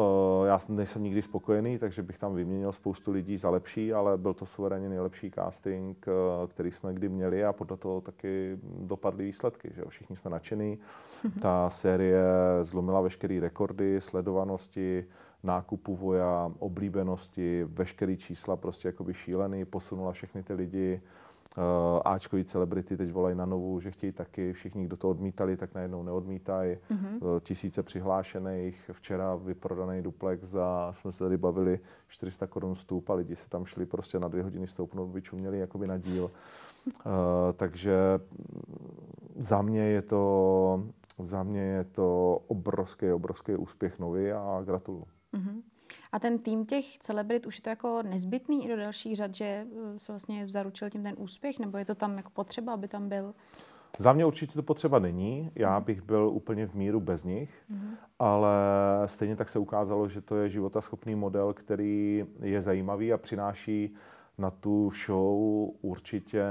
Mm. 0.43 0.47
Já 0.47 0.59
nejsem 0.69 1.03
nikdy 1.03 1.23
spokojený, 1.23 1.79
takže 1.79 2.03
bych 2.03 2.19
tam 2.19 2.35
vyměnil 2.35 2.73
spoustu 2.73 3.13
lidí 3.13 3.39
za 3.39 3.51
lepší, 3.51 3.93
ale 3.93 4.19
byl 4.19 4.35
to 4.35 4.47
suverénně 4.47 4.89
nejlepší 4.89 5.31
casting, 5.31 6.07
eh, 6.09 6.47
který 6.47 6.73
jsme 6.73 6.95
kdy 6.95 7.09
měli 7.09 7.45
a 7.45 7.53
podle 7.53 7.77
toho 7.77 8.01
taky 8.01 8.59
dopadly 8.63 9.25
výsledky, 9.25 9.71
že 9.75 9.81
jo. 9.81 9.89
Všichni 9.89 10.17
jsme 10.17 10.31
nadšení. 10.31 10.79
Mm. 11.25 11.31
Ta 11.31 11.71
série 11.71 12.23
zlomila 12.63 13.01
veškeré 13.01 13.41
rekordy, 13.41 14.01
sledovanosti, 14.01 15.05
nákupu 15.43 15.97
voja, 15.97 16.53
oblíbenosti, 16.59 17.65
veškeré 17.65 18.17
čísla 18.17 18.57
prostě 18.57 18.89
jakoby 18.89 19.15
šílený, 19.15 19.65
posunula 19.65 20.13
všechny 20.13 20.43
ty 20.43 20.55
lidi 20.55 21.01
Ačkový 22.05 22.45
celebrity 22.45 22.97
teď 22.97 23.13
volají 23.13 23.37
na 23.37 23.47
novou, 23.47 23.81
že 23.81 23.91
chtějí 23.91 24.13
taky, 24.13 24.53
všichni, 24.53 24.85
kdo 24.85 24.97
to 24.97 25.11
odmítali, 25.11 25.57
tak 25.57 25.75
najednou 25.75 26.03
neodmítají. 26.03 26.77
Mm-hmm. 26.77 27.19
Uh, 27.21 27.41
tisíce 27.41 27.83
přihlášených, 27.83 28.91
včera 28.93 29.35
vyprodaný 29.35 30.03
duplex 30.03 30.49
za, 30.49 30.89
jsme 30.93 31.13
se 31.13 31.25
tady 31.25 31.37
bavili, 31.37 31.81
400 32.09 32.47
korun 32.47 32.75
vstup 32.75 33.11
a 33.11 33.15
lidi 33.15 33.37
se 33.37 33.49
tam 33.49 33.65
šli 33.65 33.87
prostě 33.87 34.19
na 34.19 34.29
dvě 34.29 34.43
hodiny 34.43 34.67
stoupnout, 34.67 35.07
vyčuměli 35.07 35.59
jakoby 35.59 35.87
na 35.87 35.99
díl. 35.99 36.25
Uh, 36.25 36.33
takže 37.57 38.21
za 39.37 39.63
mě 39.63 39.83
je 39.83 40.03
to, 40.03 40.85
za 41.19 41.43
mě 41.43 41.63
je 41.63 41.85
to 41.85 42.39
obrovský, 42.47 43.13
obrovský 43.13 43.57
úspěch 43.57 43.99
nový 43.99 44.33
a 44.33 44.63
gratuluju. 44.65 45.05
Mm-hmm. 45.35 45.63
A 46.13 46.19
ten 46.19 46.39
tým 46.39 46.67
těch 46.67 46.99
celebrit 46.99 47.47
už 47.47 47.57
je 47.57 47.63
to 47.63 47.71
jako 47.71 48.03
nezbytný 48.03 48.65
i 48.65 48.69
do 48.69 48.77
dalších 48.77 49.17
řad, 49.17 49.35
že 49.35 49.45
eh, 49.45 49.99
se 49.99 50.13
vlastně 50.13 50.49
zaručil 50.49 50.91
tím 50.91 51.03
ten 51.03 51.15
úspěch, 51.19 51.59
nebo 51.59 51.79
je 51.79 51.85
to 51.85 51.95
tam 51.95 52.17
jako 52.17 52.31
potřeba, 52.31 52.75
aby 52.75 52.89
tam 52.89 53.09
byl? 53.09 53.35
Za 53.99 54.13
mě 54.13 54.25
určitě 54.25 54.53
to 54.53 54.63
potřeba 54.63 54.99
není. 54.99 55.51
Já 55.55 55.81
bych 55.81 56.03
byl 56.03 56.29
úplně 56.29 56.67
v 56.67 56.75
míru 56.75 57.01
bez 57.01 57.25
nich, 57.25 57.51
mm-hmm. 57.73 57.97
ale 58.19 58.57
stejně 59.07 59.37
tak 59.37 59.49
se 59.49 59.59
ukázalo, 59.59 60.09
že 60.09 60.21
to 60.21 60.37
je 60.37 60.49
životaschopný 60.49 61.15
model, 61.15 61.53
který 61.53 62.25
je 62.43 62.63
zajímavý 62.63 63.13
a 63.13 63.19
přináší 63.19 63.95
na 64.41 64.51
tu 64.51 64.91
show 65.07 65.71
určitě 65.81 66.45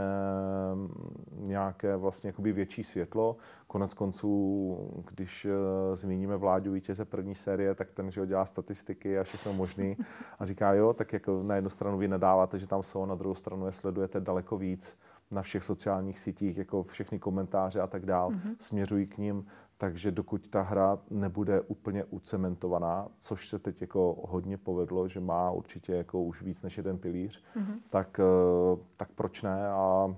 nějaké 1.32 1.95
vlastně 1.95 2.28
jakoby 2.28 2.52
větší 2.52 2.84
světlo. 2.84 3.38
Konec 3.67 3.93
konců, 3.93 4.78
když 5.12 5.45
eh, 5.45 5.95
zmíníme 5.95 6.38
Vláďu 6.38 6.71
vítěze 6.71 7.06
první 7.06 7.36
série, 7.36 7.75
tak 7.75 7.91
ten, 7.91 8.12
že 8.12 8.21
ho 8.21 8.25
dělá 8.25 8.45
statistiky 8.45 9.19
a 9.19 9.23
všechno 9.23 9.54
možný 9.54 9.97
a 10.39 10.45
říká, 10.45 10.73
jo, 10.73 10.93
tak 10.93 11.13
jako 11.13 11.43
na 11.43 11.56
jednu 11.56 11.69
stranu 11.69 11.97
vy 11.97 12.08
nedáváte, 12.08 12.58
že 12.60 12.67
tam 12.67 12.84
jsou, 12.84 13.06
na 13.06 13.15
druhou 13.15 13.36
stranu 13.36 13.65
je 13.65 13.71
sledujete 13.71 14.19
daleko 14.19 14.58
víc 14.58 14.97
na 15.32 15.41
všech 15.41 15.63
sociálních 15.63 16.19
sítích, 16.19 16.58
jako 16.58 16.84
všechny 16.84 17.19
komentáře 17.19 17.82
a 17.82 17.88
tak 17.88 18.06
dál, 18.06 18.30
mm-hmm. 18.30 18.56
směřují 18.60 19.08
k 19.08 19.17
ním, 19.17 19.45
takže 19.81 20.11
dokud 20.11 20.47
ta 20.47 20.61
hra 20.61 20.99
nebude 21.09 21.61
úplně 21.61 22.03
ucementovaná, 22.03 23.07
což 23.19 23.47
se 23.47 23.59
teď 23.59 23.81
jako 23.81 24.27
hodně 24.27 24.57
povedlo, 24.57 25.07
že 25.07 25.19
má 25.19 25.51
určitě 25.51 25.93
jako 25.93 26.23
už 26.23 26.41
víc 26.41 26.61
než 26.61 26.77
jeden 26.77 26.97
pilíř, 26.97 27.43
mm-hmm. 27.55 27.79
tak, 27.89 28.19
eh, 28.19 28.83
tak 28.97 29.11
proč 29.11 29.41
ne? 29.41 29.69
A, 29.69 30.15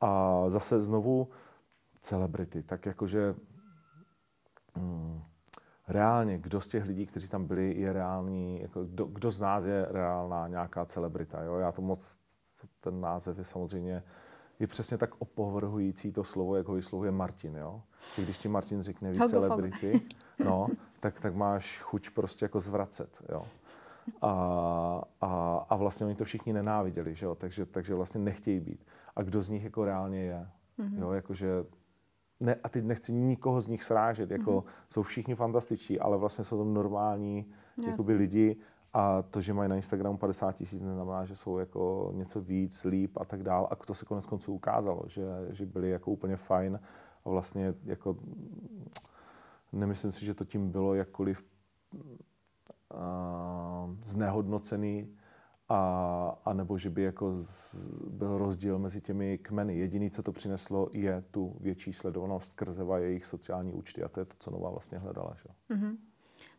a 0.00 0.44
zase 0.48 0.80
znovu 0.80 1.28
celebrity, 2.00 2.62
tak 2.62 2.86
jakože 2.86 3.34
hmm, 4.74 5.22
reálně, 5.88 6.38
kdo 6.38 6.60
z 6.60 6.66
těch 6.66 6.84
lidí, 6.84 7.06
kteří 7.06 7.28
tam 7.28 7.46
byli, 7.46 7.80
je 7.80 7.92
reální, 7.92 8.60
jako 8.60 8.84
kdo, 8.84 9.04
kdo 9.04 9.30
z 9.30 9.40
nás 9.40 9.64
je 9.64 9.86
reálná 9.90 10.48
nějaká 10.48 10.84
celebrita, 10.84 11.42
jo? 11.42 11.56
Já 11.56 11.72
to 11.72 11.82
moc, 11.82 12.18
ten 12.80 13.00
název 13.00 13.38
je 13.38 13.44
samozřejmě 13.44 14.02
je 14.58 14.66
přesně 14.66 14.98
tak 14.98 15.10
opovrhující 15.18 16.12
to 16.12 16.24
slovo, 16.24 16.56
jak 16.56 16.68
ho 16.68 16.74
vyslovuje 16.74 17.10
Martin, 17.10 17.56
jo. 17.56 17.82
Když 18.18 18.38
ti 18.38 18.48
Martin 18.48 18.82
řekne 18.82 19.12
víc 19.12 19.30
celebrity, 19.30 20.00
no, 20.44 20.68
tak, 21.00 21.20
tak 21.20 21.34
máš 21.34 21.80
chuť 21.80 22.10
prostě 22.10 22.44
jako 22.44 22.60
zvracet, 22.60 23.24
jo. 23.28 23.42
A, 24.22 24.32
a, 25.20 25.56
a 25.68 25.76
vlastně 25.76 26.06
oni 26.06 26.14
to 26.14 26.24
všichni 26.24 26.52
nenáviděli, 26.52 27.14
že 27.14 27.26
jo? 27.26 27.34
Takže, 27.34 27.66
takže 27.66 27.94
vlastně 27.94 28.20
nechtějí 28.20 28.60
být. 28.60 28.86
A 29.16 29.22
kdo 29.22 29.42
z 29.42 29.48
nich 29.48 29.64
jako 29.64 29.84
reálně 29.84 30.20
je? 30.20 30.48
Mm-hmm. 30.78 31.00
Jo, 31.00 31.12
jakože 31.12 31.64
ne, 32.40 32.54
a 32.64 32.68
teď 32.68 32.84
nechci 32.84 33.12
nikoho 33.12 33.60
z 33.60 33.68
nich 33.68 33.82
srážet, 33.82 34.30
jako 34.30 34.60
mm-hmm. 34.60 34.70
jsou 34.88 35.02
všichni 35.02 35.34
fantastiční, 35.34 35.98
ale 35.98 36.16
vlastně 36.16 36.44
jsou 36.44 36.56
to 36.56 36.64
normální 36.64 37.46
jakoby 37.86 38.14
lidi 38.14 38.56
a 38.98 39.22
to, 39.22 39.40
že 39.40 39.54
mají 39.54 39.68
na 39.68 39.76
Instagramu 39.76 40.18
50 40.18 40.52
tisíc, 40.52 40.80
neznamená, 40.80 41.24
že 41.24 41.36
jsou 41.36 41.58
jako 41.58 42.12
něco 42.14 42.40
víc, 42.40 42.84
líp 42.84 43.16
a 43.20 43.24
tak 43.24 43.42
dál. 43.42 43.68
A 43.70 43.76
to 43.76 43.94
se 43.94 44.04
konec 44.04 44.26
konců 44.26 44.52
ukázalo, 44.52 45.02
že, 45.06 45.24
že 45.50 45.66
byli 45.66 45.90
jako 45.90 46.10
úplně 46.10 46.36
fajn 46.36 46.80
a 47.24 47.28
vlastně 47.28 47.74
jako 47.84 48.16
nemyslím 49.72 50.12
si, 50.12 50.24
že 50.24 50.34
to 50.34 50.44
tím 50.44 50.70
bylo 50.70 50.94
jakkoliv 50.94 51.44
uh, 51.94 52.00
znehodnocený, 54.04 55.16
a, 55.68 56.38
a 56.44 56.52
nebo 56.52 56.78
že 56.78 56.90
by 56.90 57.02
jako 57.02 57.34
z, 57.34 57.74
byl 58.08 58.38
rozdíl 58.38 58.78
mezi 58.78 59.00
těmi 59.00 59.38
kmeny. 59.38 59.78
Jediný, 59.78 60.10
co 60.10 60.22
to 60.22 60.32
přineslo, 60.32 60.88
je 60.92 61.24
tu 61.30 61.56
větší 61.60 61.92
sledovanost 61.92 62.50
skrze 62.50 62.84
jejich 62.96 63.26
sociální 63.26 63.72
účty 63.72 64.02
a 64.02 64.08
to 64.08 64.20
je 64.20 64.26
to, 64.26 64.34
co 64.38 64.50
Nová 64.50 64.70
vlastně 64.70 64.98
hledala. 64.98 65.34
Že? 65.34 65.76
Mm-hmm. 65.76 65.96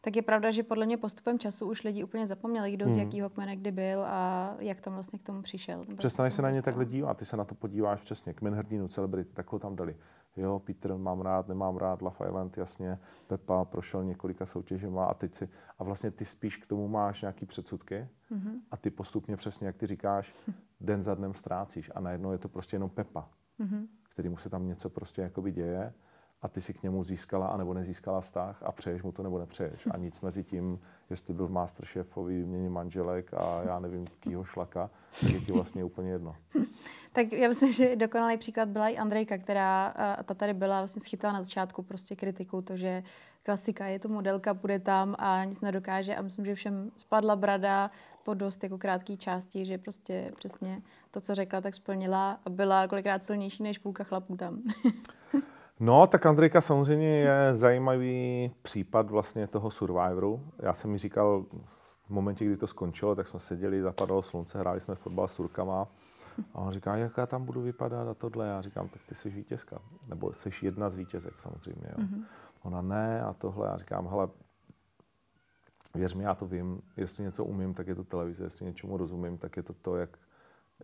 Tak 0.02 0.16
je 0.16 0.22
pravda, 0.22 0.52
že 0.52 0.64
podle 0.64 0.86
mě 0.86 0.98
postupem 0.98 1.40
času 1.40 1.70
už 1.70 1.84
lidi 1.84 2.04
úplně 2.04 2.28
zapomněli, 2.28 2.72
kdo 2.72 2.90
z 2.90 2.92
hmm. 2.92 3.00
jakého 3.00 3.30
kmene 3.30 3.56
kdy 3.56 3.72
byl 3.72 4.04
a 4.06 4.56
jak 4.60 4.82
tam 4.82 4.94
vlastně 4.94 5.20
k 5.20 5.24
tomu 5.24 5.42
přišel. 5.42 5.84
Přestaň 5.98 6.32
se 6.32 6.42
na 6.42 6.50
ně 6.50 6.62
takhle 6.62 6.86
dívat, 6.86 7.18
ty 7.18 7.26
se 7.26 7.38
na 7.38 7.46
to 7.46 7.56
podíváš 7.56 8.02
přesně. 8.02 8.34
Kmen 8.34 8.54
hrdinu, 8.54 8.88
celebrity, 8.88 9.34
tak 9.34 9.52
ho 9.52 9.60
tam 9.60 9.76
dali. 9.76 9.96
Jo, 10.38 10.60
Peter 10.60 10.98
mám 10.98 11.22
rád, 11.22 11.48
nemám 11.48 11.78
rád, 11.78 12.02
Love 12.02 12.28
Island, 12.28 12.58
jasně, 12.58 13.00
Pepa 13.28 13.66
prošel 13.66 14.04
několika 14.04 14.46
soutěžema 14.46 15.06
a 15.06 15.14
teď 15.14 15.36
si, 15.36 15.50
a 15.80 15.84
vlastně 15.84 16.12
ty 16.12 16.26
spíš 16.26 16.58
k 16.58 16.68
tomu 16.68 16.88
máš 16.88 17.22
nějaký 17.22 17.46
předsudky 17.46 18.08
mm-hmm. 18.32 18.54
a 18.72 18.78
ty 18.78 18.90
postupně 18.90 19.38
přesně, 19.38 19.68
jak 19.68 19.78
ty 19.78 19.86
říkáš, 19.86 20.36
den 20.82 21.04
za 21.04 21.16
dnem 21.16 21.34
ztrácíš 21.34 21.92
a 21.96 22.00
najednou 22.00 22.32
je 22.32 22.38
to 22.38 22.50
prostě 22.50 22.76
jenom 22.76 22.90
Pepa, 22.90 23.30
mm-hmm. 23.60 23.88
který 24.10 24.30
mu 24.30 24.38
se 24.38 24.50
tam 24.50 24.68
něco 24.68 24.90
prostě 24.90 25.22
jakoby 25.22 25.52
děje 25.52 25.94
a 26.42 26.48
ty 26.48 26.62
si 26.62 26.74
k 26.74 26.84
němu 26.84 27.04
získala 27.04 27.48
anebo 27.48 27.74
nezískala 27.74 28.22
vztah 28.22 28.64
a 28.64 28.72
přeješ 28.72 29.04
mu 29.04 29.12
to 29.12 29.24
nebo 29.24 29.40
nepřeješ. 29.40 29.88
A 29.92 29.98
nic 29.98 30.22
mezi 30.22 30.44
tím, 30.44 30.80
jestli 31.10 31.34
byl 31.34 31.48
v 31.48 31.52
Masterchefovi 31.52 32.38
výměně 32.38 32.70
manželek 32.70 33.34
a 33.34 33.62
já 33.64 33.80
nevím, 33.80 34.06
kýho 34.20 34.44
šlaka, 34.44 34.90
je 35.34 35.40
ti 35.40 35.52
vlastně 35.52 35.84
úplně 35.84 36.12
jedno. 36.12 36.36
tak 37.14 37.34
já 37.34 37.48
myslím, 37.48 37.72
že 37.72 37.96
dokonalý 37.96 38.38
příklad 38.38 38.70
byla 38.70 38.90
i 38.90 38.98
Andrejka, 38.98 39.38
která 39.38 39.94
ta 40.26 40.34
tady 40.34 40.54
byla 40.54 40.80
vlastně 40.80 41.02
schytala 41.02 41.34
na 41.34 41.44
začátku 41.44 41.84
prostě 41.84 42.16
kritikou 42.16 42.62
to, 42.62 42.78
že 42.78 43.04
klasika, 43.44 43.86
je 43.86 44.00
to 44.00 44.10
modelka, 44.10 44.54
bude 44.54 44.80
tam 44.80 45.16
a 45.20 45.44
nic 45.44 45.62
nedokáže 45.62 46.16
a 46.16 46.22
myslím, 46.22 46.46
že 46.46 46.56
všem 46.56 46.92
spadla 46.98 47.36
brada 47.36 47.92
po 48.24 48.34
dost 48.34 48.64
jako 48.64 48.78
krátký 48.78 49.18
části, 49.18 49.66
že 49.66 49.78
prostě 49.78 50.32
přesně 50.38 50.82
to, 51.12 51.22
co 51.22 51.36
řekla, 51.36 51.62
tak 51.62 51.76
splnila 51.76 52.40
a 52.46 52.50
byla 52.50 52.88
kolikrát 52.88 53.24
silnější 53.24 53.64
než 53.64 53.78
půlka 53.78 54.04
chlapů 54.04 54.38
tam. 54.38 54.62
No, 55.80 56.08
tak 56.08 56.26
Andrejka 56.26 56.62
samozřejmě 56.62 57.08
je 57.08 57.56
zajímavý 57.56 58.52
případ 58.62 59.10
vlastně 59.10 59.48
toho 59.48 59.72
Survivoru. 59.72 60.42
Já 60.60 60.74
jsem 60.74 60.92
mi 60.92 60.98
říkal, 60.98 61.46
v 61.66 62.10
momentě, 62.10 62.46
kdy 62.46 62.58
to 62.58 62.68
skončilo, 62.68 63.16
tak 63.16 63.28
jsme 63.28 63.40
seděli, 63.40 63.82
zapadalo 63.82 64.22
slunce, 64.22 64.60
hráli 64.60 64.80
jsme 64.80 64.96
fotbal 64.96 65.28
s 65.28 65.36
Turkama. 65.36 65.88
A 66.54 66.60
on 66.60 66.72
říká, 66.72 66.96
jak 66.96 67.18
já 67.18 67.26
tam 67.26 67.46
budu 67.46 67.62
vypadat 67.62 68.08
a 68.08 68.14
tohle. 68.14 68.48
Já 68.48 68.62
říkám, 68.62 68.90
tak 68.90 69.02
ty 69.10 69.16
jsi 69.16 69.30
vítězka. 69.30 69.82
Nebo 70.08 70.34
jsi 70.34 70.50
jedna 70.62 70.90
z 70.90 70.96
vítězek 70.96 71.40
samozřejmě. 71.40 71.88
Jo. 71.98 72.04
Mm-hmm. 72.04 72.24
Ona 72.64 72.82
ne 72.82 73.22
a 73.22 73.34
tohle. 73.34 73.68
Já 73.68 73.78
říkám, 73.78 74.08
hele, 74.08 74.30
věř 75.96 76.14
mi, 76.14 76.24
já 76.24 76.36
to 76.36 76.46
vím. 76.46 76.82
Jestli 76.98 77.24
něco 77.24 77.46
umím, 77.46 77.74
tak 77.74 77.88
je 77.88 77.96
to 77.96 78.04
televize. 78.04 78.44
Jestli 78.44 78.66
něčemu 78.66 78.98
rozumím, 78.98 79.38
tak 79.38 79.58
je 79.58 79.64
to 79.64 79.74
to, 79.74 79.96
jak 79.96 80.18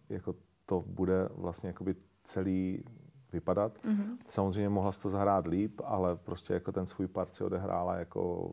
jako 0.10 0.36
to 0.66 0.82
bude 0.88 1.30
vlastně 1.36 1.68
jakoby 1.68 1.96
celý 2.24 2.84
vypadat. 3.36 3.78
Mm-hmm. 3.84 4.18
Samozřejmě 4.28 4.70
mohla 4.70 4.92
to 4.92 5.10
zahrát 5.10 5.48
líp, 5.48 5.82
ale 5.84 6.16
prostě 6.16 6.54
jako 6.54 6.72
ten 6.72 6.86
svůj 6.86 7.08
part 7.08 7.36
si 7.36 7.44
odehrála 7.44 7.96
jako 7.96 8.52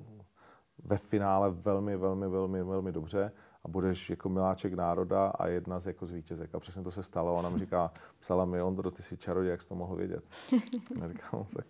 ve 0.84 0.96
finále 0.96 1.50
velmi, 1.50 1.96
velmi, 1.96 2.28
velmi, 2.28 2.64
velmi 2.64 2.92
dobře 2.92 3.32
a 3.64 3.68
budeš 3.68 4.10
jako 4.10 4.28
miláček 4.28 4.74
národa 4.74 5.26
a 5.28 5.46
jedna 5.46 5.80
z 5.80 5.86
jako 5.86 6.06
z 6.06 6.10
vítězek. 6.10 6.54
A 6.54 6.60
přesně 6.60 6.82
to 6.82 6.90
se 6.90 7.02
stalo. 7.02 7.34
Ona 7.34 7.48
mi 7.48 7.58
říká, 7.58 7.92
psala 8.20 8.44
mi, 8.44 8.62
Ondro, 8.62 8.90
ty 8.90 9.02
jsi 9.02 9.16
čaroděj, 9.16 9.50
jak 9.50 9.62
jsi 9.62 9.68
to 9.68 9.74
mohl 9.74 9.96
vědět? 9.96 10.24
Já 11.00 11.08
říkám, 11.08 11.30
no, 11.32 11.46
tak 11.56 11.66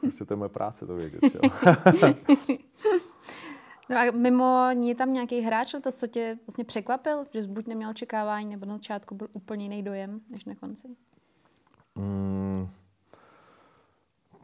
prostě 0.00 0.24
to 0.24 0.32
je 0.32 0.36
moje 0.36 0.48
práce 0.48 0.86
to 0.86 0.94
vědět. 0.94 1.22
Jo? 1.34 1.40
No 3.90 3.96
a 3.96 4.10
mimo 4.10 4.68
ní 4.72 4.88
je 4.88 4.94
tam 4.94 5.12
nějaký 5.12 5.40
hráč, 5.40 5.74
to, 5.82 5.92
co 5.92 6.06
tě 6.06 6.38
vlastně 6.46 6.64
překvapil, 6.64 7.24
že 7.34 7.42
jsi 7.42 7.48
buď 7.48 7.66
neměl 7.66 7.90
očekávání, 7.90 8.50
nebo 8.50 8.66
na 8.66 8.74
začátku 8.74 9.14
byl 9.14 9.28
úplně 9.32 9.64
jiný 9.64 9.82
dojem, 9.82 10.20
než 10.30 10.44
na 10.44 10.54
konci? 10.54 10.88
Mm, 11.98 12.68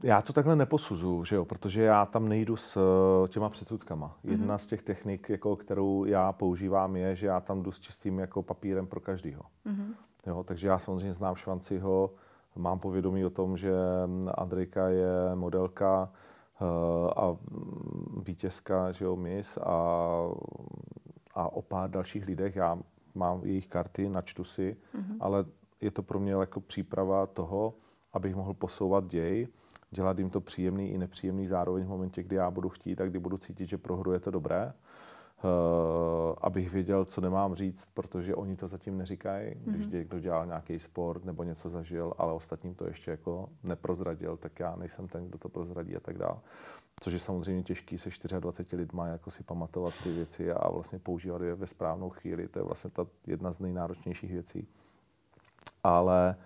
já 0.02 0.22
to 0.22 0.32
takhle 0.32 0.56
neposuzu, 0.56 1.24
že 1.24 1.36
jo, 1.36 1.44
protože 1.44 1.82
já 1.82 2.06
tam 2.06 2.28
nejdu 2.28 2.56
s 2.56 2.76
uh, 2.76 3.26
těma 3.28 3.48
předsudkama. 3.48 4.16
Jedna 4.24 4.56
mm-hmm. 4.56 4.62
z 4.62 4.66
těch 4.66 4.82
technik, 4.82 5.28
jako, 5.28 5.56
kterou 5.56 6.04
já 6.04 6.32
používám, 6.32 6.96
je, 6.96 7.14
že 7.14 7.26
já 7.26 7.40
tam 7.40 7.62
jdu 7.62 7.70
s 7.70 7.80
čistým 7.80 8.18
jako 8.18 8.42
papírem 8.42 8.86
pro 8.86 9.00
každýho. 9.00 9.42
Mm-hmm. 9.66 9.94
Jo, 10.26 10.44
takže 10.44 10.68
já 10.68 10.78
samozřejmě 10.78 11.12
znám 11.12 11.34
Švanciho, 11.34 12.10
mám 12.56 12.78
povědomí 12.78 13.24
o 13.24 13.30
tom, 13.30 13.56
že 13.56 13.72
Andrejka 14.34 14.88
je 14.88 15.34
modelka 15.34 16.10
uh, 16.60 16.68
a 17.16 17.36
vítězka, 18.22 18.92
že 18.92 19.04
jo, 19.04 19.16
Miss 19.16 19.58
a, 19.58 19.74
a 21.34 21.52
o 21.52 21.62
pár 21.62 21.90
dalších 21.90 22.26
lidech. 22.26 22.56
Já 22.56 22.78
mám 23.14 23.40
jejich 23.44 23.66
karty, 23.66 24.08
načtu 24.08 24.44
si, 24.44 24.76
mm-hmm. 24.94 25.16
ale 25.20 25.44
je 25.80 25.90
to 25.90 26.02
pro 26.02 26.20
mě 26.20 26.32
jako 26.32 26.60
příprava 26.60 27.26
toho, 27.26 27.74
abych 28.12 28.34
mohl 28.34 28.54
posouvat 28.54 29.06
děj, 29.06 29.48
dělat 29.90 30.18
jim 30.18 30.30
to 30.30 30.40
příjemný 30.40 30.90
i 30.90 30.98
nepříjemný 30.98 31.46
zároveň 31.46 31.84
v 31.84 31.88
momentě, 31.88 32.22
kdy 32.22 32.36
já 32.36 32.50
budu 32.50 32.68
chtít 32.68 33.00
a 33.00 33.06
kdy 33.06 33.18
budu 33.18 33.38
cítit, 33.38 33.66
že 33.66 33.78
prohru 33.78 34.12
je 34.12 34.20
to 34.20 34.30
dobré. 34.30 34.72
Uh, 35.44 36.36
abych 36.40 36.72
věděl, 36.72 37.04
co 37.04 37.20
nemám 37.20 37.54
říct, 37.54 37.88
protože 37.94 38.34
oni 38.34 38.56
to 38.56 38.68
zatím 38.68 38.98
neříkají. 38.98 39.50
Mm-hmm. 39.50 39.70
Když 39.70 39.86
někdo 39.86 40.20
dělal 40.20 40.46
nějaký 40.46 40.78
sport 40.78 41.24
nebo 41.24 41.42
něco 41.42 41.68
zažil, 41.68 42.14
ale 42.18 42.32
ostatním 42.32 42.74
to 42.74 42.86
ještě 42.86 43.10
jako 43.10 43.48
neprozradil, 43.62 44.36
tak 44.36 44.60
já 44.60 44.76
nejsem 44.76 45.08
ten, 45.08 45.26
kdo 45.28 45.38
to 45.38 45.48
prozradí 45.48 45.96
a 45.96 46.00
tak 46.00 46.18
dále. 46.18 46.36
Což 47.00 47.12
je 47.12 47.18
samozřejmě 47.18 47.62
těžký 47.62 47.98
se 47.98 48.10
24 48.40 48.82
lidma 48.82 49.06
jako 49.06 49.30
si 49.30 49.42
pamatovat 49.42 49.94
ty 50.02 50.12
věci 50.12 50.52
a 50.52 50.70
vlastně 50.70 50.98
používat 50.98 51.42
je 51.42 51.54
ve 51.54 51.66
správnou 51.66 52.10
chvíli. 52.10 52.48
To 52.48 52.58
je 52.58 52.62
vlastně 52.62 52.90
ta 52.90 53.06
jedna 53.26 53.52
z 53.52 53.58
nejnáročnějších 53.58 54.32
věcí 54.32 54.68
ale 55.84 56.36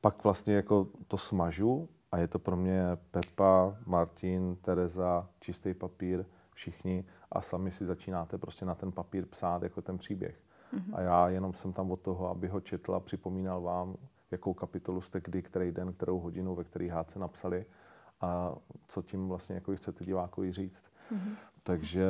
pak 0.00 0.24
vlastně 0.24 0.54
jako 0.54 0.88
to 1.08 1.18
smažu 1.18 1.88
a 2.12 2.18
je 2.18 2.28
to 2.28 2.38
pro 2.38 2.56
mě 2.56 2.82
Pepa, 3.10 3.76
Martin, 3.86 4.56
Tereza, 4.56 5.28
čistý 5.40 5.74
papír, 5.74 6.24
všichni 6.54 7.04
a 7.32 7.40
sami 7.40 7.70
si 7.70 7.86
začínáte 7.86 8.38
prostě 8.38 8.64
na 8.64 8.74
ten 8.74 8.92
papír 8.92 9.26
psát 9.26 9.62
jako 9.62 9.82
ten 9.82 9.98
příběh. 9.98 10.40
Mm-hmm. 10.74 10.94
A 10.94 11.00
já 11.00 11.28
jenom 11.28 11.54
jsem 11.54 11.72
tam 11.72 11.90
od 11.90 12.00
toho, 12.00 12.28
aby 12.28 12.48
ho 12.48 12.60
četl 12.60 12.94
a 12.94 13.00
připomínal 13.00 13.62
vám, 13.62 13.96
jakou 14.30 14.54
kapitolu 14.54 15.00
jste 15.00 15.20
kdy, 15.20 15.42
který 15.42 15.72
den, 15.72 15.92
kterou 15.92 16.18
hodinu, 16.18 16.54
ve 16.54 16.64
který 16.64 16.88
hádce 16.88 17.18
napsali 17.18 17.66
a 18.20 18.54
co 18.88 19.02
tím 19.02 19.28
vlastně 19.28 19.54
jako 19.54 19.76
chcete 19.76 20.04
divákovi 20.04 20.52
říct. 20.52 20.82
Mm-hmm. 21.12 21.34
Takže 21.62 22.06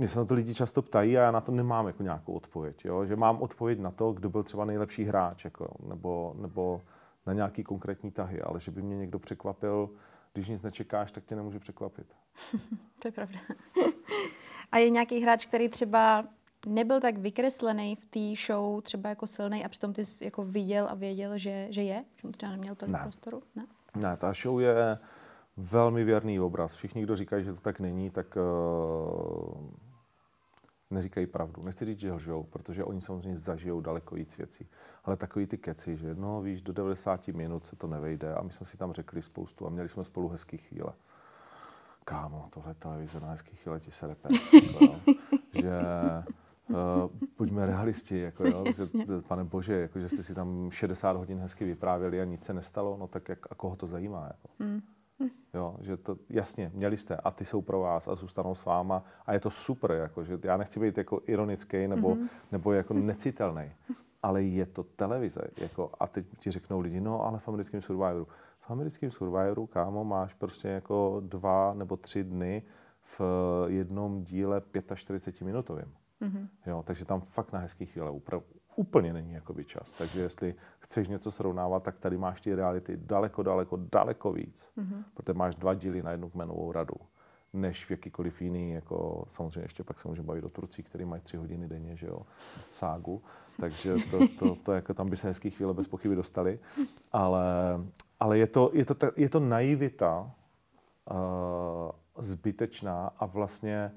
mě 0.00 0.08
se 0.08 0.18
na 0.18 0.24
to 0.24 0.34
lidi 0.34 0.54
často 0.54 0.82
ptají 0.82 1.18
a 1.18 1.22
já 1.22 1.30
na 1.30 1.40
to 1.40 1.52
nemám 1.52 1.86
jako 1.86 2.02
nějakou 2.02 2.32
odpověď. 2.32 2.84
Jo? 2.84 3.04
Že 3.04 3.16
mám 3.16 3.42
odpověď 3.42 3.78
na 3.78 3.90
to, 3.90 4.12
kdo 4.12 4.30
byl 4.30 4.42
třeba 4.42 4.64
nejlepší 4.64 5.04
hráč, 5.04 5.44
jako, 5.44 5.74
nebo, 5.88 6.34
nebo 6.40 6.80
na 7.26 7.32
nějaký 7.32 7.64
konkrétní 7.64 8.10
tahy, 8.10 8.42
ale 8.42 8.60
že 8.60 8.70
by 8.70 8.82
mě 8.82 8.96
někdo 8.96 9.18
překvapil, 9.18 9.90
když 10.32 10.48
nic 10.48 10.62
nečekáš, 10.62 11.12
tak 11.12 11.24
tě 11.24 11.36
nemůže 11.36 11.58
překvapit. 11.58 12.06
to 12.98 13.08
je 13.08 13.12
pravda. 13.12 13.38
a 14.72 14.78
je 14.78 14.90
nějaký 14.90 15.20
hráč, 15.20 15.46
který 15.46 15.68
třeba 15.68 16.24
nebyl 16.66 17.00
tak 17.00 17.18
vykreslený 17.18 17.96
v 17.96 18.06
té 18.06 18.42
show, 18.46 18.82
třeba 18.82 19.08
jako 19.08 19.26
silný 19.26 19.64
a 19.64 19.68
přitom 19.68 19.92
ty 19.92 20.04
jsi 20.04 20.24
jako 20.24 20.44
viděl 20.44 20.86
a 20.90 20.94
věděl, 20.94 21.38
že, 21.38 21.66
že 21.70 21.82
je? 21.82 22.04
Že 22.16 22.28
mu 22.28 22.32
třeba 22.32 22.52
neměl 22.52 22.74
tolik 22.74 22.92
ne. 22.92 23.00
prostoru? 23.02 23.42
Ne? 23.56 23.66
Ne, 23.96 24.16
ta 24.16 24.32
show 24.32 24.60
je 24.60 24.98
velmi 25.56 26.04
věrný 26.04 26.40
obraz. 26.40 26.74
Všichni, 26.74 27.02
kdo 27.02 27.16
říkají, 27.16 27.44
že 27.44 27.54
to 27.54 27.60
tak 27.60 27.80
není, 27.80 28.10
tak 28.10 28.36
uh, 28.36 29.89
neříkají 30.90 31.26
pravdu. 31.26 31.62
Nechci 31.64 31.84
říct, 31.84 31.98
že 31.98 32.12
lžou, 32.12 32.42
protože 32.42 32.84
oni 32.84 33.00
samozřejmě 33.00 33.36
zažijou 33.36 33.80
daleko 33.80 34.14
víc 34.14 34.36
věcí. 34.36 34.68
Ale 35.04 35.16
takový 35.16 35.46
ty 35.46 35.58
keci, 35.58 35.96
že 35.96 36.14
no 36.14 36.42
víš, 36.42 36.62
do 36.62 36.72
90 36.72 37.28
minut 37.28 37.66
se 37.66 37.76
to 37.76 37.86
nevejde 37.86 38.34
a 38.34 38.42
my 38.42 38.52
jsme 38.52 38.66
si 38.66 38.76
tam 38.76 38.92
řekli 38.92 39.22
spoustu 39.22 39.66
a 39.66 39.70
měli 39.70 39.88
jsme 39.88 40.04
spolu 40.04 40.28
hezký 40.28 40.58
chvíle. 40.58 40.92
Kámo, 42.04 42.48
tohle 42.50 42.74
televize 42.74 43.20
na 43.20 43.30
hezký 43.30 43.56
chvíle 43.56 43.80
ti 43.80 43.90
se 43.90 44.06
repet. 44.06 44.32
Jako, 44.54 44.94
že 45.52 45.80
uh, 46.68 46.76
buďme 47.38 47.66
realisti, 47.66 48.18
jako 48.18 48.48
jo, 48.48 48.64
pane 49.28 49.44
bože, 49.44 49.80
jako, 49.80 50.00
že 50.00 50.08
jste 50.08 50.22
si 50.22 50.34
tam 50.34 50.70
60 50.70 51.16
hodin 51.16 51.38
hezky 51.38 51.64
vyprávěli 51.64 52.20
a 52.20 52.24
nic 52.24 52.44
se 52.44 52.54
nestalo, 52.54 52.96
no 52.96 53.08
tak 53.08 53.28
jak, 53.28 53.52
a 53.52 53.54
koho 53.54 53.76
to 53.76 53.86
zajímá, 53.86 54.24
jako. 54.24 54.48
Mm. 54.58 54.80
Jo, 55.54 55.76
že 55.80 55.96
to, 55.96 56.16
jasně, 56.28 56.70
měli 56.74 56.96
jste 56.96 57.16
a 57.16 57.30
ty 57.30 57.44
jsou 57.44 57.62
pro 57.62 57.80
vás 57.80 58.08
a 58.08 58.14
zůstanou 58.14 58.54
s 58.54 58.64
váma 58.64 59.04
a 59.26 59.32
je 59.32 59.40
to 59.40 59.50
super, 59.50 59.90
jako, 59.90 60.24
že 60.24 60.38
já 60.44 60.56
nechci 60.56 60.80
být 60.80 60.98
jako 60.98 61.20
ironický 61.26 61.88
nebo, 61.88 62.14
mm-hmm. 62.14 62.28
nebo 62.52 62.72
jako 62.72 62.94
necitelný, 62.94 63.72
ale 64.22 64.42
je 64.42 64.66
to 64.66 64.82
televize, 64.82 65.40
jako, 65.56 65.90
a 66.00 66.06
teď 66.06 66.26
ti 66.38 66.50
řeknou 66.50 66.80
lidi, 66.80 67.00
no 67.00 67.26
ale 67.26 67.38
v 67.38 67.48
americkém 67.48 67.80
Survivoru, 67.80 68.28
v 68.60 68.70
americkém 68.70 69.10
Survivoru, 69.10 69.66
kámo, 69.66 70.04
máš 70.04 70.34
prostě 70.34 70.68
jako 70.68 71.22
dva 71.24 71.74
nebo 71.74 71.96
tři 71.96 72.24
dny 72.24 72.62
v 73.02 73.20
jednom 73.66 74.24
díle 74.24 74.62
45 74.94 75.46
minutovým. 75.46 75.92
Mm-hmm. 76.22 76.48
Jo, 76.66 76.82
takže 76.86 77.04
tam 77.04 77.20
fakt 77.20 77.52
na 77.52 77.58
hezký 77.58 77.86
chvíle 77.86 78.10
úplně 78.76 79.12
není 79.12 79.32
jakoby 79.32 79.64
čas. 79.64 79.92
Takže 79.92 80.20
jestli 80.20 80.54
chceš 80.78 81.08
něco 81.08 81.30
srovnávat, 81.30 81.82
tak 81.82 81.98
tady 81.98 82.18
máš 82.18 82.40
ty 82.40 82.54
reality 82.54 82.96
daleko, 82.96 83.42
daleko, 83.42 83.78
daleko 83.92 84.32
víc. 84.32 84.72
Mm-hmm. 84.78 85.04
Protože 85.14 85.38
máš 85.38 85.54
dva 85.54 85.74
díly 85.74 86.02
na 86.02 86.10
jednu 86.10 86.30
kmenovou 86.30 86.72
radu 86.72 86.94
než 87.52 87.84
v 87.84 87.90
jakýkoliv 87.90 88.42
jiný, 88.42 88.72
jako 88.72 89.24
samozřejmě 89.28 89.60
ještě 89.60 89.84
pak 89.84 89.98
se 89.98 90.08
můžeme 90.08 90.26
bavit 90.26 90.44
o 90.44 90.48
Turcích, 90.48 90.86
který 90.86 91.04
mají 91.04 91.22
tři 91.22 91.36
hodiny 91.36 91.68
denně, 91.68 91.96
že 91.96 92.06
jo, 92.06 92.22
ságu, 92.72 93.22
takže 93.60 93.94
to, 94.10 94.18
to, 94.18 94.28
to, 94.38 94.56
to 94.56 94.72
jako 94.72 94.94
tam 94.94 95.10
by 95.10 95.16
se 95.16 95.28
hezký 95.28 95.50
chvíle 95.50 95.74
bez 95.74 95.88
pochyby 95.88 96.14
dostali, 96.14 96.58
ale, 97.12 97.44
ale 98.20 98.38
je, 98.38 98.46
to, 98.46 98.70
je, 98.72 98.84
to, 98.84 98.94
je 99.16 99.28
to 99.28 99.40
naivita 99.40 100.30
uh, 101.10 101.90
zbytečná 102.18 103.10
a 103.18 103.26
vlastně 103.26 103.92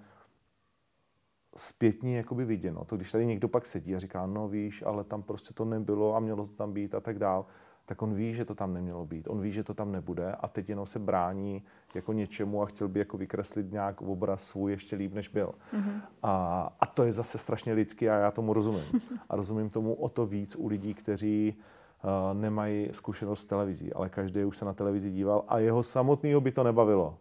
zpětně 1.55 2.17
jakoby 2.17 2.45
viděno. 2.45 2.85
To 2.85 2.95
když 2.95 3.11
tady 3.11 3.25
někdo 3.25 3.47
pak 3.47 3.65
sedí 3.65 3.95
a 3.95 3.99
říká, 3.99 4.25
no 4.25 4.47
víš, 4.47 4.83
ale 4.85 5.03
tam 5.03 5.23
prostě 5.23 5.53
to 5.53 5.65
nebylo 5.65 6.15
a 6.15 6.19
mělo 6.19 6.47
to 6.47 6.53
tam 6.53 6.73
být 6.73 6.95
a 6.95 6.99
tak 6.99 7.19
dál, 7.19 7.45
tak 7.85 8.01
on 8.01 8.13
ví, 8.13 8.33
že 8.33 8.45
to 8.45 8.55
tam 8.55 8.73
nemělo 8.73 9.05
být. 9.05 9.27
On 9.27 9.41
ví, 9.41 9.51
že 9.51 9.63
to 9.63 9.73
tam 9.73 9.91
nebude 9.91 10.31
a 10.31 10.47
teď 10.47 10.69
jenom 10.69 10.85
se 10.85 10.99
brání 10.99 11.63
jako 11.95 12.13
něčemu 12.13 12.61
a 12.61 12.65
chtěl 12.65 12.87
by 12.87 12.99
jako 12.99 13.17
vykreslit 13.17 13.71
nějak 13.71 14.01
obraz 14.01 14.43
svůj 14.43 14.71
ještě 14.71 14.95
líp, 14.95 15.13
než 15.13 15.27
byl. 15.27 15.53
Mm-hmm. 15.73 16.01
A, 16.23 16.69
a 16.79 16.85
to 16.85 17.03
je 17.03 17.13
zase 17.13 17.37
strašně 17.37 17.73
lidský 17.73 18.09
a 18.09 18.15
já 18.15 18.31
tomu 18.31 18.53
rozumím. 18.53 18.83
A 19.29 19.35
rozumím 19.35 19.69
tomu 19.69 19.93
o 19.93 20.09
to 20.09 20.25
víc 20.25 20.55
u 20.55 20.67
lidí, 20.67 20.93
kteří 20.93 21.55
uh, 22.03 22.39
nemají 22.39 22.89
zkušenost 22.91 23.41
s 23.41 23.45
televizí, 23.45 23.93
ale 23.93 24.09
každý 24.09 24.43
už 24.43 24.57
se 24.57 24.65
na 24.65 24.73
televizi 24.73 25.11
díval 25.11 25.43
a 25.47 25.59
jeho 25.59 25.83
samotného 25.83 26.41
by 26.41 26.51
to 26.51 26.63
nebavilo 26.63 27.17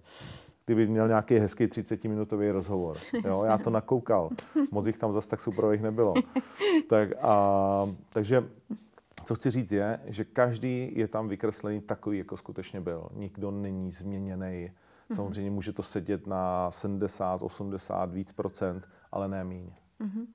kdyby 0.66 0.86
měl 0.86 1.08
nějaký 1.08 1.34
hezký 1.34 1.66
30-minutový 1.66 2.52
rozhovor. 2.52 2.96
Jo, 3.24 3.44
já 3.44 3.58
to 3.58 3.70
nakoukal. 3.70 4.30
Moc 4.70 4.86
jich 4.86 4.98
tam 4.98 5.12
zase 5.12 5.28
tak 5.28 5.40
superových 5.40 5.82
nebylo. 5.82 6.14
Tak 6.88 7.08
a, 7.20 7.86
takže 8.08 8.48
co 9.24 9.34
chci 9.34 9.50
říct 9.50 9.72
je, 9.72 10.00
že 10.04 10.24
každý 10.24 10.92
je 10.94 11.08
tam 11.08 11.28
vykreslený 11.28 11.80
takový, 11.80 12.18
jako 12.18 12.36
skutečně 12.36 12.80
byl. 12.80 13.08
Nikdo 13.14 13.50
není 13.50 13.92
změněný. 13.92 14.70
Mhm. 15.08 15.16
Samozřejmě 15.16 15.50
může 15.50 15.72
to 15.72 15.82
sedět 15.82 16.26
na 16.26 16.70
70, 16.70 17.42
80, 17.42 18.12
víc 18.12 18.32
procent, 18.32 18.88
ale 19.12 19.28
ne 19.28 19.44
míň. 19.44 19.70
Mm-hmm. 20.00 20.26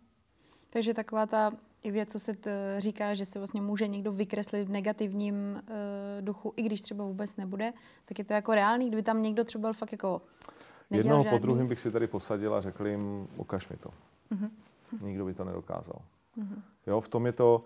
Takže 0.70 0.94
taková 0.94 1.26
ta 1.26 1.52
i 1.84 1.92
věc, 1.92 2.12
co 2.12 2.20
se 2.20 2.34
t, 2.34 2.76
říká, 2.78 3.14
že 3.14 3.26
se 3.26 3.40
vlastně 3.40 3.62
může 3.62 3.88
někdo 3.88 4.12
vykreslit 4.12 4.68
v 4.68 4.72
negativním 4.72 5.36
uh, 5.36 6.22
duchu, 6.22 6.54
i 6.56 6.62
když 6.62 6.82
třeba 6.82 7.06
vůbec 7.06 7.36
nebude, 7.36 7.74
tak 8.06 8.20
je 8.20 8.26
to 8.26 8.34
jako 8.34 8.56
reálný, 8.56 8.88
kdyby 8.88 9.04
tam 9.04 9.24
někdo 9.24 9.44
třeba 9.44 9.62
byl 9.62 9.74
fakt 9.74 9.92
jako 9.92 10.22
Jednoho 10.90 11.24
žádný... 11.24 11.40
po 11.40 11.46
druhém 11.46 11.68
bych 11.68 11.80
si 11.80 11.92
tady 11.92 12.08
posadil 12.08 12.56
a 12.56 12.62
řekl 12.62 12.88
jim, 12.88 13.28
ukaž 13.38 13.70
mi 13.70 13.78
to. 13.78 13.90
Uh-huh. 14.32 14.50
Nikdo 15.02 15.26
by 15.26 15.34
to 15.34 15.44
nedokázal. 15.44 16.02
Uh-huh. 16.38 16.62
Jo, 16.88 17.02
v 17.02 17.08
tom 17.08 17.26
je 17.26 17.32
to, 17.32 17.64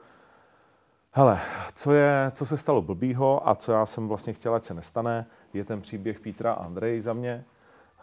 hele, 1.11 1.39
co, 1.73 1.93
je, 1.93 2.31
co 2.31 2.45
se 2.45 2.57
stalo 2.57 2.81
blbýho 2.81 3.49
a 3.49 3.55
co 3.55 3.71
já 3.71 3.85
jsem 3.85 4.07
vlastně 4.07 4.33
chtěla, 4.33 4.55
ať 4.55 4.63
se 4.63 4.73
nestane, 4.73 5.25
je 5.53 5.65
ten 5.65 5.81
příběh 5.81 6.19
Pítra 6.19 6.53
a 6.53 6.65
Andrej 6.65 7.01
za 7.01 7.13
mě. 7.13 7.45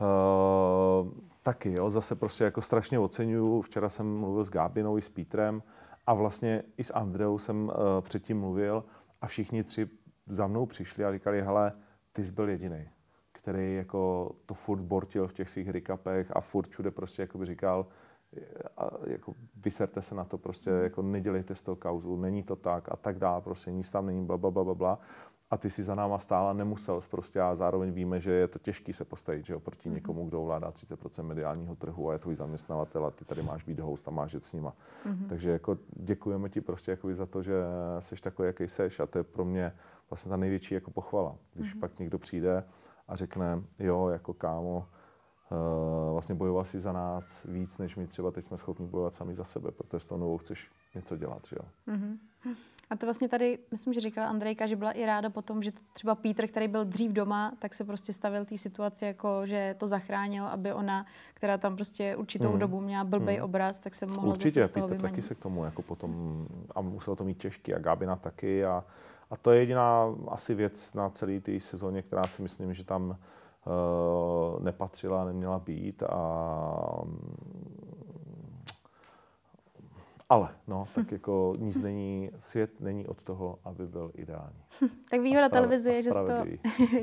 Uh, 0.00 1.08
taky, 1.42 1.72
jo, 1.72 1.90
zase 1.90 2.14
prostě 2.14 2.44
jako 2.44 2.62
strašně 2.62 2.98
oceňuju. 2.98 3.60
Včera 3.60 3.88
jsem 3.88 4.18
mluvil 4.18 4.44
s 4.44 4.50
Gábinou 4.50 4.98
i 4.98 5.02
s 5.02 5.08
Pítrem 5.08 5.62
a 6.06 6.14
vlastně 6.14 6.62
i 6.76 6.84
s 6.84 6.94
Andreou 6.94 7.38
jsem 7.38 7.64
uh, 7.64 7.74
předtím 8.00 8.40
mluvil 8.40 8.84
a 9.20 9.26
všichni 9.26 9.64
tři 9.64 9.88
za 10.26 10.46
mnou 10.46 10.66
přišli 10.66 11.04
a 11.04 11.12
říkali, 11.12 11.42
hele, 11.42 11.72
ty 12.12 12.24
jsi 12.24 12.32
byl 12.32 12.48
jediný, 12.48 12.88
který 13.32 13.74
jako 13.76 14.30
to 14.46 14.54
furt 14.54 14.80
bortil 14.80 15.28
v 15.28 15.32
těch 15.32 15.50
svých 15.50 15.68
recapech 15.68 16.36
a 16.36 16.40
furt 16.40 16.68
všude 16.68 16.90
prostě 16.90 17.22
jako 17.22 17.38
by 17.38 17.46
říkal, 17.46 17.86
a 18.76 18.90
jako 19.06 19.34
vyserte 19.56 20.02
se 20.02 20.14
na 20.14 20.24
to, 20.24 20.38
prostě 20.38 20.70
jako 20.70 21.02
nedělejte 21.02 21.54
z 21.54 21.62
toho 21.62 21.76
kauzu, 21.76 22.16
není 22.16 22.42
to 22.42 22.56
tak 22.56 22.88
a 22.92 22.96
tak 22.96 23.18
dále, 23.18 23.40
prostě 23.40 23.72
nic 23.72 23.90
tam 23.90 24.06
není, 24.06 24.26
bla, 24.26 24.36
bla, 24.36 24.50
bla, 24.50 24.74
bla 24.74 24.98
a 25.50 25.56
ty 25.56 25.70
si 25.70 25.84
za 25.84 25.94
náma 25.94 26.18
stála, 26.18 26.52
nemusel 26.52 27.00
prostě 27.10 27.40
a 27.40 27.54
zároveň 27.54 27.92
víme, 27.92 28.20
že 28.20 28.32
je 28.32 28.48
to 28.48 28.58
těžký 28.58 28.92
se 28.92 29.04
postavit, 29.04 29.46
že 29.46 29.52
jo, 29.52 29.60
proti 29.60 29.88
mm-hmm. 29.88 29.94
někomu, 29.94 30.28
kdo 30.28 30.42
ovládá 30.42 30.70
30% 30.70 31.22
mediálního 31.22 31.76
trhu 31.76 32.10
a 32.10 32.12
je 32.12 32.18
tvůj 32.18 32.36
zaměstnavatel 32.36 33.06
a 33.06 33.10
ty 33.10 33.24
tady 33.24 33.42
máš 33.42 33.64
být 33.64 33.80
host 33.80 34.08
a 34.08 34.10
máš 34.10 34.32
jet 34.32 34.42
s 34.42 34.52
nima. 34.52 34.72
Mm-hmm. 35.06 35.28
Takže 35.28 35.50
jako 35.50 35.78
děkujeme 35.96 36.48
ti 36.48 36.60
prostě 36.60 36.90
jako 36.90 37.14
za 37.14 37.26
to, 37.26 37.42
že 37.42 37.54
jsi 37.98 38.16
takový, 38.16 38.46
jaký 38.46 38.68
seš 38.68 39.00
a 39.00 39.06
to 39.06 39.18
je 39.18 39.24
pro 39.24 39.44
mě 39.44 39.72
vlastně 40.10 40.30
ta 40.30 40.36
největší 40.36 40.74
jako 40.74 40.90
pochvala. 40.90 41.36
Když 41.54 41.74
mm-hmm. 41.74 41.80
pak 41.80 41.98
někdo 41.98 42.18
přijde 42.18 42.64
a 43.08 43.16
řekne, 43.16 43.62
jo, 43.78 44.08
jako 44.08 44.34
kámo, 44.34 44.86
uh, 45.50 46.12
vlastně 46.12 46.34
bojoval 46.34 46.64
si 46.64 46.80
za 46.80 46.92
nás 46.92 47.44
víc, 47.44 47.78
než 47.78 47.96
my 47.96 48.06
třeba 48.06 48.30
teď 48.30 48.44
jsme 48.44 48.56
schopni 48.56 48.86
bojovat 48.86 49.14
sami 49.14 49.34
za 49.34 49.44
sebe, 49.44 49.70
protože 49.70 50.00
s 50.00 50.06
tou 50.06 50.16
novou 50.16 50.38
chceš 50.38 50.70
něco 50.94 51.16
dělat, 51.16 51.42
že 51.48 51.56
jo. 51.56 51.94
Mm-hmm. 51.94 52.16
A 52.90 52.96
to 52.96 53.06
vlastně 53.06 53.28
tady, 53.28 53.58
myslím, 53.70 53.92
že 53.92 54.00
říkala 54.00 54.26
Andrejka, 54.26 54.66
že 54.66 54.76
byla 54.76 54.90
i 54.90 55.06
ráda 55.06 55.30
potom, 55.30 55.62
že 55.62 55.70
třeba 55.92 56.14
Pítr, 56.14 56.46
který 56.46 56.68
byl 56.68 56.84
dřív 56.84 57.12
doma, 57.12 57.52
tak 57.58 57.74
se 57.74 57.84
prostě 57.84 58.12
stavil 58.12 58.44
té 58.44 58.58
situaci, 58.58 59.04
jako 59.04 59.40
že 59.44 59.74
to 59.78 59.88
zachránil, 59.88 60.44
aby 60.44 60.72
ona, 60.72 61.06
která 61.34 61.58
tam 61.58 61.76
prostě 61.76 62.16
určitou 62.16 62.52
mm. 62.52 62.58
dobu 62.58 62.80
měla 62.80 63.04
blbej 63.04 63.38
mm. 63.38 63.44
obraz, 63.44 63.80
tak 63.80 63.94
se 63.94 64.06
mohla 64.06 64.32
Určitě, 64.32 64.50
zase 64.50 64.68
z 64.68 64.72
toho 64.72 64.88
Pítr 64.88 65.02
taky 65.02 65.22
se 65.22 65.34
k 65.34 65.38
tomu 65.38 65.64
jako 65.64 65.82
potom, 65.82 66.46
a 66.74 66.80
musel 66.80 67.16
to 67.16 67.24
mít 67.24 67.38
těžký 67.38 67.74
a 67.74 67.78
Gábina 67.78 68.16
taky 68.16 68.64
a, 68.64 68.84
a 69.30 69.36
to 69.36 69.52
je 69.52 69.60
jediná 69.60 70.14
asi 70.28 70.54
věc 70.54 70.94
na 70.94 71.10
celé 71.10 71.40
té 71.40 71.60
sezóně, 71.60 72.02
která 72.02 72.24
si 72.24 72.42
myslím, 72.42 72.74
že 72.74 72.84
tam 72.84 73.08
uh, 73.08 74.64
nepatřila, 74.64 75.24
neměla 75.24 75.58
být 75.58 76.02
a 76.02 77.02
ale, 80.28 80.48
no, 80.66 80.84
tak 80.94 81.12
jako 81.12 81.54
nic 81.58 81.76
není, 81.76 82.30
svět 82.38 82.80
není 82.80 83.06
od 83.06 83.22
toho, 83.22 83.58
aby 83.64 83.86
byl 83.86 84.10
ideální. 84.14 84.62
tak 85.10 85.20
výhoda 85.20 85.48
televize 85.48 85.90
je, 85.90 86.02
že, 86.02 86.10
to, 86.10 86.44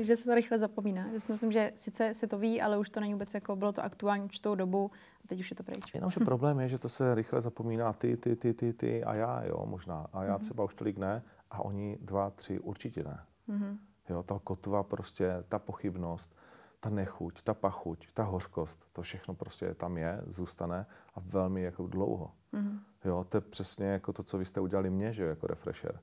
že 0.00 0.16
se 0.16 0.24
to 0.24 0.34
rychle 0.34 0.58
zapomíná. 0.58 1.08
Že 1.12 1.20
si 1.20 1.32
myslím, 1.32 1.52
že 1.52 1.72
sice 1.76 2.14
se 2.14 2.26
to 2.26 2.38
ví, 2.38 2.62
ale 2.62 2.78
už 2.78 2.90
to 2.90 3.00
není 3.00 3.12
vůbec 3.12 3.34
jako, 3.34 3.56
bylo 3.56 3.72
to 3.72 3.84
aktuální 3.84 4.24
určitou 4.24 4.54
dobu 4.54 4.90
a 5.24 5.28
teď 5.28 5.40
už 5.40 5.50
je 5.50 5.56
to 5.56 5.62
pryč. 5.62 5.94
Jenomže 5.94 6.20
problém 6.20 6.60
je, 6.60 6.68
že 6.68 6.78
to 6.78 6.88
se 6.88 7.14
rychle 7.14 7.40
zapomíná 7.40 7.92
ty, 7.92 8.16
ty, 8.16 8.36
ty, 8.36 8.54
ty, 8.54 8.72
ty 8.72 9.04
a 9.04 9.14
já, 9.14 9.44
jo, 9.44 9.66
možná. 9.66 10.06
A 10.12 10.24
já 10.24 10.36
mm-hmm. 10.36 10.40
třeba 10.40 10.64
už 10.64 10.74
tolik 10.74 10.98
ne 10.98 11.22
a 11.50 11.64
oni 11.64 11.98
dva, 12.00 12.30
tři 12.30 12.60
určitě 12.60 13.04
ne. 13.04 13.20
Mm-hmm. 13.48 13.76
Jo, 14.08 14.22
ta 14.22 14.40
kotva 14.44 14.82
prostě, 14.82 15.44
ta 15.48 15.58
pochybnost, 15.58 16.36
ta 16.80 16.90
nechuť, 16.90 17.42
ta 17.42 17.54
pachuť, 17.54 18.08
ta 18.14 18.22
hořkost, 18.22 18.86
to 18.92 19.02
všechno 19.02 19.34
prostě 19.34 19.74
tam 19.74 19.98
je, 19.98 20.22
zůstane 20.26 20.86
a 21.14 21.20
velmi 21.20 21.62
jako 21.62 21.86
dlouho. 21.86 22.32
Mm-hmm. 22.52 22.78
Jo, 23.04 23.26
to 23.28 23.36
je 23.36 23.40
přesně 23.40 23.86
jako 23.86 24.12
to, 24.12 24.22
co 24.22 24.38
vy 24.38 24.44
jste 24.44 24.60
udělali 24.60 24.90
mě, 24.90 25.12
že 25.12 25.24
jako 25.24 25.46
refresher. 25.46 26.00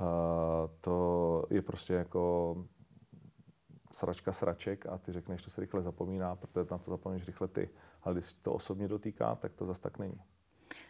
Uh, 0.00 0.06
to 0.80 1.46
je 1.50 1.62
prostě 1.62 1.94
jako 1.94 2.56
sračka 3.92 4.32
sraček 4.32 4.86
a 4.86 4.98
ty 4.98 5.12
řekneš, 5.12 5.40
že 5.40 5.44
to 5.44 5.50
se 5.50 5.60
rychle 5.60 5.82
zapomíná, 5.82 6.36
protože 6.36 6.66
na 6.70 6.78
to 6.78 6.90
zapomínáš 6.90 7.26
rychle 7.26 7.48
ty. 7.48 7.70
Ale 8.02 8.14
když 8.14 8.34
to 8.34 8.52
osobně 8.52 8.88
dotýká, 8.88 9.34
tak 9.34 9.52
to 9.54 9.66
zase 9.66 9.80
tak 9.80 9.98
není. 9.98 10.20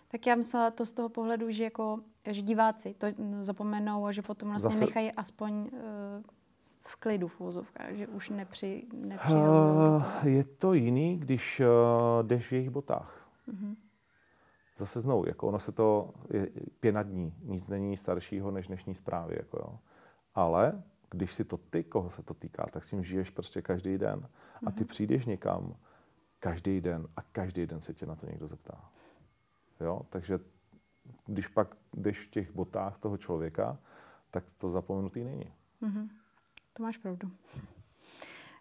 Tak 0.09 0.27
já 0.27 0.35
myslela 0.35 0.71
to 0.71 0.87
z 0.87 0.93
toho 0.93 1.09
pohledu, 1.09 1.51
že, 1.51 1.65
jako, 1.65 2.01
že 2.31 2.43
diváci 2.43 2.95
to 2.95 3.07
zapomenou 3.41 4.07
a 4.07 4.13
že 4.13 4.23
potom 4.23 4.49
vlastně 4.49 4.71
Zase... 4.71 4.85
nechají 4.85 5.13
aspoň 5.13 5.53
uh, 5.55 5.69
v 6.85 6.97
klidu 6.97 7.29
v 7.29 7.41
úzovkách, 7.41 7.95
že 7.95 8.07
už 8.07 8.31
nepři, 8.31 8.87
nepřihazují. 8.93 9.67
Uh, 9.67 10.05
je 10.25 10.45
to 10.45 10.75
jiný, 10.75 11.19
když 11.19 11.61
uh, 11.61 12.27
jdeš 12.27 12.49
v 12.49 12.53
jejich 12.53 12.71
botách. 12.71 13.29
Uh-huh 13.49 13.77
zase 14.77 15.01
znovu, 15.01 15.29
jako 15.29 15.49
ono 15.49 15.59
se 15.59 15.73
to 15.73 16.15
je 16.31 16.49
pěna 16.81 17.03
dní, 17.03 17.35
nic 17.43 17.69
není 17.69 17.97
staršího 17.97 18.51
než 18.51 18.67
dnešní 18.67 18.95
zprávy. 18.95 19.35
Jako 19.39 19.57
jo. 19.59 19.79
Ale 20.35 20.83
když 21.11 21.33
si 21.33 21.45
to 21.45 21.57
ty, 21.57 21.85
koho 21.85 22.11
se 22.11 22.23
to 22.23 22.35
týká, 22.35 22.67
tak 22.73 22.85
s 22.85 22.91
tím 22.91 23.03
žiješ 23.03 23.31
prostě 23.31 23.63
každý 23.63 23.99
den. 23.99 24.29
A 24.67 24.71
ty 24.71 24.83
mhm. 24.83 24.89
přijdeš 24.89 25.27
někam 25.27 25.77
každý 26.39 26.81
den 26.81 27.09
a 27.17 27.23
každý 27.23 27.67
den 27.67 27.81
se 27.81 27.95
tě 27.95 28.07
na 28.07 28.17
to 28.17 28.27
někdo 28.27 28.47
zeptá. 28.47 28.91
Jo? 29.81 30.03
Takže 30.11 30.39
když 31.27 31.49
pak 31.49 31.77
jdeš 31.95 32.27
v 32.27 32.31
těch 32.31 32.55
botách 32.55 32.99
toho 32.99 33.17
člověka, 33.17 33.79
tak 34.31 34.45
to 34.59 34.69
zapomenutý 34.69 35.25
není. 35.25 35.53
Mm-hmm. 35.83 36.09
To 36.73 36.83
máš 36.83 36.97
pravdu. 36.97 37.31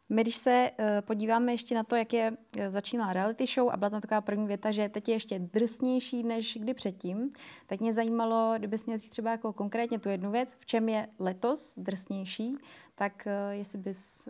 My, 0.09 0.21
když 0.21 0.35
se 0.35 0.71
uh, 0.79 0.85
podíváme 1.01 1.51
ještě 1.51 1.75
na 1.75 1.83
to, 1.83 1.95
jak 1.95 2.13
je 2.13 2.31
uh, 2.31 2.63
začínala 2.69 3.13
reality 3.13 3.45
show 3.45 3.69
a 3.69 3.77
byla 3.77 3.89
tam 3.89 4.01
taková 4.01 4.21
první 4.21 4.47
věta, 4.47 4.71
že 4.71 4.89
teď 4.89 5.07
je 5.09 5.15
ještě 5.15 5.39
drsnější 5.39 6.23
než 6.23 6.57
kdy 6.61 6.73
předtím, 6.73 7.33
tak 7.67 7.79
mě 7.79 7.93
zajímalo, 7.93 8.53
kdyby 8.57 8.77
měl 8.85 8.97
říct 8.97 9.09
třeba 9.09 9.31
jako 9.31 9.53
konkrétně 9.53 9.99
tu 9.99 10.09
jednu 10.09 10.31
věc, 10.31 10.57
v 10.59 10.65
čem 10.65 10.89
je 10.89 11.07
letos 11.19 11.73
drsnější, 11.77 12.57
tak 12.95 13.27
uh, 13.27 13.51
jestli 13.51 13.79
bys 13.79 14.29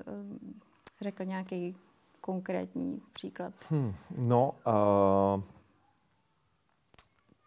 řekl 1.01 1.25
nějaký 1.25 1.77
konkrétní 2.21 3.01
příklad. 3.13 3.53
Hmm, 3.69 3.93
no, 4.17 4.55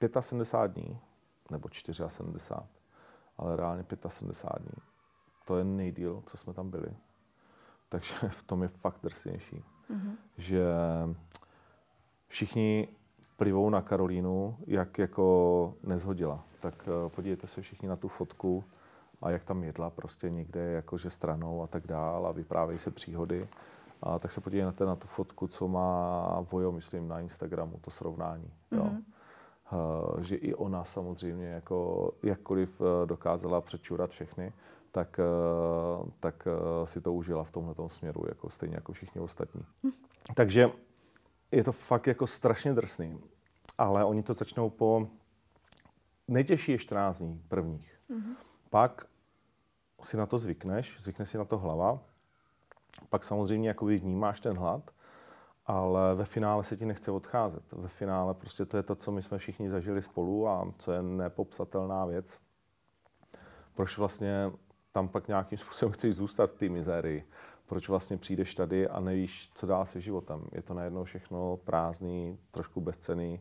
uh, 0.00 0.20
75 0.20 0.82
dní, 0.82 0.98
nebo 1.50 1.68
74, 2.08 2.54
ale 3.38 3.56
reálně 3.56 3.84
75 4.08 4.62
dní. 4.62 4.93
To 5.44 5.56
je 5.56 5.64
nejdíl, 5.64 6.22
co 6.26 6.36
jsme 6.36 6.54
tam 6.54 6.70
byli. 6.70 6.96
Takže 7.88 8.14
v 8.28 8.42
tom 8.42 8.62
je 8.62 8.68
fakt 8.68 8.98
drsnější. 9.02 9.64
Mm-hmm. 9.90 10.16
Že 10.36 10.64
všichni 12.28 12.88
plivou 13.36 13.70
na 13.70 13.82
Karolínu, 13.82 14.56
jak 14.66 14.98
jako 14.98 15.74
nezhodila. 15.82 16.44
Tak 16.60 16.88
uh, 16.88 17.08
podívejte 17.08 17.46
se 17.46 17.62
všichni 17.62 17.88
na 17.88 17.96
tu 17.96 18.08
fotku 18.08 18.64
a 19.22 19.30
jak 19.30 19.44
tam 19.44 19.64
jedla 19.64 19.90
prostě 19.90 20.30
někde 20.30 20.60
jakože 20.60 21.10
stranou 21.10 21.62
a 21.62 21.66
tak 21.66 21.86
dál 21.86 22.26
a 22.26 22.32
vyprávějí 22.32 22.78
se 22.78 22.90
příhody. 22.90 23.48
A 24.02 24.18
tak 24.18 24.32
se 24.32 24.40
podívejte 24.40 24.84
na 24.84 24.96
tu 24.96 25.08
fotku, 25.08 25.46
co 25.46 25.68
má 25.68 26.40
Vojo, 26.40 26.72
myslím, 26.72 27.08
na 27.08 27.20
Instagramu, 27.20 27.78
to 27.80 27.90
srovnání. 27.90 28.50
Mm-hmm. 28.72 28.76
Jo. 28.76 28.90
Uh, 29.72 30.20
že 30.20 30.36
i 30.36 30.54
ona 30.54 30.84
samozřejmě, 30.84 31.46
jako 31.46 32.10
jakkoliv 32.22 32.80
uh, 32.80 32.86
dokázala 33.06 33.60
přečurat 33.60 34.10
všechny, 34.10 34.52
tak, 34.94 35.20
uh, 36.02 36.08
tak 36.20 36.48
si 36.84 37.00
to 37.00 37.12
užila 37.12 37.44
v 37.44 37.50
tomhle 37.50 37.74
směru, 37.88 38.24
jako 38.28 38.50
stejně 38.50 38.74
jako 38.74 38.92
všichni 38.92 39.20
ostatní. 39.20 39.64
Mm. 39.82 39.90
Takže 40.34 40.70
je 41.52 41.64
to 41.64 41.72
fakt 41.72 42.06
jako 42.06 42.26
strašně 42.26 42.74
drsný. 42.74 43.20
Ale 43.78 44.04
oni 44.04 44.22
to 44.22 44.34
začnou 44.34 44.70
po 44.70 45.08
nejtěžší 46.28 46.72
je 46.72 46.78
14 46.78 47.18
dní 47.18 47.42
prvních. 47.48 48.00
Mm-hmm. 48.10 48.34
Pak 48.70 49.06
si 50.02 50.16
na 50.16 50.26
to 50.26 50.38
zvykneš, 50.38 51.00
zvykne 51.00 51.26
si 51.26 51.38
na 51.38 51.44
to 51.44 51.58
hlava, 51.58 51.98
pak 53.08 53.24
samozřejmě 53.24 53.68
jakoby 53.68 53.96
vnímáš 53.96 54.40
ten 54.40 54.56
hlad, 54.56 54.90
ale 55.66 56.14
ve 56.14 56.24
finále 56.24 56.64
se 56.64 56.76
ti 56.76 56.86
nechce 56.86 57.10
odcházet. 57.10 57.72
Ve 57.72 57.88
finále 57.88 58.34
prostě 58.34 58.64
to 58.64 58.76
je 58.76 58.82
to, 58.82 58.94
co 58.94 59.12
my 59.12 59.22
jsme 59.22 59.38
všichni 59.38 59.70
zažili 59.70 60.02
spolu 60.02 60.48
a 60.48 60.72
co 60.78 60.92
je 60.92 61.02
nepopsatelná 61.02 62.04
věc. 62.04 62.40
Proč 63.74 63.98
vlastně 63.98 64.52
tam 64.94 65.08
pak 65.08 65.28
nějakým 65.28 65.58
způsobem 65.64 65.92
chceš 65.92 66.14
zůstat 66.14 66.50
v 66.50 66.58
té 66.58 66.68
mizérii? 66.68 67.24
Proč 67.66 67.88
vlastně 67.88 68.16
přijdeš 68.16 68.54
tady 68.54 68.88
a 68.88 69.00
nevíš, 69.00 69.50
co 69.54 69.66
dál 69.66 69.86
se 69.86 70.00
životem? 70.00 70.44
Je 70.52 70.62
to 70.62 70.74
najednou 70.74 71.04
všechno 71.04 71.56
prázdný, 71.56 72.38
trošku 72.50 72.80
bezcený, 72.80 73.40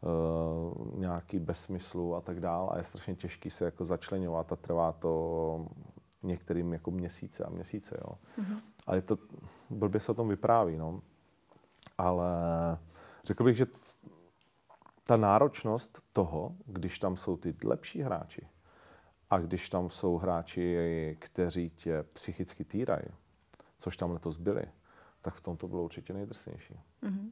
uh, 0.00 0.98
nějaký 0.98 1.38
bez 1.38 1.60
smyslu 1.60 2.14
a 2.14 2.20
tak 2.20 2.40
dál 2.40 2.70
a 2.72 2.78
je 2.78 2.84
strašně 2.84 3.14
těžký 3.14 3.50
se 3.50 3.64
jako 3.64 3.84
začlenovat 3.84 4.52
a 4.52 4.56
trvá 4.56 4.92
to 4.92 5.66
některým 6.22 6.72
jako 6.72 6.90
měsíce 6.90 7.44
a 7.44 7.50
měsíce, 7.50 7.98
jo. 8.00 8.14
Mm-hmm. 8.38 8.58
A 8.86 8.94
je 8.94 9.02
to, 9.02 9.18
blbě 9.70 10.00
se 10.00 10.12
o 10.12 10.14
tom 10.14 10.28
vypráví, 10.28 10.76
no. 10.76 11.02
Ale 11.98 12.28
řekl 13.24 13.44
bych, 13.44 13.56
že 13.56 13.66
ta 15.04 15.16
náročnost 15.16 16.02
toho, 16.12 16.52
když 16.66 16.98
tam 16.98 17.16
jsou 17.16 17.36
ty 17.36 17.54
lepší 17.64 18.02
hráči 18.02 18.46
a 19.32 19.38
když 19.38 19.68
tam 19.68 19.90
jsou 19.90 20.16
hráči, 20.16 21.16
kteří 21.18 21.70
tě 21.70 22.02
psychicky 22.02 22.64
týrají, 22.64 23.06
což 23.78 23.96
tam 23.96 24.10
letos 24.10 24.36
byli, 24.36 24.64
tak 25.22 25.34
v 25.34 25.40
tom 25.40 25.56
to 25.56 25.68
bylo 25.68 25.84
určitě 25.84 26.12
nejdrsnější. 26.12 26.80
Mm-hmm. 27.02 27.30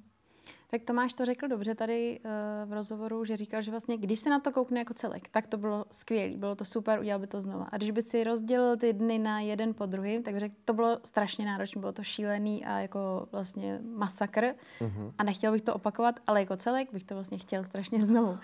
Tak 0.70 0.82
Tomáš 0.82 1.14
to 1.14 1.24
řekl 1.24 1.48
dobře 1.48 1.74
tady 1.74 2.20
uh, 2.24 2.70
v 2.70 2.72
rozhovoru, 2.72 3.24
že 3.24 3.36
říkal, 3.36 3.62
že 3.62 3.70
vlastně, 3.70 3.96
když 3.96 4.18
se 4.18 4.30
na 4.30 4.40
to 4.40 4.52
koukne 4.52 4.78
jako 4.78 4.94
celek, 4.94 5.28
tak 5.28 5.46
to 5.46 5.56
bylo 5.56 5.84
skvělé, 5.90 6.36
bylo 6.36 6.54
to 6.54 6.64
super, 6.64 7.00
udělal 7.00 7.20
by 7.20 7.26
to 7.26 7.40
znova. 7.40 7.68
A 7.72 7.76
když 7.76 7.90
by 7.90 8.02
si 8.02 8.24
rozdělil 8.24 8.76
ty 8.76 8.92
dny 8.92 9.18
na 9.18 9.40
jeden 9.40 9.74
po 9.74 9.86
druhým, 9.86 10.22
tak 10.22 10.38
řekl, 10.38 10.54
to 10.64 10.72
bylo 10.72 10.98
strašně 11.04 11.46
náročné, 11.46 11.80
bylo 11.80 11.92
to 11.92 12.02
šílený 12.02 12.64
a 12.64 12.78
jako 12.78 13.28
vlastně 13.32 13.80
masakr. 13.94 14.44
Uh-huh. 14.80 15.12
A 15.18 15.24
nechtěl 15.24 15.52
bych 15.52 15.62
to 15.62 15.74
opakovat, 15.74 16.20
ale 16.26 16.40
jako 16.40 16.56
celek 16.56 16.92
bych 16.92 17.04
to 17.04 17.14
vlastně 17.14 17.38
chtěl 17.38 17.64
strašně 17.64 18.00
znovu. 18.00 18.38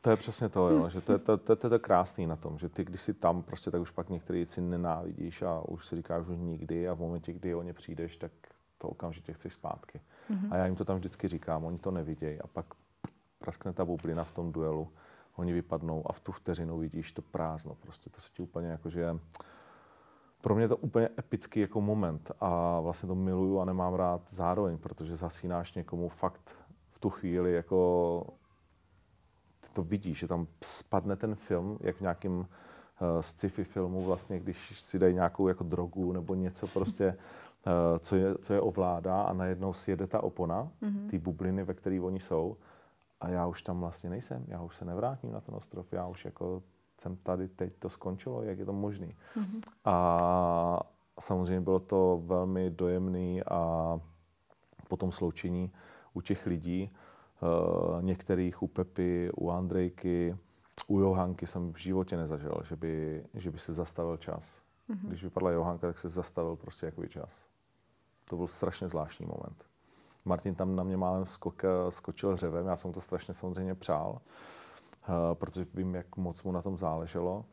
to 0.00 0.10
je 0.10 0.16
přesně 0.16 0.48
to, 0.48 0.68
jo, 0.68 0.88
že 0.92 1.00
to 1.00 1.12
je 1.12 1.18
to, 1.18 1.36
to, 1.36 1.56
to, 1.56 1.70
to, 1.70 1.78
krásný 1.78 2.26
na 2.26 2.36
tom, 2.36 2.58
že 2.58 2.68
ty, 2.68 2.84
když 2.84 3.00
jsi 3.00 3.14
tam, 3.14 3.42
prostě 3.42 3.70
tak 3.70 3.80
už 3.80 3.90
pak 3.90 4.10
některé 4.10 4.36
věci 4.36 4.60
nenávidíš 4.60 5.42
a 5.42 5.62
už 5.68 5.86
si 5.86 5.96
říkáš 5.96 6.28
už 6.28 6.36
nikdy 6.38 6.88
a 6.88 6.94
v 6.94 6.98
momentě, 6.98 7.32
kdy 7.32 7.54
o 7.54 7.62
ně 7.62 7.72
přijdeš, 7.72 8.16
tak 8.16 8.32
to 8.80 8.88
okamžitě 8.88 9.32
chceš 9.32 9.52
zpátky. 9.52 10.00
Mm-hmm. 10.30 10.48
A 10.50 10.56
já 10.56 10.66
jim 10.66 10.76
to 10.76 10.84
tam 10.84 10.96
vždycky 10.96 11.28
říkám, 11.28 11.64
oni 11.64 11.78
to 11.78 11.90
nevidějí 11.90 12.40
a 12.40 12.46
pak 12.46 12.66
praskne 13.38 13.72
ta 13.72 13.84
bublina 13.84 14.24
v 14.24 14.32
tom 14.32 14.52
duelu, 14.52 14.88
oni 15.36 15.52
vypadnou 15.52 16.02
a 16.06 16.12
v 16.12 16.20
tu 16.20 16.32
vteřinu 16.32 16.78
vidíš 16.78 17.12
to 17.12 17.22
prázdno. 17.22 17.74
Prostě 17.74 18.10
to 18.10 18.20
se 18.20 18.30
ti 18.32 18.42
úplně 18.42 18.68
jako, 18.68 18.88
že 18.88 19.18
pro 20.40 20.54
mě 20.54 20.64
je 20.64 20.68
to 20.68 20.76
úplně 20.76 21.08
epický 21.18 21.60
jako 21.60 21.80
moment 21.80 22.32
a 22.40 22.80
vlastně 22.80 23.06
to 23.06 23.14
miluju 23.14 23.60
a 23.60 23.64
nemám 23.64 23.94
rád 23.94 24.22
zároveň, 24.28 24.78
protože 24.78 25.16
zasínáš 25.16 25.74
někomu 25.74 26.08
fakt 26.08 26.56
v 26.90 26.98
tu 26.98 27.10
chvíli 27.10 27.52
jako 27.52 28.26
ty 29.60 29.68
to 29.72 29.82
vidíš, 29.82 30.18
že 30.18 30.28
tam 30.28 30.46
spadne 30.62 31.16
ten 31.16 31.34
film, 31.34 31.78
jak 31.80 31.96
v 31.96 32.00
nějakém 32.00 32.38
uh, 32.38 32.46
sci-fi 33.20 33.64
filmu 33.64 34.00
vlastně, 34.00 34.40
když 34.40 34.80
si 34.80 34.98
dají 34.98 35.14
nějakou 35.14 35.48
jako 35.48 35.64
drogu 35.64 36.12
nebo 36.12 36.34
něco 36.34 36.66
prostě 36.66 37.16
co 37.98 38.16
je, 38.16 38.34
co 38.38 38.54
je 38.54 38.60
ovládá 38.60 39.22
a 39.22 39.32
najednou 39.32 39.72
sjede 39.72 40.06
ta 40.06 40.22
opona, 40.22 40.70
mm-hmm. 40.82 41.10
ty 41.10 41.18
bubliny, 41.18 41.64
ve 41.64 41.74
kterých 41.74 42.02
oni 42.02 42.20
jsou 42.20 42.56
a 43.20 43.28
já 43.28 43.46
už 43.46 43.62
tam 43.62 43.80
vlastně 43.80 44.10
nejsem, 44.10 44.44
já 44.48 44.62
už 44.62 44.76
se 44.76 44.84
nevrátím 44.84 45.32
na 45.32 45.40
ten 45.40 45.54
ostrov, 45.54 45.92
já 45.92 46.06
už 46.06 46.24
jako 46.24 46.62
jsem 46.98 47.16
tady, 47.16 47.48
teď 47.48 47.72
to 47.78 47.88
skončilo, 47.88 48.42
jak 48.42 48.58
je 48.58 48.64
to 48.64 48.72
možný. 48.72 49.16
Mm-hmm. 49.36 49.60
A 49.84 50.80
samozřejmě 51.20 51.60
bylo 51.60 51.78
to 51.78 52.22
velmi 52.24 52.70
dojemný 52.70 53.42
a 53.42 54.00
potom 54.88 55.12
sloučení 55.12 55.72
u 56.14 56.20
těch 56.20 56.46
lidí, 56.46 56.90
uh, 57.40 58.02
některých 58.02 58.62
u 58.62 58.66
Pepy, 58.66 59.30
u 59.36 59.50
Andrejky, 59.50 60.36
u 60.86 61.00
Johanky 61.00 61.46
jsem 61.46 61.72
v 61.72 61.76
životě 61.76 62.16
nezažil, 62.16 62.62
že 62.68 62.76
by, 62.76 63.24
že 63.34 63.50
by 63.50 63.58
se 63.58 63.72
zastavil 63.72 64.16
čas. 64.16 64.60
Mm-hmm. 64.90 65.08
Když 65.08 65.24
vypadla 65.24 65.50
Johanka, 65.50 65.86
tak 65.86 65.98
se 65.98 66.08
zastavil 66.08 66.56
prostě 66.56 66.86
jako 66.86 67.06
čas. 67.06 67.49
To 68.30 68.36
byl 68.36 68.46
strašně 68.46 68.88
zvláštní 68.88 69.26
moment. 69.26 69.64
Martin 70.24 70.54
tam 70.54 70.76
na 70.76 70.82
mě 70.82 70.96
málem 70.96 71.26
skok, 71.26 71.62
skočil 71.88 72.36
řevem, 72.36 72.66
já 72.66 72.76
jsem 72.76 72.92
to 72.92 73.00
strašně 73.00 73.34
samozřejmě 73.34 73.74
přál, 73.74 74.10
uh, 75.08 75.14
protože 75.34 75.66
vím, 75.74 75.94
jak 75.94 76.16
moc 76.16 76.42
mu 76.42 76.52
na 76.52 76.62
tom 76.62 76.78
záleželo, 76.78 77.44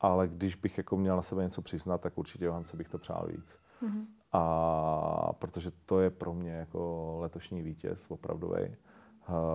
ale 0.00 0.28
když 0.28 0.54
bych 0.54 0.78
jako 0.78 0.96
měl 0.96 1.16
na 1.16 1.22
sebe 1.22 1.42
něco 1.42 1.62
přiznat, 1.62 2.00
tak 2.00 2.18
určitě 2.18 2.44
Johance 2.44 2.76
bych 2.76 2.88
to 2.88 2.98
přál 2.98 3.26
víc. 3.26 3.58
Mm-hmm. 3.82 4.04
A 4.32 5.32
protože 5.32 5.70
to 5.86 6.00
je 6.00 6.10
pro 6.10 6.34
mě 6.34 6.52
jako 6.52 7.16
letošní 7.20 7.62
vítěz 7.62 8.06
opravdový. 8.08 8.60
Uh, 8.60 8.74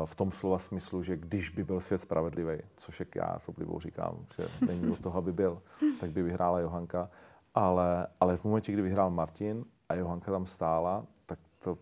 v 0.05 0.15
tom 0.15 0.31
slova 0.31 0.59
smyslu, 0.59 1.03
že 1.03 1.17
když 1.17 1.49
by 1.49 1.63
byl 1.63 1.81
svět 1.81 1.97
spravedlivý, 1.97 2.57
což 2.75 2.99
jak 2.99 3.15
já 3.15 3.39
s 3.39 3.49
oblibou 3.49 3.79
říkám, 3.79 4.25
že 4.37 4.47
není 4.67 4.91
od 4.91 4.99
toho, 4.99 5.17
aby 5.17 5.33
byl, 5.33 5.61
tak 5.99 6.09
by 6.09 6.23
vyhrála 6.23 6.59
Johanka. 6.59 7.09
Ale, 7.55 8.07
ale 8.19 8.37
v 8.37 8.43
momentě, 8.43 8.71
kdy 8.71 8.81
vyhrál 8.81 9.09
Martin 9.09 9.65
a 9.89 9.95
Johanka 9.95 10.31
tam 10.31 10.45
stála, 10.45 11.05
tak 11.25 11.39
to 11.59 11.77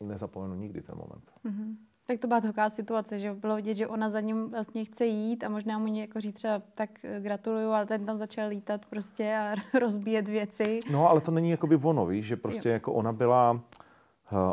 nezapomenu 0.00 0.54
nikdy 0.54 0.82
ten 0.82 0.94
moment. 0.98 1.32
Mm-hmm. 1.44 1.76
Tak 2.06 2.18
to 2.18 2.26
byla 2.26 2.40
taková 2.40 2.68
situace, 2.68 3.18
že 3.18 3.34
bylo 3.34 3.56
vidět, 3.56 3.74
že 3.74 3.86
ona 3.86 4.10
za 4.10 4.20
ním 4.20 4.50
vlastně 4.50 4.84
chce 4.84 5.06
jít 5.06 5.44
a 5.44 5.48
možná 5.48 5.78
mu 5.78 5.94
jako 5.94 6.20
říct 6.20 6.34
třeba 6.34 6.62
tak 6.74 6.90
eh, 7.04 7.20
gratuluju, 7.20 7.70
ale 7.70 7.86
ten 7.86 8.06
tam 8.06 8.16
začal 8.16 8.48
lítat 8.48 8.86
prostě 8.86 9.36
a 9.36 9.54
rozbíjet 9.78 10.28
věci. 10.28 10.80
No, 10.92 11.10
ale 11.10 11.20
to 11.20 11.30
není 11.30 11.50
jako 11.50 11.66
by 11.66 11.76
ono, 11.76 12.06
víš, 12.06 12.26
že 12.26 12.36
prostě 12.36 12.68
jo. 12.68 12.72
jako 12.72 12.92
ona 12.92 13.12
byla, 13.12 13.52
uh, 13.52 13.58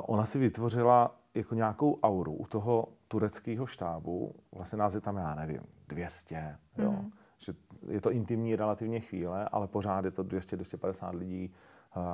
ona 0.05 0.25
si 0.25 0.39
vytvořila 0.39 1.15
jako 1.35 1.55
nějakou 1.55 1.99
auru 2.03 2.33
u 2.33 2.45
toho 2.45 2.87
tureckého 3.07 3.65
štábu, 3.65 4.35
vlastně 4.51 4.77
nás 4.77 4.95
je 4.95 5.01
tam, 5.01 5.17
já 5.17 5.35
nevím, 5.35 5.61
200, 5.87 6.57
jo. 6.77 6.91
Mm. 6.91 7.11
Že 7.37 7.53
je 7.89 8.01
to 8.01 8.11
intimní 8.11 8.55
relativně 8.55 8.99
chvíle, 8.99 9.49
ale 9.51 9.67
pořád 9.67 10.05
je 10.05 10.11
to 10.11 10.23
200-250 10.23 11.15
lidí, 11.15 11.53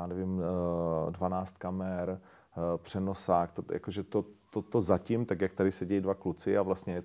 nevím, 0.07 0.41
12 1.09 1.49
eh, 1.49 1.55
kamer, 1.57 2.09
eh, 2.19 2.77
přenosák, 2.77 3.51
to, 3.51 3.63
jakože 3.73 4.03
to, 4.03 4.25
to, 4.49 4.61
to 4.61 4.81
zatím, 4.81 5.25
tak 5.25 5.41
jak 5.41 5.53
tady 5.53 5.71
sedí 5.71 6.01
dva 6.01 6.15
kluci 6.15 6.57
a 6.57 6.61
vlastně 6.61 7.03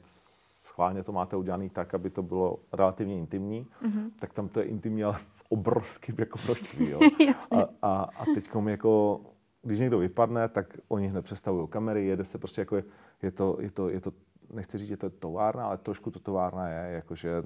schválně 0.74 1.02
to 1.02 1.12
máte 1.12 1.36
udělané 1.36 1.70
tak, 1.70 1.94
aby 1.94 2.10
to 2.10 2.22
bylo 2.22 2.58
relativně 2.72 3.18
intimní, 3.18 3.66
mm-hmm. 3.82 4.10
tak 4.18 4.32
tam 4.32 4.48
to 4.48 4.60
je 4.60 4.66
intimní, 4.66 5.04
ale 5.04 5.14
v 5.18 5.42
obrovském 5.48 6.16
jako 6.18 6.38
množství. 6.44 6.90
Jo? 6.90 7.00
a, 7.50 7.68
a, 7.82 8.08
a 8.18 8.24
teď 8.34 8.50
jako, 8.66 9.20
když 9.62 9.78
někdo 9.78 9.98
vypadne, 9.98 10.48
tak 10.48 10.76
oni 10.88 11.08
hned 11.08 11.22
přestavují 11.22 11.68
kamery, 11.68 12.06
jede 12.06 12.24
se 12.24 12.38
prostě 12.38 12.60
jako 12.60 12.76
je, 12.76 12.84
je, 13.22 13.30
to, 13.30 13.56
je, 13.60 13.70
to, 13.70 13.88
je 13.88 14.00
to, 14.00 14.12
nechci 14.52 14.78
říct, 14.78 14.88
že 14.88 14.96
to 14.96 15.06
je 15.06 15.10
továrna, 15.10 15.66
ale 15.66 15.78
trošku 15.78 16.10
to 16.10 16.20
továrna 16.20 16.68
je, 16.68 16.94
jakože 16.94 17.42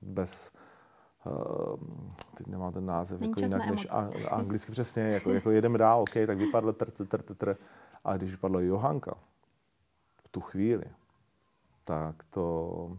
bez 0.00 0.52
teď 2.34 2.46
nemám 2.46 2.72
ten 2.72 2.86
název 2.86 3.20
Není 3.20 3.30
jako 3.30 3.40
jinak 3.40 3.66
na 3.66 3.70
než 3.70 3.86
a, 3.90 4.10
anglicky 4.30 4.72
přesně, 4.72 5.02
jako, 5.02 5.30
jako 5.30 5.50
jedeme 5.50 5.78
dál, 5.78 6.02
OK, 6.02 6.12
tak 6.26 6.38
vypadlo 6.38 6.72
tr, 6.72 6.90
tr, 6.90 7.06
tr, 7.06 7.22
tr, 7.22 7.34
tr. 7.34 7.56
A 8.04 8.16
když 8.16 8.30
vypadlo 8.30 8.60
Johanka 8.60 9.14
v 10.24 10.28
tu 10.28 10.40
chvíli, 10.40 10.84
tak 11.84 12.24
to, 12.30 12.98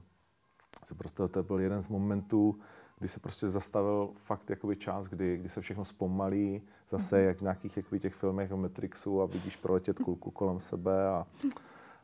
se 0.86 0.95
prostě, 0.95 1.28
to 1.28 1.43
byl 1.43 1.59
jeden 1.59 1.82
z 1.82 1.88
momentů, 1.88 2.59
kdy 2.99 3.07
se 3.07 3.19
prostě 3.19 3.47
zastavil 3.47 4.09
fakt 4.13 4.49
jakoby 4.49 4.75
čas, 4.75 5.07
kdy, 5.07 5.38
kdy 5.38 5.49
se 5.49 5.61
všechno 5.61 5.86
zpomalí, 5.86 6.61
zase 6.89 7.21
jak 7.21 7.38
v 7.38 7.41
nějakých 7.41 7.78
jakoby 7.78 7.99
těch 7.99 8.13
filmech 8.13 8.43
jako 8.43 8.57
Matrixu 8.57 9.21
a 9.21 9.25
vidíš 9.25 9.55
proletět 9.55 9.99
kulku 9.99 10.32
kolem 10.32 10.59
sebe 10.59 11.07
a, 11.07 11.28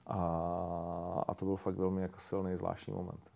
a, 0.07 1.23
a 1.27 1.33
to 1.33 1.45
byl 1.45 1.55
fakt 1.55 1.75
velmi 1.75 2.01
jako 2.01 2.19
silný, 2.19 2.55
zvláštní 2.55 2.93
moment. 2.93 3.31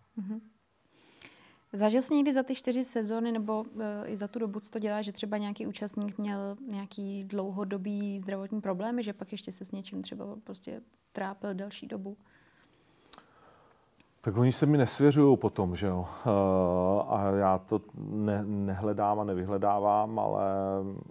Zažil 1.72 2.02
jsi 2.02 2.14
někdy 2.14 2.32
za 2.32 2.42
ty 2.42 2.54
čtyři 2.54 2.84
sezóny 2.84 3.32
nebo 3.32 3.60
uh, 3.60 3.82
i 4.06 4.16
za 4.16 4.28
tu 4.28 4.38
dobu, 4.38 4.60
co 4.60 4.70
to 4.70 4.78
dělá, 4.78 5.02
že 5.02 5.12
třeba 5.12 5.38
nějaký 5.38 5.66
účastník 5.66 6.18
měl 6.18 6.56
nějaký 6.70 7.24
dlouhodobý 7.24 8.18
zdravotní 8.18 8.60
problémy, 8.60 9.02
že 9.02 9.12
pak 9.12 9.32
ještě 9.32 9.52
se 9.52 9.64
s 9.64 9.72
něčím 9.72 10.02
třeba 10.02 10.24
prostě 10.44 10.80
trápil 11.12 11.54
delší 11.54 11.86
dobu? 11.86 12.16
Tak 14.20 14.36
oni 14.36 14.52
se 14.52 14.66
mi 14.66 14.78
nesvěřují 14.78 15.36
potom, 15.36 15.76
že 15.76 15.86
jo. 15.86 15.98
Uh, 16.26 17.14
a 17.14 17.30
já 17.30 17.58
to 17.58 17.80
ne, 17.98 18.44
nehledám 18.44 19.20
a 19.20 19.24
nevyhledávám, 19.24 20.18
ale 20.18 20.44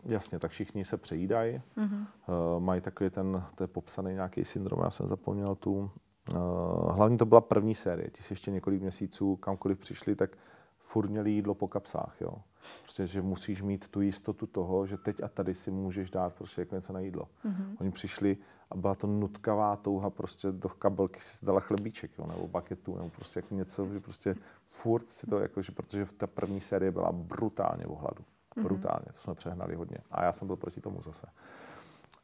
jasně, 0.06 0.40
tak 0.40 0.52
všichni 0.52 0.86
se 0.86 0.98
přejídají. 0.98 1.62
Mm-hmm. 1.78 2.06
Uh, 2.28 2.64
mají 2.64 2.82
takový 2.82 3.10
ten, 3.10 3.44
to 3.56 3.64
je 3.64 3.68
popsaný 3.68 4.14
nějaký 4.14 4.46
syndrom, 4.46 4.80
já 4.84 4.90
jsem 4.90 5.08
zapomněl 5.08 5.56
tu. 5.56 5.90
Uh, 6.34 6.92
hlavně 6.92 7.18
to 7.18 7.26
byla 7.26 7.42
první 7.42 7.76
série, 7.76 8.10
ti 8.10 8.24
si 8.24 8.34
ještě 8.34 8.52
několik 8.52 8.82
měsíců 8.82 9.36
kamkoliv 9.36 9.80
přišli, 9.80 10.16
tak 10.16 10.38
furt 10.78 11.10
měli 11.10 11.32
jídlo 11.32 11.56
po 11.56 11.68
kapsách, 11.68 12.16
jo. 12.22 12.34
Prostě, 12.82 13.08
že 13.08 13.22
musíš 13.22 13.62
mít 13.62 13.88
tu 13.88 14.02
jistotu 14.02 14.48
toho, 14.48 14.86
že 14.86 14.98
teď 14.98 15.24
a 15.24 15.28
tady 15.28 15.54
si 15.54 15.72
můžeš 15.72 16.10
dát 16.10 16.34
prostě 16.34 16.62
jako 16.62 16.76
něco 16.76 16.94
na 16.94 17.00
jídlo. 17.00 17.28
Mm-hmm. 17.46 17.76
Oni 17.82 17.92
přišli 17.92 18.38
a 18.72 18.78
byla 18.78 18.96
to 18.96 19.08
nutkavá 19.08 19.76
touha, 19.76 20.10
prostě 20.10 20.52
do 20.52 20.70
kabelky 20.70 21.20
si 21.20 21.46
dala 21.46 21.60
chlebíček, 21.60 22.12
jo, 22.18 22.28
nebo 22.28 22.48
baketu, 22.48 22.96
nebo 22.96 23.10
prostě 23.10 23.40
jako 23.40 23.56
něco, 23.56 23.94
že 23.94 24.00
prostě 24.00 24.36
furt 24.70 25.10
si 25.10 25.28
to, 25.28 25.40
jako, 25.40 25.62
že 25.62 25.72
protože 25.72 26.06
ta 26.06 26.28
první 26.28 26.62
série 26.62 26.92
byla 26.92 27.12
brutálně 27.12 27.86
o 27.86 27.96
hladu. 27.96 28.24
Brutálně, 28.64 29.06
to 29.14 29.20
jsme 29.20 29.36
přehnali 29.36 29.76
hodně. 29.76 29.98
A 30.12 30.24
já 30.24 30.34
jsem 30.34 30.48
byl 30.48 30.56
proti 30.56 30.82
tomu 30.82 31.02
zase. 31.02 31.28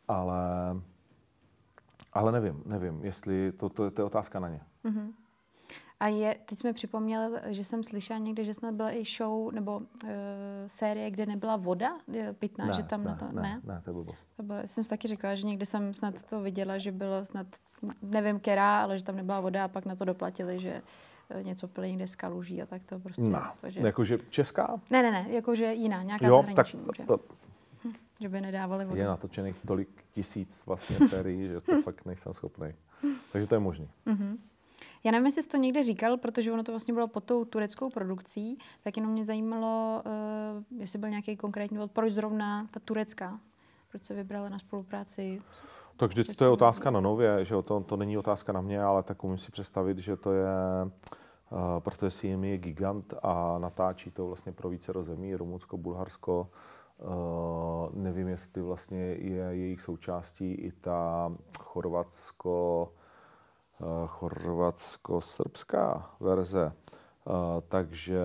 Ale, 0.07 0.41
ale 2.13 2.31
nevím, 2.31 2.63
nevím, 2.65 3.03
jestli 3.03 3.51
to, 3.51 3.69
to, 3.69 3.91
to 3.91 4.01
je 4.01 4.05
otázka 4.05 4.39
na 4.39 4.49
ně. 4.49 4.61
A 5.99 6.07
je, 6.07 6.35
teď 6.45 6.59
jsme 6.59 6.73
připomněl, 6.73 7.39
že 7.45 7.63
jsem 7.63 7.83
slyšela 7.83 8.19
někde, 8.19 8.43
že 8.43 8.53
snad 8.53 8.73
byla 8.73 8.91
i 8.91 9.03
show 9.17 9.53
nebo 9.53 9.77
uh, 9.77 10.09
série, 10.67 11.11
kde 11.11 11.25
nebyla 11.25 11.55
voda 11.55 11.97
pitná, 12.39 12.71
že 12.71 12.83
tam 12.83 13.03
ne, 13.03 13.09
na 13.09 13.15
to, 13.15 13.25
ne, 13.25 13.41
ne? 13.41 13.61
ne, 13.63 13.81
to 13.83 13.89
je 13.89 13.93
blbost. 13.93 14.17
To 14.37 14.43
bylo, 14.43 14.57
jsem 14.65 14.83
si 14.83 14.89
taky 14.89 15.07
říkala, 15.07 15.35
že 15.35 15.47
někde 15.47 15.65
jsem 15.65 15.93
snad 15.93 16.23
to 16.23 16.41
viděla, 16.41 16.77
že 16.77 16.91
bylo 16.91 17.25
snad, 17.25 17.47
nevím 18.01 18.39
která, 18.39 18.83
ale 18.83 18.97
že 18.97 19.03
tam 19.03 19.15
nebyla 19.15 19.39
voda 19.39 19.65
a 19.65 19.67
pak 19.67 19.85
na 19.85 19.95
to 19.95 20.05
doplatili, 20.05 20.59
že 20.59 20.81
eh, 21.29 21.43
něco 21.43 21.67
pili 21.67 21.89
někde 21.89 22.07
z 22.07 22.15
kaluží 22.15 22.61
a 22.61 22.65
tak 22.65 22.83
to 22.83 22.99
prostě. 22.99 23.21
No, 23.21 23.41
že... 23.67 23.81
jakože 23.81 24.17
česká? 24.29 24.81
Ne, 24.91 25.01
ne, 25.01 25.11
ne, 25.11 25.25
jakože 25.29 25.73
jiná, 25.73 26.03
nějaká 26.03 26.27
Jo, 26.27 26.37
tak 26.37 26.45
zahraniční. 26.45 26.79
že? 26.97 27.03
to, 27.03 27.19
že 28.21 28.29
by 28.29 28.41
nedávali 28.41 28.85
vodu. 28.85 28.99
je 28.99 29.07
natočených 29.07 29.55
tolik 29.65 29.89
tisíc 30.11 30.63
vlastně 30.65 31.07
sérií, 31.09 31.47
že 31.47 31.61
to 31.61 31.81
fakt 31.81 32.05
nejsem 32.05 32.33
schopný. 32.33 32.73
Takže 33.31 33.47
to 33.47 33.55
je 33.55 33.59
možný. 33.59 33.89
Já 35.03 35.11
nevím, 35.11 35.25
jestli 35.25 35.43
jsi 35.43 35.49
to 35.49 35.57
někde 35.57 35.83
říkal, 35.83 36.17
protože 36.17 36.51
ono 36.51 36.63
to 36.63 36.71
vlastně 36.71 36.93
bylo 36.93 37.07
pod 37.07 37.23
tou 37.23 37.45
tureckou 37.45 37.89
produkcí, 37.89 38.57
tak 38.83 38.97
jenom 38.97 39.11
mě 39.11 39.25
zajímalo, 39.25 40.03
uh, 40.05 40.79
jestli 40.81 40.99
byl 40.99 41.09
nějaký 41.09 41.37
konkrétní 41.37 41.77
důvod, 41.77 41.91
proč 41.91 42.13
zrovna 42.13 42.67
ta 42.71 42.79
turecká, 42.79 43.39
proč 43.89 44.03
se 44.03 44.13
vybrala 44.13 44.49
na 44.49 44.59
spolupráci. 44.59 45.41
Tak 45.97 46.09
vždycky 46.09 46.35
to 46.35 46.43
je 46.43 46.49
otázka 46.49 46.91
na 46.91 46.99
nově, 47.01 47.45
že 47.45 47.55
to, 47.63 47.79
to 47.79 47.97
není 47.97 48.17
otázka 48.17 48.51
na 48.53 48.61
mě, 48.61 48.83
ale 48.83 49.03
tak 49.03 49.23
umím 49.23 49.37
si 49.37 49.51
představit, 49.51 49.97
že 49.99 50.17
to 50.17 50.31
je, 50.31 50.45
uh, 51.49 51.59
protože 51.79 52.11
CME 52.11 52.47
je 52.47 52.57
gigant 52.57 53.13
a 53.23 53.57
natáčí 53.57 54.11
to 54.11 54.27
vlastně 54.27 54.51
pro 54.51 54.69
více 54.69 54.93
zemí, 55.01 55.35
Rumunsko, 55.35 55.77
Bulharsko, 55.77 56.49
nevím, 57.93 58.27
jestli 58.27 58.61
vlastně 58.61 58.99
je 58.99 59.43
jejich 59.43 59.81
součástí 59.81 60.53
i 60.53 60.71
ta 60.71 61.31
Chorvatsko, 61.59 62.91
uh, 63.79 64.07
chorvatsko-srbská 64.07 66.09
verze. 66.19 66.73
Uh, 67.25 67.33
takže 67.67 68.19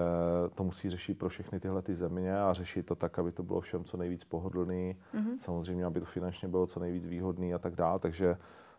to 0.55 0.65
musí 0.65 0.91
řešit 0.91 1.19
pro 1.19 1.29
všechny 1.29 1.61
tyhle 1.61 1.83
ty 1.83 1.95
země 1.95 2.41
a 2.41 2.53
řešit 2.53 2.87
to 2.87 2.95
tak, 2.95 3.19
aby 3.19 3.33
to 3.33 3.43
bylo 3.43 3.61
všem 3.61 3.85
co 3.85 3.97
nejvíc 3.97 4.25
pohodlný. 4.25 4.97
Mm-hmm. 5.15 5.39
Samozřejmě, 5.41 5.85
aby 5.85 6.01
to 6.01 6.07
finančně 6.07 6.49
bylo 6.49 6.67
co 6.67 6.81
nejvíc 6.81 7.07
výhodný 7.07 7.55
a 7.55 7.59
tak 7.59 7.77
dále. 7.77 7.99
Takže 7.99 8.37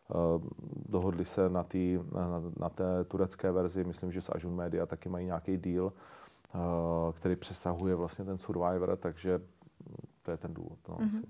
uh, 0.08 0.42
dohodli 0.90 1.26
se 1.26 1.50
na, 1.50 1.64
tý, 1.64 2.00
na, 2.12 2.42
na 2.60 2.70
té 2.70 3.04
turecké 3.04 3.52
verzi. 3.52 3.84
Myslím, 3.84 4.12
že 4.12 4.22
s 4.22 4.32
Ajun 4.36 4.56
Media 4.56 4.86
taky 4.86 5.10
mají 5.10 5.26
nějaký 5.26 5.58
deal, 5.58 5.86
uh, 5.86 5.92
který 7.14 7.36
přesahuje 7.36 7.96
vlastně 7.96 8.26
ten 8.26 8.38
Survivor, 8.38 8.98
takže 8.98 9.42
to 10.30 10.34
je 10.34 10.38
ten 10.38 10.54
důvod. 10.54 10.80
No, 10.90 10.96
mm-hmm. 10.96 11.24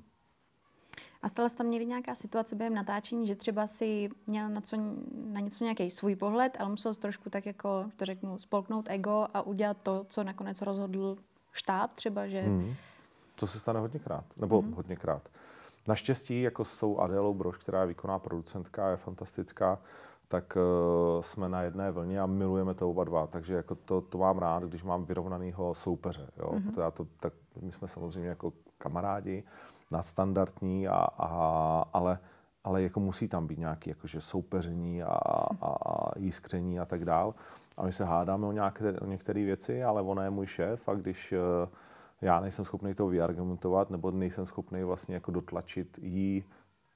A 1.22 1.30
stala 1.30 1.50
se 1.50 1.56
tam 1.56 1.72
někdy 1.72 1.86
nějaká 1.86 2.16
situace 2.16 2.56
během 2.56 2.74
natáčení, 2.74 3.28
že 3.28 3.36
třeba 3.36 3.68
si 3.68 4.10
měl 4.28 4.50
na, 4.50 4.62
co, 4.62 4.78
na 5.26 5.40
něco 5.40 5.64
nějaký 5.64 5.92
svůj 5.92 6.16
pohled, 6.16 6.58
ale 6.60 6.70
musel 6.70 6.94
jsi 6.94 7.00
trošku 7.00 7.30
tak 7.30 7.46
jako, 7.46 7.86
to 7.96 8.06
řeknu, 8.06 8.40
spolknout 8.40 8.90
ego 8.90 9.28
a 9.34 9.42
udělat 9.42 9.78
to, 9.84 10.06
co 10.10 10.24
nakonec 10.24 10.62
rozhodl 10.62 11.18
štáb 11.52 11.94
třeba, 11.94 12.28
že... 12.28 12.42
Mm. 12.42 12.74
To 13.36 13.48
se 13.48 13.60
stane 13.60 13.80
hodněkrát, 13.80 14.26
nebo 14.38 14.62
mm. 14.62 14.74
hodněkrát. 14.74 15.30
Naštěstí, 15.88 16.42
jako 16.42 16.66
s 16.66 16.80
tou 16.80 16.98
Adélou 16.98 17.34
Brož, 17.34 17.58
která 17.58 17.82
je 17.82 17.88
výkonná 17.88 18.20
producentka, 18.20 18.90
je 18.90 18.98
fantastická, 18.98 19.80
tak 20.28 20.58
uh, 20.58 21.22
jsme 21.22 21.50
na 21.50 21.62
jedné 21.62 21.92
vlně 21.92 22.22
a 22.22 22.26
milujeme 22.26 22.74
to 22.74 22.90
oba 22.90 23.04
dva. 23.04 23.28
Takže 23.28 23.54
jako 23.54 23.76
to, 23.76 24.02
to 24.02 24.18
mám 24.18 24.38
rád, 24.38 24.64
když 24.64 24.84
mám 24.84 25.06
vyrovnanýho 25.06 25.74
soupeře. 25.74 26.30
Jo? 26.38 26.52
Mm-hmm. 26.52 26.70
Protože 26.70 26.82
já 26.82 26.92
to, 26.92 27.08
tak 27.20 27.34
my 27.62 27.72
jsme 27.72 27.88
samozřejmě 27.88 28.30
jako 28.30 28.54
kamarádi, 28.80 29.44
nadstandardní, 29.92 30.88
a, 30.88 30.96
a, 30.96 31.28
ale, 31.94 32.20
ale 32.64 32.82
jako 32.82 33.00
musí 33.00 33.28
tam 33.28 33.48
být 33.48 33.60
nějaké 33.60 33.90
jakože 33.90 34.22
soupeření 34.22 35.04
a, 35.04 35.08
a, 35.08 35.76
a 35.92 36.20
jiskření 36.20 36.80
a 36.80 36.86
tak 36.86 37.06
dál. 37.06 37.36
A 37.78 37.86
my 37.86 37.92
se 37.92 38.06
hádáme 38.06 38.48
o, 38.48 38.52
nějaké, 38.52 39.00
o 39.00 39.06
některé 39.06 39.44
věci, 39.44 39.84
ale 39.84 40.02
ona 40.02 40.24
je 40.24 40.30
můj 40.30 40.46
šéf 40.46 40.90
a 40.90 40.94
když 40.94 41.32
uh, 41.32 41.70
já 42.22 42.40
nejsem 42.40 42.66
schopný 42.66 42.94
to 42.94 43.08
vyargumentovat, 43.08 43.90
nebo 43.90 44.12
nejsem 44.12 44.46
schopný 44.46 44.84
vlastně 44.84 45.16
jako 45.16 45.32
dotlačit 45.32 46.00
jí 46.02 46.44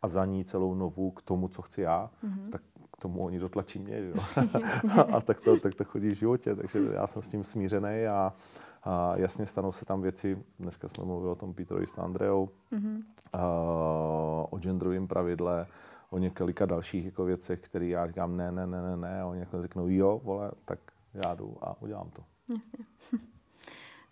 a 0.02 0.08
za 0.08 0.26
ní 0.26 0.46
celou 0.46 0.74
novou 0.74 1.12
k 1.12 1.22
tomu, 1.22 1.48
co 1.48 1.62
chci 1.62 1.82
já, 1.82 2.10
mm-hmm. 2.24 2.50
tak 2.50 2.62
k 2.94 2.98
tomu 3.02 3.26
oni 3.26 3.40
dotlačí 3.40 3.80
mě. 3.80 4.00
Jo? 4.00 4.14
a 5.16 5.22
tak 5.22 5.42
to, 5.42 5.60
tak 5.60 5.76
to 5.76 5.84
chodí 5.84 6.10
v 6.10 6.18
životě, 6.18 6.56
takže 6.56 6.80
já 6.94 7.08
jsem 7.08 7.22
s 7.22 7.30
tím 7.30 7.44
smířený 7.44 8.08
a, 8.08 8.34
a 8.84 9.18
jasně 9.18 9.46
stanou 9.46 9.72
se 9.72 9.86
tam 9.86 10.02
věci, 10.02 10.44
dneska 10.60 10.88
jsme 10.88 11.06
mluvili 11.06 11.32
o 11.32 11.36
tom 11.36 11.54
Petrovi 11.54 11.88
s 11.88 11.98
Andreou, 11.98 12.50
mm-hmm. 12.72 13.04
a, 13.34 13.44
o 14.50 14.60
genderovém 14.60 15.08
pravidle, 15.08 15.68
o 16.10 16.18
několika 16.18 16.66
dalších 16.66 17.06
jako 17.06 17.26
věcech, 17.26 17.60
které 17.60 17.86
já 17.88 18.08
říkám 18.08 18.38
ne, 18.38 18.52
ne, 18.52 18.68
ne, 18.68 18.82
ne, 18.82 18.98
ne, 18.98 19.22
a 19.22 19.26
oni 19.26 19.40
jako 19.40 19.62
řeknou 19.62 19.88
jo, 19.88 20.22
vole, 20.24 20.52
tak 20.66 20.80
já 21.14 21.36
jdu 21.36 21.58
a 21.62 21.82
udělám 21.82 22.10
to. 22.10 22.24
Jasně. 22.54 22.86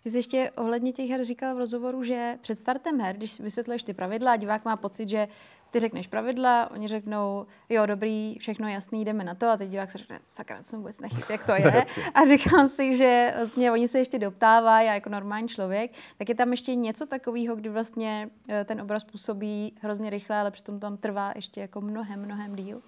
Ty 0.02 0.10
jsi 0.10 0.18
ještě 0.18 0.50
ohledně 0.56 0.92
těch 0.92 1.10
her 1.10 1.24
říkal 1.24 1.54
v 1.54 1.58
rozhovoru, 1.58 2.02
že 2.02 2.38
před 2.40 2.58
startem 2.58 3.00
her, 3.00 3.16
když 3.16 3.40
vysvětluješ 3.40 3.82
ty 3.82 3.94
pravidla, 3.94 4.36
divák 4.36 4.64
má 4.64 4.76
pocit, 4.76 5.08
že 5.08 5.28
ty 5.70 5.78
řekneš 5.78 6.06
pravidla, 6.06 6.70
oni 6.70 6.88
řeknou, 6.88 7.46
jo, 7.68 7.86
dobrý, 7.86 8.36
všechno 8.38 8.68
jasný, 8.68 9.04
jdeme 9.04 9.24
na 9.24 9.34
to 9.34 9.48
a 9.48 9.56
teď 9.56 9.70
divák 9.70 9.90
se 9.90 9.98
řekne, 9.98 10.20
sakra, 10.28 10.62
jsem 10.62 10.78
vůbec 10.78 11.00
nechyt, 11.00 11.30
jak 11.30 11.44
to 11.44 11.52
je. 11.56 11.84
A 12.14 12.24
říkám 12.24 12.68
si, 12.68 12.96
že 12.96 13.32
vlastně 13.36 13.72
oni 13.72 13.88
se 13.88 13.98
ještě 13.98 14.18
doptávají 14.18 14.88
a 14.88 14.94
jako 14.94 15.08
normální 15.08 15.48
člověk, 15.48 15.92
tak 16.18 16.28
je 16.28 16.34
tam 16.34 16.50
ještě 16.50 16.74
něco 16.74 17.06
takového, 17.06 17.56
kdy 17.56 17.68
vlastně 17.68 18.30
eh, 18.48 18.64
ten 18.64 18.80
obraz 18.80 19.04
působí 19.04 19.74
hrozně 19.80 20.10
rychle, 20.10 20.36
ale 20.36 20.50
přitom 20.50 20.80
tam 20.80 20.96
trvá 20.96 21.32
ještě 21.36 21.60
jako 21.60 21.80
mnohem, 21.80 22.24
mnohem 22.24 22.56
díl. 22.56 22.82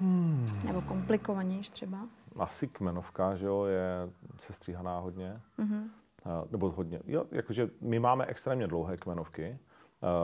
Hmm. 0.00 0.60
Nebo 0.64 0.82
komplikovanější 0.82 1.70
třeba 1.70 1.98
asi 2.38 2.68
kmenovka, 2.68 3.34
že 3.34 3.46
jo, 3.46 3.64
je 3.64 4.10
sestříhaná 4.38 4.98
hodně. 4.98 5.40
Mm-hmm. 5.58 5.90
Nebo 6.50 6.70
hodně. 6.70 7.00
Jo, 7.06 7.24
jakože 7.30 7.70
my 7.80 7.98
máme 7.98 8.26
extrémně 8.26 8.66
dlouhé 8.66 8.96
kmenovky 8.96 9.58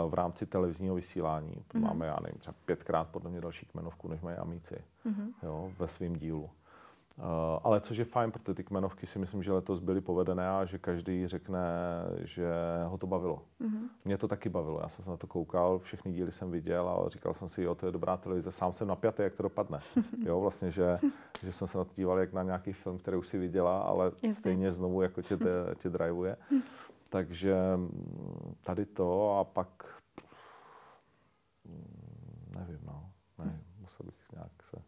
uh, 0.04 0.10
v 0.10 0.14
rámci 0.14 0.46
televizního 0.46 0.94
vysílání. 0.94 1.54
Mm-hmm. 1.54 1.80
Máme, 1.80 2.06
já 2.06 2.16
nevím, 2.22 2.38
třeba 2.38 2.54
pětkrát 2.64 3.08
podle 3.08 3.30
mě 3.30 3.40
další 3.40 3.66
kmenovku, 3.66 4.08
než 4.08 4.20
mají 4.20 4.36
amici 4.36 4.84
mm-hmm. 5.06 5.32
jo, 5.42 5.72
ve 5.78 5.88
svém 5.88 6.16
dílu. 6.16 6.50
Uh, 7.18 7.24
ale 7.62 7.80
což 7.80 7.96
je 7.96 8.04
fajn, 8.04 8.30
protože 8.30 8.54
ty 8.54 8.64
kmenovky 8.64 9.06
si 9.06 9.18
myslím, 9.18 9.42
že 9.42 9.52
letos 9.52 9.78
byly 9.78 10.00
povedené 10.00 10.48
a 10.48 10.64
že 10.64 10.78
každý 10.78 11.26
řekne, 11.26 11.60
že 12.18 12.50
ho 12.86 12.98
to 12.98 13.06
bavilo. 13.06 13.42
Mm-hmm. 13.60 13.88
Mě 14.04 14.18
to 14.18 14.28
taky 14.28 14.48
bavilo, 14.48 14.80
já 14.82 14.88
jsem 14.88 15.04
se 15.04 15.10
na 15.10 15.16
to 15.16 15.26
koukal, 15.26 15.78
všechny 15.78 16.12
díly 16.12 16.32
jsem 16.32 16.50
viděl 16.50 16.88
a 16.88 17.08
říkal 17.08 17.34
jsem 17.34 17.48
si, 17.48 17.62
jo, 17.62 17.74
to 17.74 17.86
je 17.86 17.92
dobrá 17.92 18.16
televize, 18.16 18.52
sám 18.52 18.72
jsem 18.72 18.88
napjatý, 18.88 19.22
jak 19.22 19.34
to 19.34 19.42
dopadne. 19.42 19.78
jo, 20.24 20.40
vlastně, 20.40 20.70
že, 20.70 20.98
že 21.42 21.52
jsem 21.52 21.68
se 21.68 21.78
na 21.78 21.84
to 21.84 21.90
díval 21.96 22.18
jak 22.18 22.32
na 22.32 22.42
nějaký 22.42 22.72
film, 22.72 22.98
který 22.98 23.16
už 23.16 23.28
si 23.28 23.38
viděla, 23.38 23.82
ale 23.82 24.06
Jasně. 24.06 24.34
stejně 24.34 24.72
znovu 24.72 25.02
jako 25.02 25.22
tě, 25.22 25.38
tě 25.78 25.90
drivuje. 25.90 26.36
Takže 27.08 27.56
mm, 27.76 28.54
tady 28.64 28.86
to 28.86 29.38
a 29.38 29.44
pak 29.44 30.02
nevím, 32.58 32.80
no, 32.86 33.10
nevím, 33.38 33.60
musel 33.80 34.06
bych 34.06 34.32
nějak 34.32 34.52
se 34.70 34.82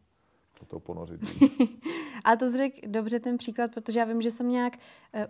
do 0.60 0.63
toho 0.74 0.80
ponořit. 0.80 1.20
A 2.24 2.36
to 2.36 2.56
řekl 2.56 2.76
dobře 2.86 3.20
ten 3.20 3.38
příklad, 3.38 3.70
protože 3.74 3.98
já 3.98 4.04
vím, 4.04 4.22
že 4.22 4.30
jsem 4.30 4.48
nějak 4.48 4.72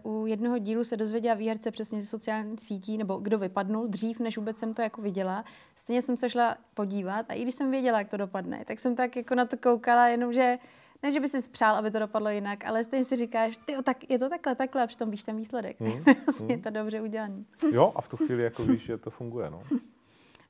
uh, 0.04 0.22
u 0.22 0.26
jednoho 0.26 0.58
dílu 0.58 0.84
se 0.84 0.96
dozvěděla 0.96 1.34
výherce 1.34 1.70
přesně 1.70 2.00
ze 2.00 2.06
sociálních 2.06 2.60
sítí, 2.60 2.98
nebo 2.98 3.16
kdo 3.16 3.38
vypadnul 3.38 3.86
dřív, 3.86 4.20
než 4.20 4.38
vůbec 4.38 4.56
jsem 4.56 4.74
to 4.74 4.82
jako 4.82 5.02
viděla. 5.02 5.44
Stejně 5.76 6.02
jsem 6.02 6.16
se 6.16 6.30
šla 6.30 6.56
podívat 6.74 7.26
a 7.28 7.34
i 7.34 7.42
když 7.42 7.54
jsem 7.54 7.70
věděla, 7.70 7.98
jak 7.98 8.08
to 8.08 8.16
dopadne, 8.16 8.64
tak 8.64 8.78
jsem 8.78 8.96
tak 8.96 9.16
jako 9.16 9.34
na 9.34 9.44
to 9.44 9.56
koukala, 9.56 10.08
jenom 10.08 10.32
že 10.32 10.58
ne, 11.02 11.10
že 11.10 11.20
by 11.20 11.28
si 11.28 11.42
spřál, 11.42 11.76
aby 11.76 11.90
to 11.90 11.98
dopadlo 11.98 12.30
jinak, 12.30 12.64
ale 12.64 12.84
stejně 12.84 13.04
si 13.04 13.16
říkáš, 13.16 13.56
ty 13.56 13.76
tak 13.82 14.10
je 14.10 14.18
to 14.18 14.28
takhle, 14.28 14.54
takhle 14.54 14.82
a 14.82 14.86
přitom 14.86 15.10
víš 15.10 15.24
ten 15.24 15.36
výsledek. 15.36 15.80
Mm, 15.80 15.90
vlastně 16.26 16.44
mm. 16.44 16.50
je 16.50 16.58
to 16.58 16.70
dobře 16.70 17.00
udělané. 17.00 17.44
Jo, 17.72 17.92
a 17.96 18.00
v 18.00 18.08
tu 18.08 18.16
chvíli 18.16 18.42
jako 18.42 18.64
víš, 18.64 18.82
že 18.82 18.98
to 18.98 19.10
funguje. 19.10 19.50
No. 19.50 19.62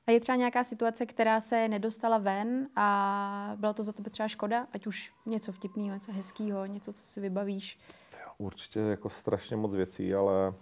A 0.07 0.11
je 0.11 0.21
třeba 0.21 0.37
nějaká 0.37 0.65
situace, 0.65 1.07
která 1.07 1.41
se 1.41 1.69
nedostala 1.69 2.19
ven 2.19 2.69
a 2.77 3.57
byla 3.57 3.73
to 3.73 3.83
za 3.83 3.93
tebe 3.93 4.11
třeba 4.11 4.29
škoda? 4.29 4.67
Ať 4.73 4.87
už 4.87 5.13
něco 5.27 5.53
vtipného, 5.53 5.95
něco 5.95 6.13
hezkého, 6.13 6.67
něco, 6.67 6.93
co 6.93 7.05
si 7.07 7.21
vybavíš? 7.21 7.79
Určitě 8.39 8.81
jako 8.81 9.11
strašně 9.11 9.57
moc 9.57 9.75
věcí, 9.75 10.15
ale, 10.15 10.55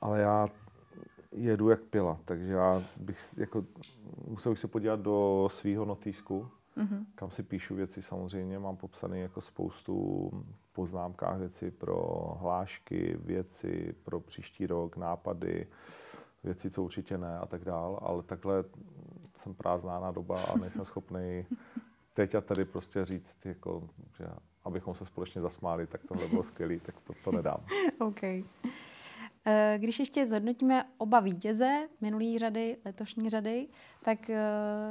ale 0.00 0.20
já 0.20 0.48
jedu 1.32 1.68
jak 1.68 1.80
pila, 1.80 2.18
takže 2.24 2.52
já 2.52 2.82
bych 2.96 3.18
jako, 3.36 3.64
musel 4.26 4.52
bych 4.52 4.58
se 4.58 4.68
podívat 4.68 5.00
do 5.00 5.48
svého 5.50 5.84
notýsku, 5.84 6.48
mm-hmm. 6.76 7.04
kam 7.14 7.30
si 7.30 7.42
píšu 7.42 7.74
věci 7.74 8.02
samozřejmě, 8.02 8.58
mám 8.58 8.76
popsané 8.76 9.18
jako 9.18 9.40
spoustu 9.40 10.30
poznámkách 10.72 11.38
věci 11.38 11.70
pro 11.70 11.98
hlášky, 12.40 13.16
věci 13.20 13.94
pro 14.02 14.20
příští 14.20 14.66
rok, 14.66 14.96
nápady, 14.96 15.66
věci, 16.42 16.70
co 16.70 16.82
určitě 16.82 17.18
ne 17.18 17.38
a 17.38 17.46
tak 17.46 17.64
dál, 17.64 17.98
ale 18.02 18.22
takhle 18.22 18.64
jsem 19.34 19.54
prázdná 19.54 20.10
doba 20.10 20.42
a 20.44 20.58
nejsem 20.58 20.84
schopný 20.84 21.46
teď 22.14 22.34
a 22.34 22.40
tady 22.40 22.64
prostě 22.64 23.04
říct, 23.04 23.36
jako, 23.44 23.88
že 24.18 24.26
abychom 24.64 24.94
se 24.94 25.06
společně 25.06 25.40
zasmáli, 25.40 25.86
tak 25.86 26.00
tohle 26.08 26.28
bylo 26.28 26.42
skvělé, 26.42 26.80
tak 26.80 27.00
to, 27.00 27.12
to 27.24 27.32
nedám. 27.32 27.64
OK. 27.98 28.22
Eh, 29.44 29.78
když 29.78 29.98
ještě 29.98 30.26
zhodnotíme 30.26 30.84
oba 30.98 31.20
vítěze 31.20 31.88
minulý 32.00 32.38
řady, 32.38 32.76
letošní 32.84 33.28
řady, 33.28 33.68
tak 34.04 34.30
eh, 34.30 34.40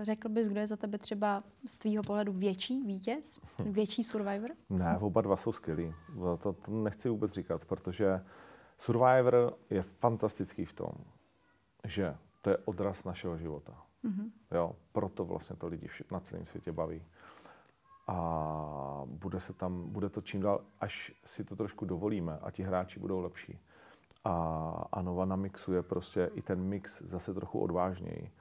řekl 0.01 0.29
bys, 0.29 0.47
kdo 0.47 0.59
je 0.59 0.67
za 0.67 0.77
tebe 0.77 0.97
třeba 0.97 1.43
z 1.67 1.77
tvýho 1.77 2.03
pohledu 2.03 2.33
větší 2.33 2.83
vítěz, 2.83 3.39
hm. 3.59 3.71
větší 3.71 4.03
Survivor? 4.03 4.51
Ne, 4.69 4.97
oba 5.01 5.21
dva 5.21 5.37
jsou 5.37 5.51
skvělí. 5.51 5.93
To, 6.41 6.53
to 6.53 6.71
nechci 6.71 7.09
vůbec 7.09 7.31
říkat, 7.31 7.65
protože 7.65 8.21
Survivor 8.77 9.57
je 9.69 9.81
fantastický 9.81 10.65
v 10.65 10.73
tom, 10.73 10.91
že 11.85 12.17
to 12.41 12.49
je 12.49 12.57
odraz 12.57 13.03
našeho 13.03 13.37
života. 13.37 13.73
Mm-hmm. 14.03 14.31
Jo, 14.51 14.75
proto 14.91 15.25
vlastně 15.25 15.55
to 15.55 15.67
lidi 15.67 15.87
na 16.11 16.19
celém 16.19 16.45
světě 16.45 16.71
baví. 16.71 17.03
A 18.07 19.03
bude, 19.05 19.39
se 19.39 19.53
tam, 19.53 19.89
bude 19.89 20.09
to 20.09 20.21
čím 20.21 20.41
dál, 20.41 20.61
až 20.79 21.11
si 21.25 21.43
to 21.43 21.55
trošku 21.55 21.85
dovolíme 21.85 22.39
a 22.41 22.51
ti 22.51 22.63
hráči 22.63 22.99
budou 22.99 23.19
lepší. 23.19 23.59
A, 24.23 24.33
a 24.91 25.01
Nova 25.01 25.25
namixuje 25.25 25.81
prostě 25.81 26.29
i 26.33 26.41
ten 26.41 26.61
mix 26.61 27.01
zase 27.01 27.33
trochu 27.33 27.59
odvážněji, 27.59 28.31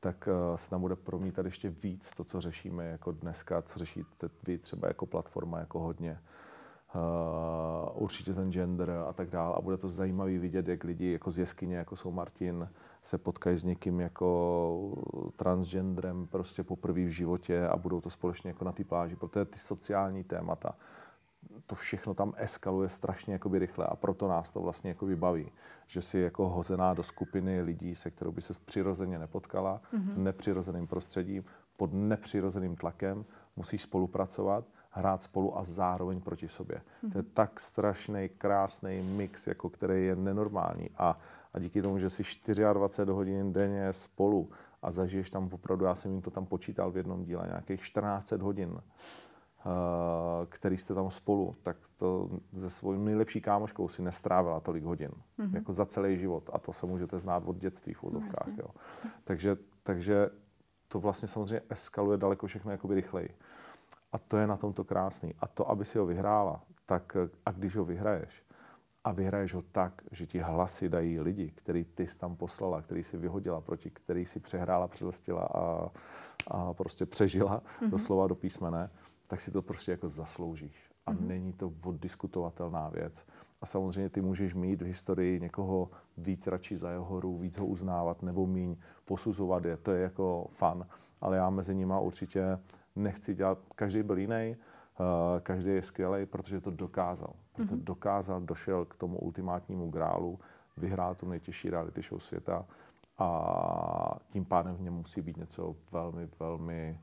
tak 0.00 0.28
uh, 0.28 0.56
se 0.56 0.70
tam 0.70 0.80
bude 0.80 0.96
promítat 0.96 1.44
ještě 1.44 1.70
víc 1.70 2.10
to, 2.10 2.24
co 2.24 2.40
řešíme 2.40 2.84
jako 2.84 3.12
dneska, 3.12 3.62
co 3.62 3.78
řešíte 3.78 4.28
vy 4.46 4.58
třeba 4.58 4.88
jako 4.88 5.06
platforma, 5.06 5.58
jako 5.58 5.80
hodně. 5.80 6.20
Uh, 6.94 8.02
určitě 8.02 8.34
ten 8.34 8.52
gender 8.52 8.90
a 8.90 9.12
tak 9.12 9.30
dále. 9.30 9.54
A 9.56 9.60
bude 9.60 9.76
to 9.76 9.88
zajímavý 9.88 10.38
vidět, 10.38 10.68
jak 10.68 10.84
lidi 10.84 11.12
jako 11.12 11.30
z 11.30 11.38
jeskyně, 11.38 11.76
jako 11.76 11.96
jsou 11.96 12.10
Martin, 12.10 12.68
se 13.06 13.18
potkají 13.18 13.56
s 13.56 13.64
někým 13.64 14.00
jako 14.00 14.94
transgenderem 15.36 16.26
prostě 16.26 16.62
poprvé 16.62 17.04
v 17.04 17.08
životě 17.08 17.66
a 17.68 17.76
budou 17.76 18.00
to 18.00 18.10
společně 18.10 18.50
jako 18.50 18.64
na 18.64 18.72
té 18.72 18.84
pláži, 18.84 19.16
protože 19.16 19.44
ty 19.44 19.58
sociální 19.58 20.24
témata, 20.24 20.74
to 21.66 21.74
všechno 21.74 22.14
tam 22.14 22.32
eskaluje 22.36 22.88
strašně 22.88 23.32
jakoby 23.32 23.58
rychle 23.58 23.86
a 23.86 23.96
proto 23.96 24.28
nás 24.28 24.50
to 24.50 24.60
vlastně 24.60 24.90
jako 24.90 25.06
baví, 25.16 25.52
že 25.86 26.02
si 26.02 26.18
jako 26.18 26.48
hozená 26.48 26.94
do 26.94 27.02
skupiny 27.02 27.62
lidí, 27.62 27.94
se 27.94 28.10
kterou 28.10 28.32
by 28.32 28.42
se 28.42 28.52
přirozeně 28.64 29.18
nepotkala, 29.18 29.80
mm-hmm. 29.94 30.14
v 30.14 30.18
nepřirozeném 30.18 30.86
prostředí, 30.86 31.42
pod 31.76 31.90
nepřirozeným 31.92 32.76
tlakem, 32.76 33.24
musíš 33.56 33.82
spolupracovat, 33.82 34.64
hrát 34.90 35.22
spolu 35.22 35.58
a 35.58 35.64
zároveň 35.64 36.20
proti 36.20 36.48
sobě. 36.48 36.76
Mm-hmm. 36.76 37.12
To 37.12 37.18
je 37.18 37.22
tak 37.22 37.60
strašný, 37.60 38.28
krásný 38.38 39.02
mix, 39.02 39.46
jako 39.46 39.68
který 39.68 40.06
je 40.06 40.16
nenormální 40.16 40.90
a 40.98 41.18
a 41.56 41.60
díky 41.60 41.82
tomu, 41.82 41.98
že 41.98 42.10
si 42.10 42.22
24 42.72 43.12
hodin 43.12 43.52
denně 43.52 43.92
spolu 43.92 44.50
a 44.82 44.90
zažiješ 44.90 45.30
tam 45.30 45.48
opravdu, 45.52 45.84
já 45.84 45.94
jsem 45.94 46.10
jim 46.12 46.22
to 46.22 46.30
tam 46.30 46.46
počítal 46.46 46.90
v 46.90 46.96
jednom 46.96 47.24
díle, 47.24 47.46
nějakých 47.46 47.80
14 47.80 48.32
hodin, 48.32 48.78
eh, 48.78 49.62
který 50.48 50.78
jste 50.78 50.94
tam 50.94 51.10
spolu, 51.10 51.56
tak 51.62 51.76
to 51.96 52.30
se 52.52 52.70
svou 52.70 52.92
nejlepší 52.92 53.40
kámoškou 53.40 53.88
si 53.88 54.02
nestrávila 54.02 54.60
tolik 54.60 54.84
hodin, 54.84 55.10
mm-hmm. 55.38 55.54
jako 55.54 55.72
za 55.72 55.86
celý 55.86 56.16
život. 56.16 56.50
A 56.52 56.58
to 56.58 56.72
se 56.72 56.86
můžete 56.86 57.18
znát 57.18 57.42
od 57.46 57.56
dětství 57.56 57.92
v 57.92 58.04
úzovkách. 58.04 58.56
No, 58.56 58.70
takže, 59.24 59.56
takže 59.82 60.30
to 60.88 61.00
vlastně 61.00 61.28
samozřejmě 61.28 61.62
eskaluje 61.68 62.18
daleko 62.18 62.46
všechno 62.46 62.70
jakoby 62.70 62.94
rychleji. 62.94 63.28
A 64.12 64.18
to 64.18 64.36
je 64.36 64.46
na 64.46 64.56
tomto 64.56 64.84
krásný. 64.84 65.34
A 65.40 65.46
to, 65.46 65.70
aby 65.70 65.84
si 65.84 65.98
ho 65.98 66.06
vyhrála, 66.06 66.62
tak 66.86 67.16
a 67.46 67.50
když 67.50 67.76
ho 67.76 67.84
vyhraješ, 67.84 68.45
a 69.06 69.12
vyhraješ 69.12 69.54
ho 69.54 69.62
tak, 69.62 70.02
že 70.10 70.26
ti 70.26 70.38
hlasy 70.38 70.88
dají 70.88 71.20
lidi, 71.20 71.52
který 71.54 71.84
ty 71.84 72.06
jsi 72.06 72.18
tam 72.18 72.36
poslala, 72.36 72.82
který 72.82 73.02
si 73.02 73.16
vyhodila, 73.16 73.60
proti 73.60 73.90
který 73.90 74.26
si 74.26 74.40
přehrála, 74.40 74.88
přilstila 74.88 75.42
a, 75.42 75.90
a 76.46 76.74
prostě 76.74 77.06
přežila 77.06 77.60
mm-hmm. 77.60 77.90
doslova 77.90 78.26
do 78.26 78.34
písmene, 78.34 78.90
tak 79.26 79.40
si 79.40 79.50
to 79.50 79.62
prostě 79.62 79.90
jako 79.90 80.08
zasloužíš. 80.08 80.90
A 81.06 81.12
mm-hmm. 81.12 81.26
není 81.26 81.52
to 81.52 81.72
oddiskutovatelná 81.84 82.88
věc. 82.88 83.26
A 83.60 83.66
samozřejmě 83.66 84.10
ty 84.10 84.20
můžeš 84.20 84.54
mít 84.54 84.82
v 84.82 84.86
historii 84.86 85.40
někoho 85.40 85.90
víc 86.16 86.46
radši 86.46 86.76
za 86.76 86.90
jeho 86.90 87.04
horu, 87.04 87.38
víc 87.38 87.58
ho 87.58 87.66
uznávat 87.66 88.22
nebo 88.22 88.46
míň 88.46 88.76
posuzovat 89.04 89.64
je. 89.64 89.76
To 89.76 89.92
je 89.92 90.02
jako 90.02 90.46
fan. 90.50 90.86
Ale 91.20 91.36
já 91.36 91.50
mezi 91.50 91.74
nimi 91.74 91.94
určitě 92.00 92.58
nechci 92.96 93.34
dělat, 93.34 93.58
každý 93.74 94.02
byl 94.02 94.18
jiný, 94.18 94.56
každý 95.42 95.70
je 95.70 95.82
skvělý, 95.82 96.26
protože 96.26 96.60
to 96.60 96.70
dokázal 96.70 97.34
mm-hmm. 97.58 97.84
dokázal, 97.84 98.40
došel 98.40 98.84
k 98.84 98.94
tomu 98.94 99.18
ultimátnímu 99.18 99.90
grálu, 99.90 100.38
vyhrál 100.76 101.14
tu 101.14 101.28
nejtěžší 101.28 101.70
reality 101.70 102.02
show 102.02 102.20
světa 102.20 102.66
a 103.18 104.18
tím 104.30 104.44
pádem 104.44 104.76
v 104.76 104.80
něm 104.80 104.94
musí 104.94 105.22
být 105.22 105.36
něco 105.36 105.76
velmi, 105.92 106.28
velmi 106.40 107.00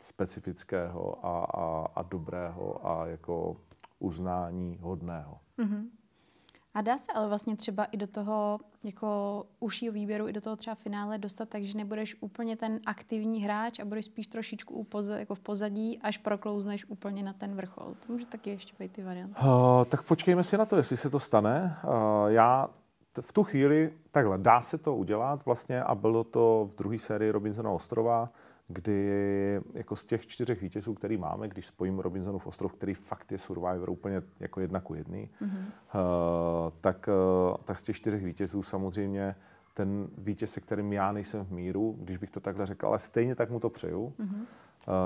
specifického 0.00 1.26
a, 1.26 1.44
a, 1.44 1.86
a 1.94 2.02
dobrého 2.02 2.86
a 2.86 3.06
jako 3.06 3.56
uznání 3.98 4.78
hodného. 4.80 5.40
Mm-hmm. 5.58 5.88
A 6.74 6.80
dá 6.80 6.98
se 6.98 7.12
ale 7.12 7.28
vlastně 7.28 7.56
třeba 7.56 7.84
i 7.84 7.96
do 7.96 8.06
toho 8.06 8.58
jako 8.86 9.42
užšího 9.60 9.92
výběru, 9.92 10.28
i 10.28 10.32
do 10.32 10.40
toho 10.40 10.56
třeba 10.56 10.74
finále 10.74 11.18
dostat, 11.18 11.48
takže 11.48 11.78
nebudeš 11.78 12.16
úplně 12.20 12.56
ten 12.56 12.80
aktivní 12.86 13.42
hráč 13.42 13.78
a 13.78 13.84
budeš 13.84 14.04
spíš 14.04 14.26
trošičku 14.26 14.74
upoza, 14.74 15.18
jako 15.18 15.34
v 15.34 15.40
pozadí, 15.40 15.98
až 16.02 16.18
proklouzneš 16.18 16.84
úplně 16.88 17.22
na 17.22 17.32
ten 17.32 17.54
vrchol. 17.54 17.94
To 18.06 18.12
může 18.12 18.26
taky 18.26 18.50
ještě 18.50 18.72
být 18.78 18.92
ty 18.92 19.02
varianty. 19.02 19.40
Uh, 19.40 19.84
tak 19.84 20.02
počkejme 20.02 20.44
si 20.44 20.58
na 20.58 20.66
to, 20.66 20.76
jestli 20.76 20.96
se 20.96 21.10
to 21.10 21.20
stane. 21.20 21.76
Uh, 21.84 21.90
já 22.28 22.70
v 23.20 23.32
tu 23.32 23.44
chvíli, 23.44 23.92
takhle, 24.10 24.38
dá 24.38 24.62
se 24.62 24.78
to 24.78 24.96
udělat 24.96 25.44
vlastně 25.44 25.82
a 25.82 25.94
bylo 25.94 26.24
to 26.24 26.68
v 26.70 26.74
druhé 26.76 26.98
sérii 26.98 27.30
Robinsona 27.30 27.70
ostrova, 27.70 28.28
kdy 28.68 29.60
jako 29.74 29.96
z 29.96 30.04
těch 30.04 30.26
čtyřech 30.26 30.62
vítězů, 30.62 30.94
který 30.94 31.16
máme, 31.16 31.48
když 31.48 31.66
spojím 31.66 31.98
Robinsonův 31.98 32.46
ostrov, 32.46 32.72
který 32.72 32.94
fakt 32.94 33.32
je 33.32 33.38
Survivor 33.38 33.90
úplně 33.90 34.22
jako 34.40 34.60
jedna 34.60 34.80
ku 34.80 34.94
jedný, 34.94 35.30
mm-hmm. 35.42 35.58
uh, 35.58 36.72
tak, 36.80 37.08
uh, 37.48 37.56
tak 37.64 37.78
z 37.78 37.82
těch 37.82 37.96
čtyřech 37.96 38.24
vítězů 38.24 38.62
samozřejmě 38.62 39.36
ten 39.74 40.08
vítěz, 40.18 40.52
se 40.52 40.60
kterým 40.60 40.92
já 40.92 41.12
nejsem 41.12 41.44
v 41.44 41.50
míru, 41.52 41.96
když 41.98 42.16
bych 42.16 42.30
to 42.30 42.40
takhle 42.40 42.66
řekl, 42.66 42.86
ale 42.86 42.98
stejně 42.98 43.34
tak 43.34 43.50
mu 43.50 43.60
to 43.60 43.70
přeju, 43.70 44.14
mm-hmm. 44.18 44.40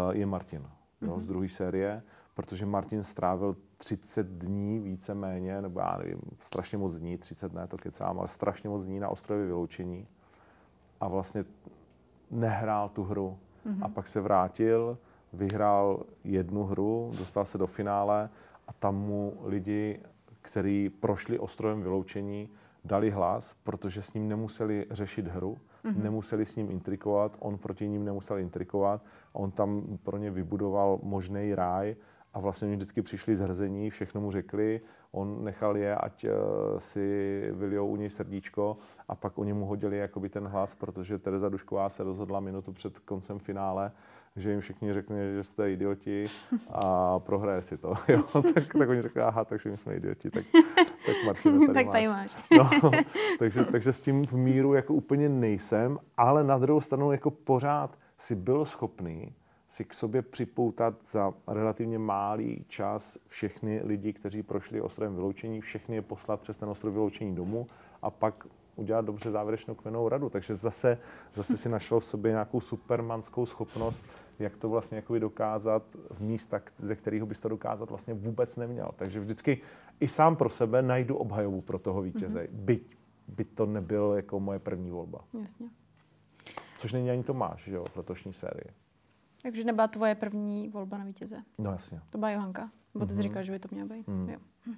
uh, 0.08 0.16
je 0.16 0.26
Martin 0.26 0.60
mm-hmm. 0.60 1.06
jo, 1.08 1.14
z 1.20 1.24
mhm. 1.24 1.28
druhé 1.28 1.48
série, 1.48 2.02
protože 2.34 2.66
Martin 2.66 3.02
strávil 3.02 3.56
30 3.76 4.26
dní 4.26 4.78
víceméně, 4.78 5.62
nebo 5.62 5.80
já 5.80 5.96
nevím, 5.98 6.20
strašně 6.38 6.78
moc 6.78 6.96
dní, 6.96 7.18
30 7.18 7.52
ne, 7.52 7.66
to 7.66 7.78
kecám, 7.78 8.18
ale 8.18 8.28
strašně 8.28 8.68
moc 8.68 8.84
dní 8.84 9.00
na 9.00 9.08
ostrově 9.08 9.46
vyloučení 9.46 10.06
a 11.00 11.08
vlastně 11.08 11.44
nehrál 12.30 12.88
tu 12.88 13.04
hru, 13.04 13.38
Mm-hmm. 13.66 13.84
A 13.84 13.88
pak 13.88 14.08
se 14.08 14.20
vrátil 14.20 14.98
vyhrál 15.32 16.02
jednu 16.24 16.64
hru, 16.64 17.12
dostal 17.18 17.44
se 17.44 17.58
do 17.58 17.66
finále 17.66 18.30
a 18.68 18.72
tam 18.72 18.96
mu 18.96 19.36
lidi, 19.44 20.00
kteří 20.42 20.88
prošli 20.88 21.38
ostrojem 21.38 21.82
vyloučení, 21.82 22.48
dali 22.84 23.10
hlas, 23.10 23.56
protože 23.64 24.02
s 24.02 24.14
ním 24.14 24.28
nemuseli 24.28 24.86
řešit 24.90 25.26
hru, 25.26 25.58
mm-hmm. 25.84 26.02
nemuseli 26.02 26.46
s 26.46 26.56
ním 26.56 26.70
intrikovat, 26.70 27.36
on 27.38 27.58
proti 27.58 27.88
ním 27.88 28.04
nemusel 28.04 28.38
intrikovat, 28.38 29.04
on 29.32 29.50
tam 29.50 29.98
pro 30.02 30.16
ně 30.18 30.30
vybudoval 30.30 30.98
možný 31.02 31.54
ráj 31.54 31.96
a 32.34 32.40
vlastně 32.40 32.66
oni 32.66 32.76
vždycky 32.76 33.02
přišli 33.02 33.36
z 33.36 33.40
hrzení, 33.40 33.90
všechno 33.90 34.20
mu 34.20 34.30
řekli, 34.30 34.80
on 35.12 35.44
nechal 35.44 35.76
je, 35.76 35.94
ať 35.96 36.24
uh, 36.24 36.30
si 36.78 37.42
vylijou 37.52 37.86
u 37.86 37.96
něj 37.96 38.10
srdíčko 38.10 38.76
a 39.08 39.14
pak 39.14 39.38
oni 39.38 39.52
mu 39.52 39.66
hodili 39.66 39.98
jakoby 39.98 40.28
ten 40.28 40.46
hlas, 40.46 40.74
protože 40.74 41.18
Tereza 41.18 41.48
Dušková 41.48 41.88
se 41.88 42.02
rozhodla 42.02 42.40
minutu 42.40 42.72
před 42.72 42.98
koncem 42.98 43.38
finále, 43.38 43.92
že 44.36 44.50
jim 44.50 44.60
všichni 44.60 44.92
řekne, 44.92 45.34
že 45.34 45.42
jste 45.42 45.72
idioti 45.72 46.24
a 46.68 47.18
prohraje 47.18 47.62
si 47.62 47.78
to. 47.78 47.94
Jo? 48.08 48.22
tak, 48.54 48.74
tak 48.78 48.88
oni 48.88 49.02
řekli, 49.02 49.22
aha, 49.22 49.44
takže 49.44 49.70
my 49.70 49.76
jsme 49.76 49.94
idioti, 49.94 50.30
tak, 50.30 50.44
tak 51.06 51.16
Martina, 51.26 51.58
tady 51.58 51.74
tak 51.74 51.92
tady 51.92 52.08
máš. 52.08 52.36
no, 52.58 52.90
takže, 53.38 53.64
takže 53.64 53.92
s 53.92 54.00
tím 54.00 54.26
v 54.26 54.32
míru 54.32 54.74
jako 54.74 54.94
úplně 54.94 55.28
nejsem, 55.28 55.98
ale 56.16 56.44
na 56.44 56.58
druhou 56.58 56.80
stranu 56.80 57.12
jako 57.12 57.30
pořád 57.30 57.98
si 58.18 58.34
byl 58.34 58.64
schopný 58.64 59.34
si 59.70 59.84
k 59.84 59.94
sobě 59.94 60.22
připoutat 60.22 60.94
za 61.04 61.34
relativně 61.46 61.98
malý 61.98 62.64
čas 62.68 63.18
všechny 63.26 63.80
lidi, 63.84 64.12
kteří 64.12 64.42
prošli 64.42 64.80
ostrovem 64.80 65.14
vyloučení, 65.14 65.60
všechny 65.60 65.96
je 65.96 66.02
poslat 66.02 66.40
přes 66.40 66.56
ten 66.56 66.68
ostrov 66.68 66.92
vyloučení 66.92 67.34
domů 67.34 67.66
a 68.02 68.10
pak 68.10 68.46
udělat 68.76 69.04
dobře 69.04 69.30
závěrečnou 69.30 69.74
kmenou 69.74 70.08
radu. 70.08 70.28
Takže 70.28 70.54
zase, 70.54 70.98
zase 71.34 71.56
si 71.56 71.68
našel 71.68 72.00
v 72.00 72.04
sobě 72.04 72.30
nějakou 72.30 72.60
supermanskou 72.60 73.46
schopnost, 73.46 74.04
jak 74.38 74.56
to 74.56 74.68
vlastně 74.68 74.96
jakoby 74.96 75.20
dokázat 75.20 75.82
z 76.10 76.20
místa, 76.20 76.60
ze 76.76 76.96
kterého 76.96 77.26
bys 77.26 77.38
to 77.38 77.48
dokázat 77.48 77.90
vlastně 77.90 78.14
vůbec 78.14 78.56
neměl. 78.56 78.90
Takže 78.96 79.20
vždycky 79.20 79.60
i 80.00 80.08
sám 80.08 80.36
pro 80.36 80.48
sebe 80.48 80.82
najdu 80.82 81.16
obhajovu 81.16 81.60
pro 81.60 81.78
toho 81.78 82.02
vítěze, 82.02 82.42
mm-hmm. 82.42 82.64
byť 82.64 82.96
by 83.28 83.44
to 83.44 83.66
nebyl 83.66 84.12
jako 84.16 84.40
moje 84.40 84.58
první 84.58 84.90
volba. 84.90 85.24
Jasně. 85.40 85.68
Což 86.78 86.92
není 86.92 87.10
ani 87.10 87.22
Tomáš, 87.22 87.64
že 87.64 87.74
jo, 87.74 87.84
v 87.92 87.96
letošní 87.96 88.32
sérii. 88.32 88.74
Takže 89.42 89.64
nebyla 89.64 89.88
tvoje 89.88 90.14
první 90.14 90.68
volba 90.68 90.98
na 90.98 91.04
vítěze? 91.04 91.36
No 91.58 91.70
jasně. 91.72 92.00
To 92.10 92.18
byla 92.18 92.30
Johanka? 92.30 92.70
Bo 92.94 93.06
ty 93.06 93.12
mm-hmm. 93.12 93.16
jsi 93.16 93.22
říkal, 93.22 93.42
že 93.42 93.52
by 93.52 93.58
to 93.58 93.68
měla 93.70 93.88
být? 93.88 94.08
Mm. 94.08 94.28
Jo. 94.28 94.38
Hm. 94.66 94.74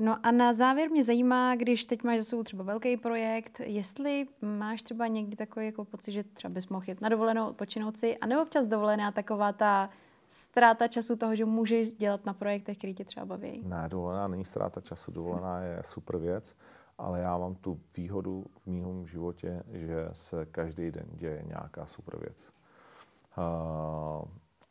No 0.00 0.26
a 0.26 0.30
na 0.30 0.52
závěr 0.52 0.90
mě 0.90 1.04
zajímá, 1.04 1.56
když 1.56 1.84
teď 1.84 2.02
máš 2.02 2.18
za 2.18 2.24
sebou 2.24 2.42
třeba 2.42 2.64
velký 2.64 2.96
projekt, 2.96 3.60
jestli 3.64 4.26
máš 4.42 4.82
třeba 4.82 5.06
někdy 5.06 5.36
takový 5.36 5.66
jako 5.66 5.84
pocit, 5.84 6.12
že 6.12 6.24
třeba 6.24 6.54
bys 6.54 6.68
mohl 6.68 6.84
jít 6.88 7.00
na 7.00 7.08
dovolenou, 7.08 7.46
odpočinout 7.46 7.96
si, 7.96 8.18
a 8.18 8.26
nebo 8.26 8.42
občas 8.42 8.66
dovolená 8.66 9.12
taková 9.12 9.52
ta 9.52 9.90
ztráta 10.28 10.88
času 10.88 11.16
toho, 11.16 11.34
že 11.34 11.44
můžeš 11.44 11.92
dělat 11.92 12.26
na 12.26 12.34
projektech, 12.34 12.78
který 12.78 12.94
tě 12.94 13.04
třeba 13.04 13.26
baví? 13.26 13.62
Ne, 13.64 13.88
dovolená 13.90 14.28
není 14.28 14.44
ztráta 14.44 14.80
času, 14.80 15.12
dovolená 15.12 15.60
je 15.60 15.82
super 15.82 16.16
věc, 16.16 16.56
ale 16.98 17.20
já 17.20 17.38
mám 17.38 17.54
tu 17.54 17.80
výhodu 17.96 18.44
v 18.64 18.66
mém 18.66 19.06
životě, 19.06 19.62
že 19.72 20.08
se 20.12 20.46
každý 20.46 20.90
den 20.90 21.06
děje 21.12 21.42
nějaká 21.46 21.86
super 21.86 22.20
věc. 22.20 22.52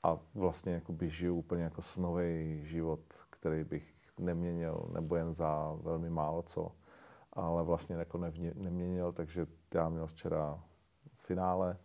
A 0.04 0.18
vlastně 0.36 0.74
jakoby 0.74 1.10
žiju 1.10 1.36
úplně 1.36 1.64
jako 1.64 1.82
snový 1.82 2.66
život, 2.66 3.00
který 3.30 3.64
bych 3.64 3.94
neměnil, 4.20 4.90
nebo 4.92 5.16
jen 5.16 5.34
za 5.34 5.78
velmi 5.82 6.10
málo 6.10 6.42
co, 6.42 6.72
ale 7.34 7.64
vlastně 7.64 7.96
jako 7.96 8.18
nevně, 8.18 8.54
neměnil, 8.56 9.12
takže 9.12 9.48
já 9.74 9.90
měl 9.90 10.08
včera 10.08 10.64
finále, 11.18 11.78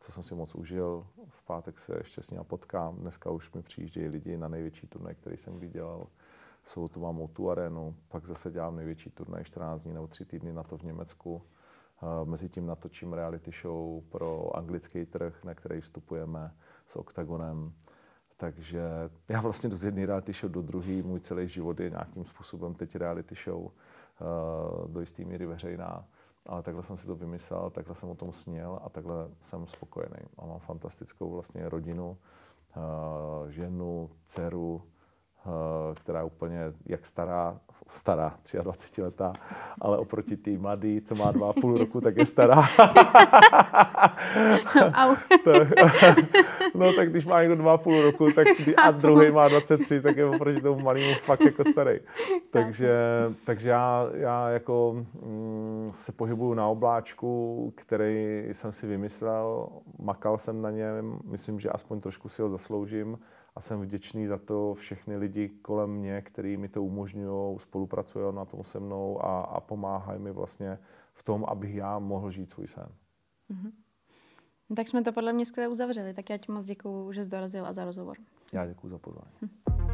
co 0.00 0.12
jsem 0.12 0.22
si 0.22 0.34
moc 0.34 0.54
užil. 0.54 1.06
V 1.28 1.44
pátek 1.44 1.78
se 1.78 1.96
ještě 1.98 2.22
s 2.22 2.30
ním 2.30 2.44
potkám. 2.44 2.96
Dneska 2.96 3.30
už 3.30 3.52
mi 3.52 3.62
přijíždějí 3.62 4.08
lidi 4.08 4.36
na 4.36 4.48
největší 4.48 4.86
turnaj, 4.86 5.14
který 5.14 5.36
jsem 5.36 5.60
dělal. 5.70 6.06
Jsou 6.64 6.88
tu 6.88 7.00
mám 7.00 7.28
tu 7.28 7.50
arénu, 7.50 7.96
pak 8.08 8.26
zase 8.26 8.50
dělám 8.50 8.76
největší 8.76 9.10
turnaj 9.10 9.44
14 9.44 9.82
dní 9.82 9.92
nebo 9.92 10.06
3 10.06 10.24
týdny 10.24 10.52
na 10.52 10.62
to 10.62 10.76
v 10.76 10.82
Německu. 10.82 11.42
Mezitím 12.24 12.66
natočím 12.66 13.12
reality 13.12 13.50
show 13.62 14.02
pro 14.08 14.56
anglický 14.56 15.06
trh, 15.06 15.44
na 15.44 15.54
který 15.54 15.80
vstupujeme 15.80 16.54
s 16.86 16.96
Octagonem. 16.96 17.72
Takže 18.36 18.82
já 19.28 19.40
vlastně 19.40 19.70
z 19.70 19.84
jedné 19.84 20.06
reality 20.06 20.32
show 20.32 20.52
do 20.52 20.62
druhé, 20.62 21.02
můj 21.02 21.20
celý 21.20 21.48
život 21.48 21.80
je 21.80 21.90
nějakým 21.90 22.24
způsobem 22.24 22.74
teď 22.74 22.96
reality 22.96 23.34
show, 23.44 23.62
uh, 23.62 23.70
do 24.92 25.00
jisté 25.00 25.24
míry 25.24 25.46
veřejná. 25.46 26.04
Ale 26.46 26.62
takhle 26.62 26.82
jsem 26.82 26.96
si 26.96 27.06
to 27.06 27.14
vymyslel, 27.14 27.70
takhle 27.70 27.94
jsem 27.94 28.08
o 28.08 28.14
tom 28.14 28.32
sněl 28.32 28.80
a 28.82 28.88
takhle 28.88 29.28
jsem 29.40 29.66
spokojený. 29.66 30.20
A 30.38 30.46
mám 30.46 30.58
fantastickou 30.58 31.30
vlastně 31.30 31.68
rodinu, 31.68 32.18
uh, 32.76 33.48
ženu, 33.48 34.10
dceru, 34.24 34.82
Eh, 34.82 34.99
která 35.94 36.18
je 36.18 36.24
úplně 36.24 36.60
jak 36.86 37.06
stará, 37.06 37.58
stará, 37.86 38.34
23 38.62 39.02
letá, 39.02 39.32
ale 39.80 39.98
oproti 39.98 40.36
té 40.36 40.50
mladý, 40.50 41.00
co 41.00 41.14
má 41.14 41.32
dva 41.32 41.50
a 41.50 41.52
půl 41.52 41.78
roku, 41.78 42.00
tak 42.00 42.16
je 42.16 42.26
stará. 42.26 42.62
no 46.74 46.92
tak 46.92 47.10
když 47.10 47.26
má 47.26 47.40
někdo 47.40 47.56
dva 47.56 47.74
a 47.74 47.78
půl 47.78 48.02
roku 48.02 48.32
tak, 48.32 48.46
a 48.84 48.90
druhý 48.90 49.30
má 49.30 49.48
23, 49.48 50.00
tak 50.02 50.16
je 50.16 50.26
oproti 50.26 50.60
tomu 50.60 50.80
malému 50.80 51.14
fakt 51.14 51.40
jako 51.40 51.64
starý. 51.64 52.00
Takže, 52.50 52.94
takže 53.46 53.70
já, 53.70 54.08
já 54.12 54.48
jako 54.48 55.04
mm, 55.26 55.90
se 55.92 56.12
pohybuju 56.12 56.54
na 56.54 56.68
obláčku, 56.68 57.72
který 57.76 58.46
jsem 58.52 58.72
si 58.72 58.86
vymyslel, 58.86 59.68
makal 59.98 60.38
jsem 60.38 60.62
na 60.62 60.70
něm, 60.70 61.18
myslím, 61.24 61.60
že 61.60 61.68
aspoň 61.68 62.00
trošku 62.00 62.28
si 62.28 62.42
ho 62.42 62.50
zasloužím 62.50 63.18
a 63.56 63.60
jsem 63.60 63.80
vděčný 63.80 64.26
za 64.26 64.38
to 64.38 64.74
všechny 64.74 65.16
lidi 65.16 65.48
kolem 65.48 65.90
mě, 65.90 66.22
kteří 66.22 66.56
mi 66.56 66.68
to 66.68 66.84
umožňují, 66.84 67.58
spolupracují 67.58 68.34
na 68.34 68.44
tom 68.44 68.64
se 68.64 68.80
mnou 68.80 69.24
a, 69.24 69.40
a 69.40 69.60
pomáhají 69.60 70.20
mi 70.20 70.32
vlastně 70.32 70.78
v 71.12 71.22
tom, 71.22 71.44
abych 71.48 71.74
já 71.74 71.98
mohl 71.98 72.30
žít 72.30 72.50
svůj 72.50 72.66
sen. 72.66 72.88
Mm-hmm. 73.50 73.72
Tak 74.76 74.88
jsme 74.88 75.02
to 75.02 75.12
podle 75.12 75.32
mě 75.32 75.46
skvěle 75.46 75.68
uzavřeli, 75.68 76.14
tak 76.14 76.30
já 76.30 76.36
ti 76.36 76.52
moc 76.52 76.64
děkuju, 76.64 77.12
že 77.12 77.24
jsi 77.24 77.30
dorazil 77.30 77.66
a 77.66 77.72
za 77.72 77.84
rozhovor. 77.84 78.16
Já 78.52 78.66
děkuji 78.66 78.88
za 78.88 78.98
pozvání. 78.98 79.32
Hm. 79.42 79.89